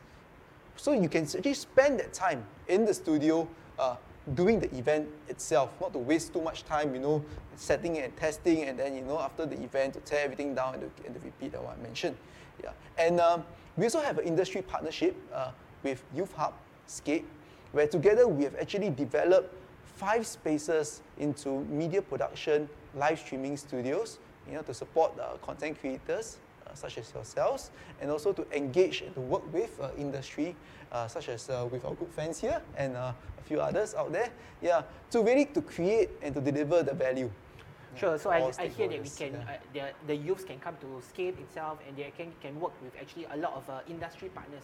So 0.78 0.92
you 0.92 1.08
can 1.08 1.24
actually 1.24 1.54
spend 1.54 1.98
that 1.98 2.12
time 2.12 2.46
in 2.68 2.84
the 2.84 2.94
studio 2.94 3.48
uh, 3.80 3.96
doing 4.34 4.60
the 4.60 4.72
event 4.76 5.08
itself, 5.28 5.74
not 5.80 5.92
to 5.92 5.98
waste 5.98 6.32
too 6.32 6.40
much 6.40 6.64
time, 6.64 6.94
you 6.94 7.00
know, 7.00 7.24
setting 7.56 7.98
and 7.98 8.16
testing, 8.16 8.62
and 8.62 8.78
then 8.78 8.94
you 8.94 9.02
know 9.02 9.18
after 9.18 9.44
the 9.44 9.60
event 9.60 9.94
to 9.94 10.00
tear 10.00 10.24
everything 10.24 10.54
down 10.54 10.74
and 10.74 10.82
to, 10.82 11.04
and 11.04 11.14
to 11.14 11.20
repeat 11.20 11.52
what 11.60 11.76
I 11.76 11.82
mentioned. 11.82 12.16
Yeah, 12.62 12.70
and 12.96 13.18
um, 13.18 13.44
we 13.76 13.84
also 13.84 14.00
have 14.00 14.18
an 14.18 14.24
industry 14.24 14.62
partnership 14.62 15.16
uh, 15.34 15.50
with 15.82 16.04
Youth 16.14 16.32
Hub, 16.34 16.54
Scape, 16.86 17.26
where 17.72 17.88
together 17.88 18.28
we 18.28 18.44
have 18.44 18.54
actually 18.54 18.90
developed 18.90 19.52
five 19.96 20.28
spaces 20.28 21.02
into 21.18 21.64
media 21.64 22.02
production, 22.02 22.68
live 22.94 23.18
streaming 23.18 23.56
studios, 23.56 24.20
you 24.46 24.54
know, 24.54 24.62
to 24.62 24.72
support 24.72 25.18
uh, 25.18 25.36
content 25.38 25.80
creators 25.80 26.38
such 26.74 26.98
as 26.98 27.12
yourselves, 27.14 27.70
and 28.00 28.10
also 28.10 28.32
to 28.32 28.46
engage 28.56 29.02
and 29.02 29.14
to 29.14 29.20
work 29.20 29.44
with 29.52 29.78
uh, 29.80 29.90
industry, 29.96 30.54
uh, 30.92 31.06
such 31.06 31.28
as 31.28 31.50
uh, 31.50 31.66
with 31.70 31.84
our 31.84 31.94
good 31.94 32.08
friends 32.10 32.40
here 32.40 32.60
and 32.76 32.96
uh, 32.96 33.12
a 33.38 33.42
few 33.42 33.60
others 33.60 33.94
out 33.94 34.12
there. 34.12 34.30
Yeah, 34.62 34.82
to 35.10 35.22
really 35.22 35.46
to 35.46 35.62
create 35.62 36.10
and 36.22 36.34
to 36.34 36.40
deliver 36.40 36.82
the 36.82 36.94
value. 36.94 37.30
Sure. 37.96 38.18
So 38.18 38.30
I, 38.30 38.52
I 38.58 38.68
hear 38.68 38.88
that 38.88 39.02
we 39.02 39.08
can, 39.08 39.32
yeah. 39.32 39.82
uh, 39.82 39.92
the, 40.06 40.06
the 40.06 40.14
youths 40.14 40.44
can 40.44 40.60
come 40.60 40.76
to 40.80 41.02
Scape 41.08 41.38
itself 41.40 41.78
and 41.86 41.96
they 41.96 42.12
can, 42.16 42.32
can 42.40 42.60
work 42.60 42.72
with 42.82 42.92
actually 43.00 43.26
a 43.32 43.36
lot 43.36 43.54
of 43.54 43.68
uh, 43.68 43.80
industry 43.88 44.28
partners 44.28 44.62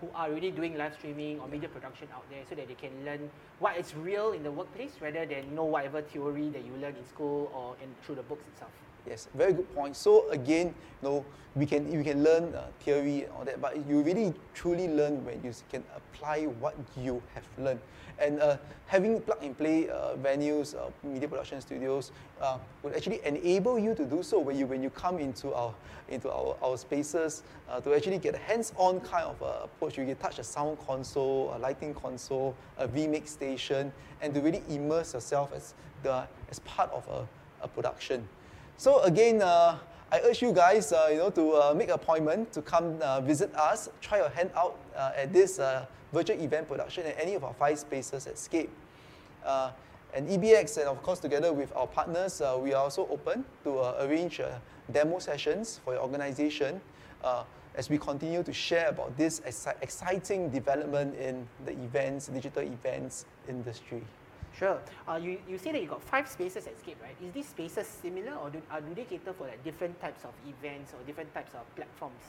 who 0.00 0.08
are 0.14 0.30
really 0.30 0.50
doing 0.50 0.76
live 0.76 0.92
streaming 0.94 1.40
or 1.40 1.48
media 1.48 1.68
production 1.68 2.08
out 2.14 2.24
there 2.30 2.42
so 2.48 2.54
that 2.54 2.68
they 2.68 2.74
can 2.74 2.90
learn 3.04 3.30
what 3.58 3.76
is 3.76 3.94
real 3.94 4.32
in 4.32 4.42
the 4.42 4.50
workplace 4.50 4.92
rather 5.00 5.24
than 5.24 5.54
know 5.54 5.64
whatever 5.64 6.02
theory 6.02 6.50
that 6.50 6.64
you 6.64 6.72
learn 6.80 6.94
in 6.96 7.06
school 7.06 7.50
or 7.54 7.76
in, 7.82 7.88
through 8.02 8.16
the 8.16 8.22
books 8.22 8.44
itself. 8.52 8.72
Yes, 9.06 9.28
very 9.34 9.52
good 9.52 9.72
point. 9.74 9.96
So 9.96 10.28
again, 10.30 10.74
you 11.02 11.08
know, 11.08 11.24
we 11.54 11.66
can 11.66 11.86
we 11.90 12.02
can 12.02 12.24
learn 12.24 12.54
uh, 12.54 12.66
theory 12.80 13.24
and 13.24 13.32
all 13.36 13.44
that, 13.44 13.60
but 13.60 13.76
you 13.86 14.00
really 14.00 14.32
truly 14.54 14.88
learn 14.88 15.24
when 15.24 15.42
you 15.44 15.52
can 15.70 15.84
apply 15.94 16.46
what 16.58 16.74
you 16.96 17.22
have 17.34 17.44
learned. 17.58 17.80
And 18.18 18.40
uh, 18.40 18.56
having 18.86 19.20
plug 19.20 19.42
and 19.42 19.56
play 19.58 19.90
uh, 19.90 20.14
venues, 20.16 20.74
uh, 20.74 20.90
media 21.02 21.28
production 21.28 21.60
studios, 21.60 22.12
uh, 22.40 22.58
would 22.82 22.94
actually 22.94 23.20
enable 23.24 23.78
you 23.78 23.94
to 23.94 24.04
do 24.04 24.22
so 24.22 24.38
when 24.38 24.56
you 24.56 24.66
when 24.66 24.82
you 24.82 24.90
come 24.90 25.18
into 25.18 25.52
our 25.52 25.74
into 26.08 26.30
our, 26.30 26.56
our 26.62 26.76
spaces 26.76 27.42
uh, 27.68 27.80
to 27.80 27.94
actually 27.94 28.18
get 28.18 28.34
a 28.34 28.38
hands-on 28.38 29.00
kind 29.00 29.26
of 29.26 29.40
approach. 29.42 29.98
You 29.98 30.06
can 30.06 30.16
touch 30.16 30.38
a 30.38 30.44
sound 30.44 30.78
console, 30.86 31.52
a 31.54 31.58
lighting 31.58 31.94
console, 31.94 32.56
a 32.78 32.88
VMix 32.88 33.28
station, 33.28 33.92
and 34.22 34.32
to 34.32 34.40
really 34.40 34.62
immerse 34.70 35.12
yourself 35.12 35.52
as 35.54 35.74
the 36.02 36.26
as 36.50 36.58
part 36.60 36.90
of 36.90 37.06
a, 37.08 37.28
a 37.64 37.68
production. 37.68 38.26
So 38.76 39.00
again, 39.02 39.40
uh, 39.40 39.78
I 40.10 40.20
urge 40.24 40.42
you 40.42 40.52
guys, 40.52 40.92
uh, 40.92 41.08
you 41.10 41.18
know, 41.18 41.30
to 41.30 41.52
uh, 41.52 41.74
make 41.74 41.90
appointment 41.90 42.52
to 42.52 42.62
come 42.62 42.98
uh, 43.00 43.20
visit 43.20 43.54
us, 43.54 43.88
try 44.00 44.18
your 44.18 44.28
hand 44.28 44.50
out 44.56 44.76
uh, 44.96 45.12
at 45.16 45.32
this 45.32 45.58
uh, 45.58 45.86
virtual 46.12 46.40
event 46.40 46.66
production 46.68 47.06
at 47.06 47.16
any 47.20 47.34
of 47.34 47.44
our 47.44 47.54
five 47.54 47.78
spaces 47.78 48.26
at 48.26 48.38
Scape. 48.38 48.70
And 50.16 50.28
EBX, 50.28 50.78
and 50.78 50.86
of 50.86 51.02
course, 51.02 51.18
together 51.18 51.52
with 51.52 51.74
our 51.74 51.88
partners, 51.88 52.40
we 52.60 52.72
are 52.72 52.84
also 52.84 53.08
open 53.10 53.44
to 53.64 53.80
arrange 54.04 54.40
demo 54.92 55.18
sessions 55.18 55.80
for 55.84 55.94
your 55.94 56.02
organization 56.02 56.80
as 57.74 57.90
we 57.90 57.98
continue 57.98 58.44
to 58.44 58.52
share 58.52 58.90
about 58.90 59.16
this 59.16 59.40
exci- 59.40 59.74
exciting 59.82 60.50
development 60.50 61.16
in 61.16 61.48
the 61.64 61.72
events, 61.72 62.28
digital 62.28 62.62
events 62.62 63.24
industry. 63.48 64.02
Sure. 64.58 64.78
Uh, 65.08 65.16
you, 65.16 65.38
you 65.48 65.58
say 65.58 65.72
that 65.72 65.82
you 65.82 65.88
got 65.88 66.02
five 66.02 66.28
spaces 66.28 66.66
at 66.66 66.78
Scape, 66.78 66.96
right? 67.02 67.16
Is 67.26 67.32
these 67.32 67.48
spaces 67.48 67.86
similar 67.86 68.34
or 68.36 68.50
do, 68.50 68.62
uh, 68.70 68.80
do 68.80 68.94
they 68.94 69.04
cater 69.04 69.32
for 69.32 69.46
like 69.48 69.62
different 69.64 70.00
types 70.00 70.24
of 70.24 70.32
events 70.46 70.92
or 70.92 71.04
different 71.06 71.32
types 71.34 71.54
of 71.54 71.62
platforms? 71.74 72.20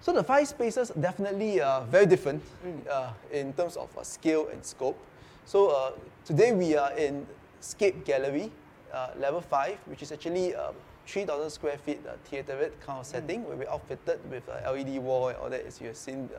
So 0.00 0.12
the 0.12 0.22
five 0.22 0.48
spaces 0.48 0.90
definitely 1.00 1.60
uh, 1.60 1.80
very 1.84 2.06
different 2.06 2.42
uh, 2.90 3.12
in 3.32 3.52
terms 3.54 3.76
of 3.76 3.96
uh, 3.96 4.02
scale 4.02 4.48
and 4.52 4.64
scope. 4.64 4.98
So 5.44 5.68
uh, 5.68 5.92
today 6.24 6.52
we 6.52 6.76
are 6.76 6.92
in 6.92 7.26
Scape 7.60 8.04
Gallery, 8.04 8.50
uh, 8.92 9.10
level 9.18 9.40
five, 9.40 9.78
which 9.86 10.02
is 10.02 10.12
actually 10.12 10.54
uh, 10.54 10.72
3,000 11.06 11.50
square 11.50 11.76
feet 11.78 12.00
uh, 12.06 12.12
theatre 12.24 12.70
kind 12.84 13.00
of 13.00 13.06
setting 13.06 13.44
where 13.44 13.56
we're 13.56 13.68
outfitted 13.68 14.18
with 14.30 14.42
LED 14.48 14.98
wall 14.98 15.28
and 15.28 15.38
all 15.38 15.50
that 15.50 15.66
as 15.66 15.80
you 15.80 15.88
have 15.88 15.96
seen 15.96 16.30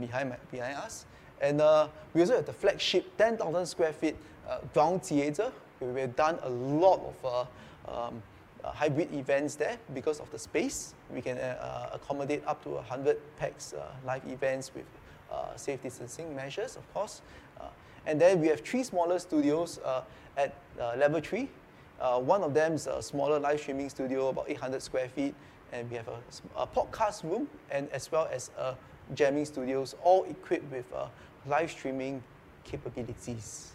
behind, 0.00 0.30
my, 0.30 0.36
behind 0.50 0.76
us. 0.76 1.06
And 1.40 1.60
uh, 1.60 1.88
we 2.14 2.20
also 2.20 2.36
have 2.36 2.46
the 2.46 2.52
flagship 2.52 3.16
10,000 3.16 3.66
square 3.66 3.92
feet 3.92 4.16
uh, 4.48 4.58
ground 4.72 5.02
theatre 5.02 5.52
we've 5.80 6.16
done 6.16 6.38
a 6.42 6.48
lot 6.48 7.00
of 7.00 7.48
uh, 7.88 8.06
um, 8.06 8.22
uh, 8.64 8.72
hybrid 8.72 9.12
events 9.14 9.54
there 9.54 9.76
because 9.94 10.20
of 10.20 10.30
the 10.30 10.38
space. 10.38 10.94
We 11.12 11.22
can 11.22 11.38
uh, 11.38 11.90
accommodate 11.92 12.42
up 12.46 12.62
to 12.64 12.70
100 12.70 13.18
packs 13.36 13.74
live 14.04 14.26
events 14.26 14.72
with 14.74 14.86
safe 15.56 15.82
distancing 15.82 16.34
measures, 16.34 16.76
of 16.76 16.94
course. 16.94 17.22
And 18.06 18.20
then 18.20 18.40
we 18.40 18.48
have 18.48 18.60
three 18.60 18.82
smaller 18.82 19.18
studios 19.18 19.78
at 20.36 20.54
level 20.96 21.20
three. 21.20 21.48
One 22.00 22.42
of 22.42 22.54
them 22.54 22.72
is 22.74 22.86
a 22.86 23.02
smaller 23.02 23.38
live 23.38 23.60
streaming 23.60 23.90
studio, 23.90 24.28
about 24.28 24.46
800 24.48 24.82
square 24.82 25.08
feet, 25.08 25.34
and 25.72 25.90
we 25.90 25.96
have 25.96 26.08
a 26.56 26.66
podcast 26.66 27.24
room 27.24 27.48
and 27.70 27.88
as 27.90 28.10
well 28.10 28.28
as 28.32 28.50
a 28.58 28.74
jamming 29.14 29.44
studios, 29.44 29.94
all 30.02 30.24
equipped 30.24 30.70
with 30.72 30.86
uh, 30.94 31.06
live 31.46 31.70
streaming 31.70 32.22
capabilities. 32.64 33.72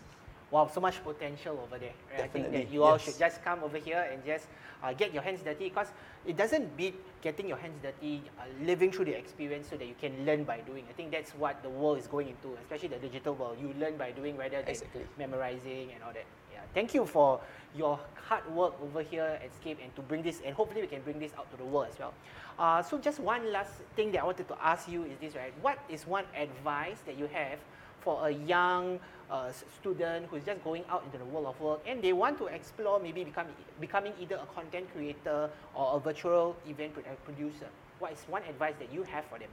Wow, 0.51 0.69
so 0.71 0.79
much 0.79 1.03
potential 1.03 1.59
over 1.63 1.79
there. 1.79 1.93
Right? 2.13 2.25
I 2.25 2.27
think 2.27 2.51
that 2.51 2.71
you 2.71 2.83
all 2.83 2.93
yes. 2.93 3.05
should 3.05 3.17
just 3.17 3.43
come 3.43 3.63
over 3.63 3.77
here 3.77 4.07
and 4.11 4.23
just 4.23 4.45
uh, 4.83 4.93
get 4.93 5.11
your 5.11 5.23
hands 5.23 5.41
dirty 5.41 5.69
because 5.69 5.87
it 6.27 6.37
doesn't 6.37 6.77
beat 6.77 6.93
getting 7.23 7.47
your 7.47 7.57
hands 7.57 7.79
dirty, 7.81 8.21
uh, 8.37 8.43
living 8.63 8.91
through 8.91 9.05
the 9.05 9.17
experience 9.17 9.67
so 9.67 9.77
that 9.77 9.85
you 9.85 9.95
can 9.99 10.25
learn 10.27 10.43
by 10.43 10.59
doing. 10.59 10.83
I 10.87 10.93
think 10.93 11.09
that's 11.11 11.31
what 11.31 11.63
the 11.63 11.69
world 11.69 11.97
is 11.97 12.05
going 12.05 12.27
into, 12.27 12.55
especially 12.61 12.89
the 12.89 12.97
digital 12.97 13.33
world. 13.33 13.57
You 13.59 13.73
learn 13.79 13.97
by 13.97 14.11
doing 14.11 14.37
rather 14.37 14.61
than 14.61 14.69
Exactly. 14.69 15.01
memorizing 15.17 15.89
and 15.95 16.03
all 16.03 16.13
that. 16.13 16.25
Thank 16.73 16.93
you 16.93 17.05
for 17.05 17.39
your 17.75 17.99
hard 18.27 18.45
work 18.55 18.73
over 18.81 19.01
here 19.01 19.39
at 19.43 19.53
Scape 19.55 19.79
and 19.83 19.93
to 19.95 20.01
bring 20.01 20.21
this, 20.21 20.41
and 20.45 20.55
hopefully 20.55 20.81
we 20.81 20.87
can 20.87 21.01
bring 21.01 21.19
this 21.19 21.31
out 21.37 21.49
to 21.51 21.57
the 21.57 21.65
world 21.65 21.87
as 21.91 21.99
well. 21.99 22.13
Uh, 22.57 22.81
so 22.83 22.97
just 22.97 23.19
one 23.19 23.51
last 23.51 23.71
thing 23.95 24.11
that 24.11 24.21
I 24.21 24.25
wanted 24.25 24.47
to 24.47 24.55
ask 24.63 24.87
you 24.87 25.03
is 25.03 25.17
this, 25.19 25.35
right? 25.35 25.53
What 25.61 25.79
is 25.89 26.05
one 26.07 26.25
advice 26.37 26.97
that 27.05 27.17
you 27.17 27.27
have 27.33 27.59
for 28.01 28.27
a 28.27 28.31
young 28.31 28.99
uh, 29.31 29.51
student 29.79 30.27
who's 30.29 30.43
just 30.43 30.63
going 30.63 30.83
out 30.89 31.03
into 31.05 31.17
the 31.17 31.25
world 31.25 31.47
of 31.47 31.59
work 31.59 31.79
and 31.87 32.01
they 32.03 32.13
want 32.13 32.37
to 32.37 32.45
explore 32.47 32.99
maybe 32.99 33.23
become, 33.23 33.47
becoming 33.79 34.13
either 34.19 34.35
a 34.35 34.45
content 34.53 34.85
creator 34.93 35.49
or 35.73 35.95
a 35.97 35.99
virtual 35.99 36.55
event 36.67 36.93
producer? 37.25 37.67
What 37.99 38.11
is 38.11 38.19
one 38.27 38.43
advice 38.43 38.75
that 38.79 38.93
you 38.93 39.03
have 39.03 39.25
for 39.25 39.39
them? 39.39 39.49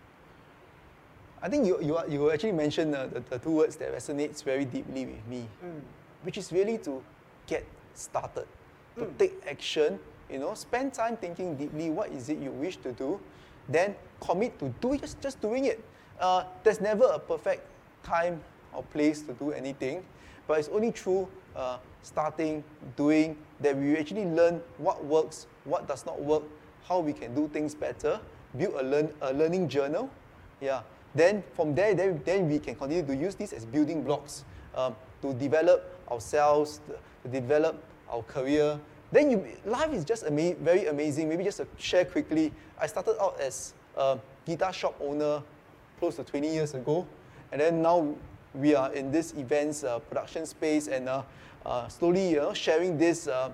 I 1.43 1.49
think 1.49 1.67
you, 1.67 1.81
you, 1.81 1.97
are- 1.97 2.07
you 2.09 2.31
actually 2.31 2.53
mentioned 2.53 2.95
uh, 2.95 3.07
the, 3.07 3.21
the 3.31 3.39
two 3.39 3.53
words 3.53 3.77
that 3.77 3.95
resonates 3.95 4.43
very 4.45 4.67
deeply 4.67 5.07
with 5.07 5.27
me, 5.27 5.47
which 6.23 6.39
is 6.39 6.53
really 6.53 6.79
to 6.79 7.03
get 7.47 7.65
started, 7.95 8.47
to 8.99 9.07
take 9.19 9.35
action, 9.49 9.99
you 10.31 10.39
know, 10.39 10.55
spend 10.55 10.95
time 10.95 11.17
thinking 11.17 11.57
deeply 11.57 11.91
what 11.91 12.11
is 12.11 12.29
it 12.29 12.39
you 12.39 12.51
wish 12.51 12.77
to 12.77 12.93
do, 12.93 13.19
then 13.69 13.95
commit 14.21 14.59
to 14.59 14.69
do 14.81 14.93
it, 14.95 15.01
just, 15.01 15.21
just 15.21 15.41
doing 15.41 15.65
it. 15.65 15.83
Uh, 16.21 16.45
there's 16.63 16.81
never 16.81 17.05
a 17.05 17.19
perfect 17.19 17.67
time 18.03 18.41
or 18.73 18.83
place 18.85 19.23
to 19.23 19.33
do 19.35 19.53
anything, 19.53 20.03
but 20.47 20.59
it's 20.59 20.69
only 20.69 20.91
through 20.91 21.29
uh, 21.57 21.79
starting, 22.03 22.63
doing, 22.97 23.37
that 23.61 23.77
we 23.77 23.97
actually 23.97 24.25
learn 24.25 24.61
what 24.79 25.05
works, 25.05 25.47
what 25.65 25.89
does 25.89 26.07
not 26.07 26.21
work, 26.21 26.43
how 26.89 27.01
we 27.01 27.13
can 27.13 27.35
do 27.35 27.49
things 27.49 27.75
better, 27.75 28.21
build 28.57 28.75
a, 28.75 28.83
learn, 28.83 29.13
a 29.23 29.33
learning 29.33 29.69
journal, 29.69 30.11
yeah. 30.61 30.83
Then 31.15 31.43
from 31.55 31.75
there, 31.75 31.95
then, 31.95 32.21
then 32.25 32.49
we 32.49 32.59
can 32.59 32.75
continue 32.77 33.05
to 33.05 33.17
use 33.17 33.35
this 33.35 33.53
as 33.53 33.65
building 33.65 34.05
blocks 34.05 34.45
um, 34.75 34.95
to 35.23 35.35
develop 35.35 36.00
ourselves, 36.11 36.81
develop 37.31 37.83
our 38.11 38.23
career. 38.23 38.79
Then 39.13 39.31
you, 39.31 39.45
life 39.65 39.93
is 39.93 40.05
just 40.05 40.25
ama- 40.25 40.55
very 40.55 40.87
amazing. 40.87 41.29
Maybe 41.29 41.45
just 41.45 41.59
to 41.59 41.67
share 41.79 42.05
quickly, 42.05 42.53
I 42.79 42.87
started 42.87 43.21
out 43.21 43.41
as 43.41 43.75
a 43.97 44.19
guitar 44.47 44.73
shop 44.73 44.95
owner 45.01 45.43
close 45.99 46.17
to 46.17 46.25
20 46.25 46.49
years 46.49 46.75
ago, 46.75 47.07
and 47.53 47.61
then 47.61 47.83
now 47.83 48.15
we 48.55 48.75
are 48.75 48.93
in 48.93 49.11
this 49.13 49.33
events 49.35 49.85
uh, 49.85 49.99
production 49.99 50.47
space 50.47 50.89
and 50.89 51.09
uh, 51.09 51.23
uh, 51.67 51.89
slowly 51.89 52.31
you 52.31 52.37
know, 52.37 52.55
sharing 52.55 52.99
this 52.99 53.29
uh, 53.29 53.53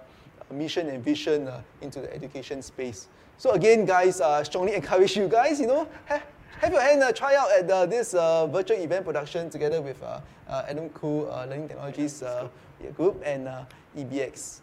mission 0.50 0.88
and 0.88 1.02
vision 1.04 1.48
uh, 1.48 1.60
into 1.80 2.00
the 2.00 2.12
education 2.14 2.62
space. 2.62 3.08
So 3.38 3.50
again, 3.50 3.84
guys, 3.84 4.20
uh, 4.20 4.42
strongly 4.44 4.74
encourage 4.80 5.16
you 5.16 5.28
guys, 5.28 5.60
you 5.60 5.66
know, 5.66 5.88
have 6.60 6.72
your 6.72 6.80
hand 6.80 7.02
uh, 7.02 7.12
try 7.12 7.34
out 7.36 7.50
at 7.52 7.70
uh, 7.70 7.86
this 7.86 8.14
uh, 8.14 8.46
virtual 8.46 8.78
event 8.78 9.04
production 9.04 9.50
together 9.50 9.80
with 9.80 10.02
uh, 10.02 10.20
uh, 10.48 10.64
Adam 10.68 10.88
Khoo 10.90 11.28
uh, 11.30 11.46
Learning 11.46 11.68
Technologies 11.68 12.22
uh, 12.22 12.48
group 12.96 13.22
and 13.24 13.48
uh, 13.48 13.64
EBX. 13.96 14.60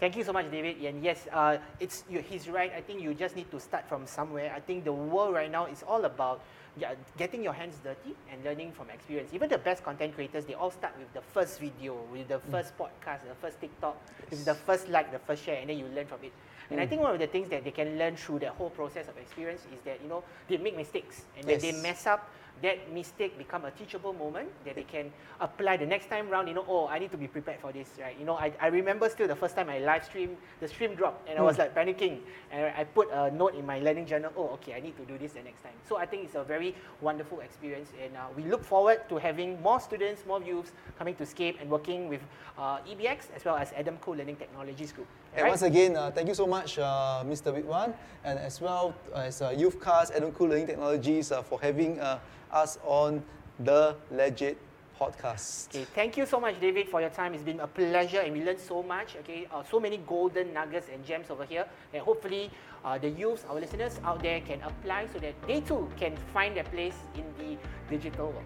Thank 0.00 0.16
you 0.16 0.24
so 0.24 0.32
much, 0.32 0.50
David. 0.50 0.82
And 0.82 1.02
yes, 1.02 1.26
uh, 1.32 1.58
it's 1.80 2.04
you, 2.10 2.20
he's 2.20 2.48
right. 2.48 2.72
I 2.76 2.80
think 2.80 3.00
you 3.00 3.14
just 3.14 3.36
need 3.36 3.50
to 3.50 3.60
start 3.60 3.88
from 3.88 4.06
somewhere. 4.06 4.52
I 4.54 4.60
think 4.60 4.84
the 4.84 4.92
world 4.92 5.34
right 5.34 5.50
now 5.50 5.66
is 5.66 5.82
all 5.86 6.04
about 6.04 6.40
yeah, 6.76 6.94
getting 7.16 7.42
your 7.42 7.52
hands 7.52 7.78
dirty 7.82 8.16
and 8.30 8.42
learning 8.44 8.72
from 8.72 8.90
experience. 8.90 9.30
Even 9.32 9.48
the 9.48 9.58
best 9.58 9.84
content 9.84 10.14
creators, 10.14 10.44
they 10.44 10.54
all 10.54 10.70
start 10.70 10.92
with 10.98 11.12
the 11.14 11.20
first 11.20 11.60
video, 11.60 11.96
with 12.10 12.26
the 12.28 12.40
first 12.50 12.76
podcast, 12.76 13.20
the 13.28 13.34
first 13.40 13.60
TikTok, 13.60 13.96
with 14.30 14.44
the 14.44 14.54
first 14.54 14.88
like, 14.88 15.12
the 15.12 15.20
first 15.20 15.44
share, 15.44 15.60
and 15.60 15.70
then 15.70 15.78
you 15.78 15.86
learn 15.94 16.06
from 16.06 16.18
it. 16.24 16.32
And 16.70 16.80
I 16.80 16.86
mm. 16.86 16.88
think 16.88 17.02
one 17.02 17.12
of 17.12 17.18
the 17.18 17.26
things 17.26 17.48
that 17.50 17.64
they 17.64 17.70
can 17.70 17.98
learn 17.98 18.16
through 18.16 18.40
that 18.40 18.50
whole 18.50 18.70
process 18.70 19.08
of 19.08 19.16
experience 19.18 19.62
is 19.72 19.80
that 19.84 20.00
you 20.02 20.08
know 20.08 20.24
they 20.48 20.56
make 20.56 20.76
mistakes, 20.76 21.22
and 21.36 21.46
when 21.46 21.60
they 21.60 21.72
mess 21.72 22.06
up, 22.06 22.30
that 22.62 22.92
mistake 22.92 23.36
become 23.36 23.64
a 23.64 23.70
teachable 23.70 24.12
moment 24.12 24.48
that 24.64 24.74
they 24.76 24.84
can 24.84 25.12
apply 25.40 25.76
the 25.76 25.86
next 25.86 26.08
time 26.08 26.28
round. 26.30 26.48
You 26.48 26.54
know, 26.54 26.64
oh, 26.68 26.86
I 26.86 26.98
need 26.98 27.10
to 27.10 27.16
be 27.16 27.28
prepared 27.28 27.60
for 27.60 27.72
this, 27.72 27.88
right? 28.00 28.16
You 28.18 28.24
know, 28.24 28.36
I, 28.36 28.52
I 28.60 28.68
remember 28.68 29.08
still 29.08 29.28
the 29.28 29.36
first 29.36 29.56
time 29.56 29.68
I 29.68 29.78
live 29.78 30.04
stream, 30.04 30.36
the 30.60 30.68
stream 30.68 30.94
dropped, 30.94 31.28
and 31.28 31.38
I 31.38 31.42
was 31.42 31.58
like 31.58 31.74
panicking, 31.74 32.20
and 32.50 32.72
I 32.76 32.84
put 32.84 33.10
a 33.12 33.30
note 33.30 33.54
in 33.54 33.66
my 33.66 33.78
learning 33.80 34.06
journal. 34.06 34.32
Oh, 34.36 34.48
okay, 34.54 34.74
I 34.74 34.80
need 34.80 34.96
to 34.96 35.04
do 35.04 35.18
this 35.18 35.32
the 35.32 35.42
next 35.42 35.62
time. 35.62 35.74
So 35.88 35.98
I 35.98 36.06
think 36.06 36.24
it's 36.24 36.34
a 36.34 36.44
very 36.44 36.74
wonderful 37.00 37.40
experience, 37.40 37.90
and 38.02 38.16
uh, 38.16 38.26
we 38.36 38.44
look 38.44 38.64
forward 38.64 39.08
to 39.08 39.16
having 39.16 39.60
more 39.62 39.80
students, 39.80 40.24
more 40.26 40.42
youths 40.42 40.72
coming 40.98 41.14
to 41.16 41.26
Scape 41.26 41.58
and 41.60 41.70
working 41.70 42.08
with 42.08 42.20
uh, 42.58 42.78
EBX 42.88 43.34
as 43.34 43.44
well 43.44 43.56
as 43.56 43.72
Adam 43.76 43.98
Khoo 43.98 44.16
Learning 44.16 44.36
Technologies 44.36 44.92
Group. 44.92 45.08
And 45.32 45.40
Alright? 45.40 45.50
once 45.50 45.62
again, 45.62 45.96
uh, 45.96 46.10
thank 46.10 46.28
you 46.28 46.34
so 46.34 46.46
much, 46.46 46.78
uh, 46.78 47.24
Mr. 47.26 47.52
Witwan, 47.52 47.92
and 48.22 48.38
as 48.38 48.60
well 48.60 48.94
as 49.14 49.42
uh, 49.42 49.50
Youth 49.56 49.76
and 50.14 50.34
Cool 50.34 50.48
Learning 50.48 50.66
Technologies 50.66 51.32
uh, 51.32 51.42
for 51.42 51.60
having 51.60 51.98
uh, 51.98 52.20
us 52.54 52.78
on 52.86 53.22
the 53.58 53.94
Legit 54.10 54.56
podcast. 54.98 55.68
Okay, 55.68 55.84
thank 55.94 56.16
you 56.16 56.24
so 56.24 56.38
much, 56.38 56.60
David, 56.60 56.88
for 56.88 57.00
your 57.00 57.10
time. 57.10 57.34
It's 57.34 57.42
been 57.42 57.60
a 57.60 57.66
pleasure, 57.66 58.20
and 58.20 58.32
we 58.32 58.44
learned 58.44 58.60
so 58.60 58.82
much. 58.82 59.16
Okay, 59.20 59.46
uh, 59.52 59.62
so 59.62 59.80
many 59.80 59.98
golden 60.06 60.54
nuggets 60.54 60.88
and 60.92 61.04
gems 61.04 61.30
over 61.30 61.44
here, 61.44 61.66
and 61.92 62.02
hopefully, 62.02 62.50
uh, 62.84 62.96
the 62.98 63.10
youth, 63.10 63.44
our 63.50 63.58
listeners 63.58 64.00
out 64.04 64.22
there, 64.22 64.40
can 64.40 64.62
apply 64.62 65.06
so 65.12 65.18
that 65.18 65.34
they 65.46 65.60
too 65.60 65.90
can 65.98 66.16
find 66.32 66.56
their 66.56 66.64
place 66.64 66.96
in 67.16 67.24
the 67.38 67.58
digital 67.90 68.30
world. 68.30 68.44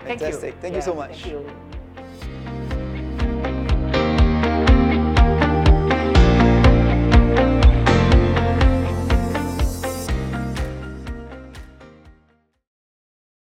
Thank 0.00 0.20
Fantastic. 0.20 0.54
you. 0.54 0.60
Thank 0.60 0.74
you 0.76 0.82
so 0.82 0.94
much. 0.94 1.22
Thank. 1.22 2.67